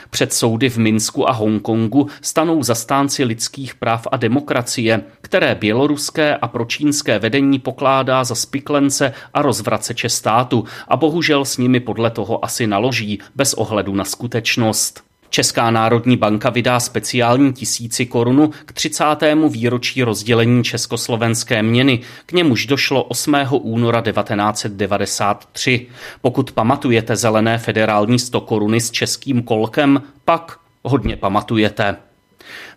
Před 0.10 0.34
soudy 0.34 0.70
v 0.70 0.78
Minsku 0.78 1.30
a 1.30 1.32
Hongkongu 1.32 2.08
stanou 2.22 2.64
zastánci 2.64 3.24
lidských 3.24 3.76
práv 3.76 4.08
a 4.12 4.18
demokracie, 4.18 5.04
které 5.22 5.56
běloruské 5.56 6.36
a 6.36 6.48
pročínské 6.48 7.20
vedení 7.20 7.60
pokládá 7.60 8.24
za 8.24 8.36
spiklence 8.36 9.14
a 9.34 9.42
rozvraceče 9.42 10.10
státu 10.10 10.64
a 10.88 10.98
bohužel 10.98 11.46
s 11.46 11.58
nimi 11.58 11.80
podle 11.80 12.12
toho 12.12 12.46
asi 12.46 12.68
naloží, 12.68 13.20
bez 13.36 13.54
ohledu 13.54 13.96
na 13.96 14.06
skutečnost. 14.06 15.11
Česká 15.34 15.72
národní 15.72 16.18
banka 16.18 16.50
vydá 16.50 16.80
speciální 16.80 17.54
tisíci 17.54 18.06
korunu 18.06 18.52
k 18.66 18.74
30. 18.74 19.06
výročí 19.50 20.04
rozdělení 20.04 20.64
československé 20.64 21.64
měny. 21.64 22.00
K 22.26 22.32
němuž 22.32 22.66
došlo 22.66 23.04
8. 23.04 23.36
února 23.52 24.02
1993. 24.02 25.88
Pokud 26.22 26.52
pamatujete 26.52 27.16
zelené 27.16 27.58
federální 27.58 28.20
100 28.20 28.42
koruny 28.42 28.82
s 28.82 28.92
českým 28.92 29.44
kolkem, 29.44 30.04
pak 30.26 30.60
hodně 30.84 31.16
pamatujete. 31.16 31.96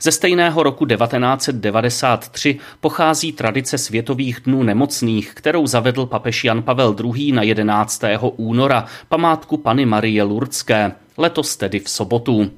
Ze 0.00 0.12
stejného 0.12 0.62
roku 0.62 0.86
1993 0.86 2.58
pochází 2.80 3.32
tradice 3.32 3.78
Světových 3.78 4.40
dnů 4.40 4.62
nemocných, 4.62 5.34
kterou 5.34 5.66
zavedl 5.66 6.06
papež 6.06 6.44
Jan 6.44 6.62
Pavel 6.62 6.96
II. 7.04 7.32
na 7.32 7.42
11. 7.42 8.02
února, 8.36 8.84
památku 9.08 9.56
Pany 9.56 9.86
Marie 9.86 10.22
Lurdské, 10.22 10.92
letos 11.16 11.56
tedy 11.56 11.80
v 11.80 11.88
sobotu. 11.90 12.50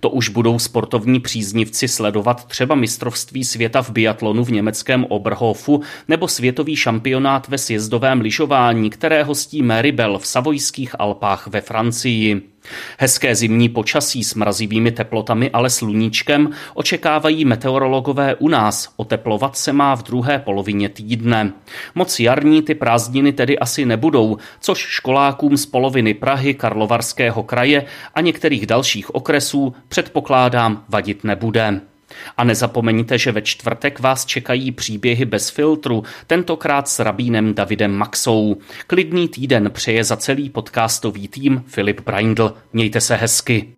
To 0.00 0.10
už 0.10 0.28
budou 0.28 0.58
sportovní 0.58 1.20
příznivci 1.20 1.88
sledovat 1.88 2.44
třeba 2.44 2.74
mistrovství 2.74 3.44
světa 3.44 3.82
v 3.82 3.90
biatlonu 3.90 4.44
v 4.44 4.52
německém 4.52 5.04
Oberhofu 5.04 5.82
nebo 6.08 6.28
světový 6.28 6.76
šampionát 6.76 7.48
ve 7.48 7.58
sjezdovém 7.58 8.20
lyžování, 8.20 8.90
které 8.90 9.22
hostí 9.22 9.62
Maribel 9.62 10.18
v 10.18 10.26
Savojských 10.26 11.00
Alpách 11.00 11.46
ve 11.46 11.60
Francii. 11.60 12.51
Hezké 12.98 13.34
zimní 13.34 13.68
počasí 13.68 14.24
s 14.24 14.34
mrazivými 14.34 14.92
teplotami, 14.92 15.50
ale 15.50 15.70
sluníčkem 15.70 16.50
očekávají 16.74 17.44
meteorologové 17.44 18.34
u 18.34 18.48
nás. 18.48 18.92
Oteplovat 18.96 19.56
se 19.56 19.72
má 19.72 19.94
v 19.94 20.02
druhé 20.02 20.38
polovině 20.38 20.88
týdne. 20.88 21.52
Moc 21.94 22.20
jarní 22.20 22.62
ty 22.62 22.74
prázdniny 22.74 23.32
tedy 23.32 23.58
asi 23.58 23.84
nebudou, 23.84 24.36
což 24.60 24.78
školákům 24.78 25.56
z 25.56 25.66
poloviny 25.66 26.14
Prahy, 26.14 26.54
Karlovarského 26.54 27.42
kraje 27.42 27.84
a 28.14 28.20
některých 28.20 28.66
dalších 28.66 29.14
okresů 29.14 29.74
předpokládám 29.88 30.84
vadit 30.88 31.24
nebude. 31.24 31.91
A 32.36 32.44
nezapomeňte, 32.44 33.18
že 33.18 33.32
ve 33.32 33.42
čtvrtek 33.42 34.00
vás 34.00 34.26
čekají 34.26 34.72
příběhy 34.72 35.24
bez 35.24 35.50
filtru, 35.50 36.02
tentokrát 36.26 36.88
s 36.88 36.98
rabínem 36.98 37.54
Davidem 37.54 37.92
Maxou. 37.92 38.56
Klidný 38.86 39.28
týden 39.28 39.70
přeje 39.70 40.04
za 40.04 40.16
celý 40.16 40.50
podcastový 40.50 41.28
tým 41.28 41.64
Filip 41.66 42.00
Braindl. 42.00 42.54
Mějte 42.72 43.00
se 43.00 43.16
hezky. 43.16 43.72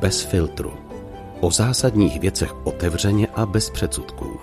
Bez 0.00 0.22
filtru. 0.22 0.72
O 1.40 1.50
zásadních 1.50 2.20
věcech 2.20 2.66
otevřeně 2.66 3.28
a 3.34 3.46
bez 3.46 3.70
předsudků. 3.70 4.40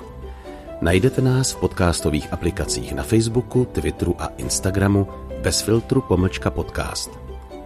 Najdete 0.81 1.21
nás 1.21 1.51
v 1.51 1.59
podcastových 1.59 2.33
aplikacích 2.33 2.93
na 2.93 3.03
Facebooku, 3.03 3.65
Twitteru 3.65 4.15
a 4.19 4.25
Instagramu 4.37 5.07
bez 5.41 5.61
filtru 5.61 6.01
pomlčka 6.01 6.49
podcast. 6.49 7.11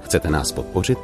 Chcete 0.02 0.30
nás 0.30 0.52
podpořit? 0.52 1.00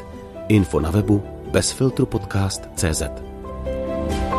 Info 0.48 0.80
na 0.80 0.92
webu 0.92 1.24
bezfiltrupodcast.cz. 1.52 2.70
podcast.cz. 2.74 4.39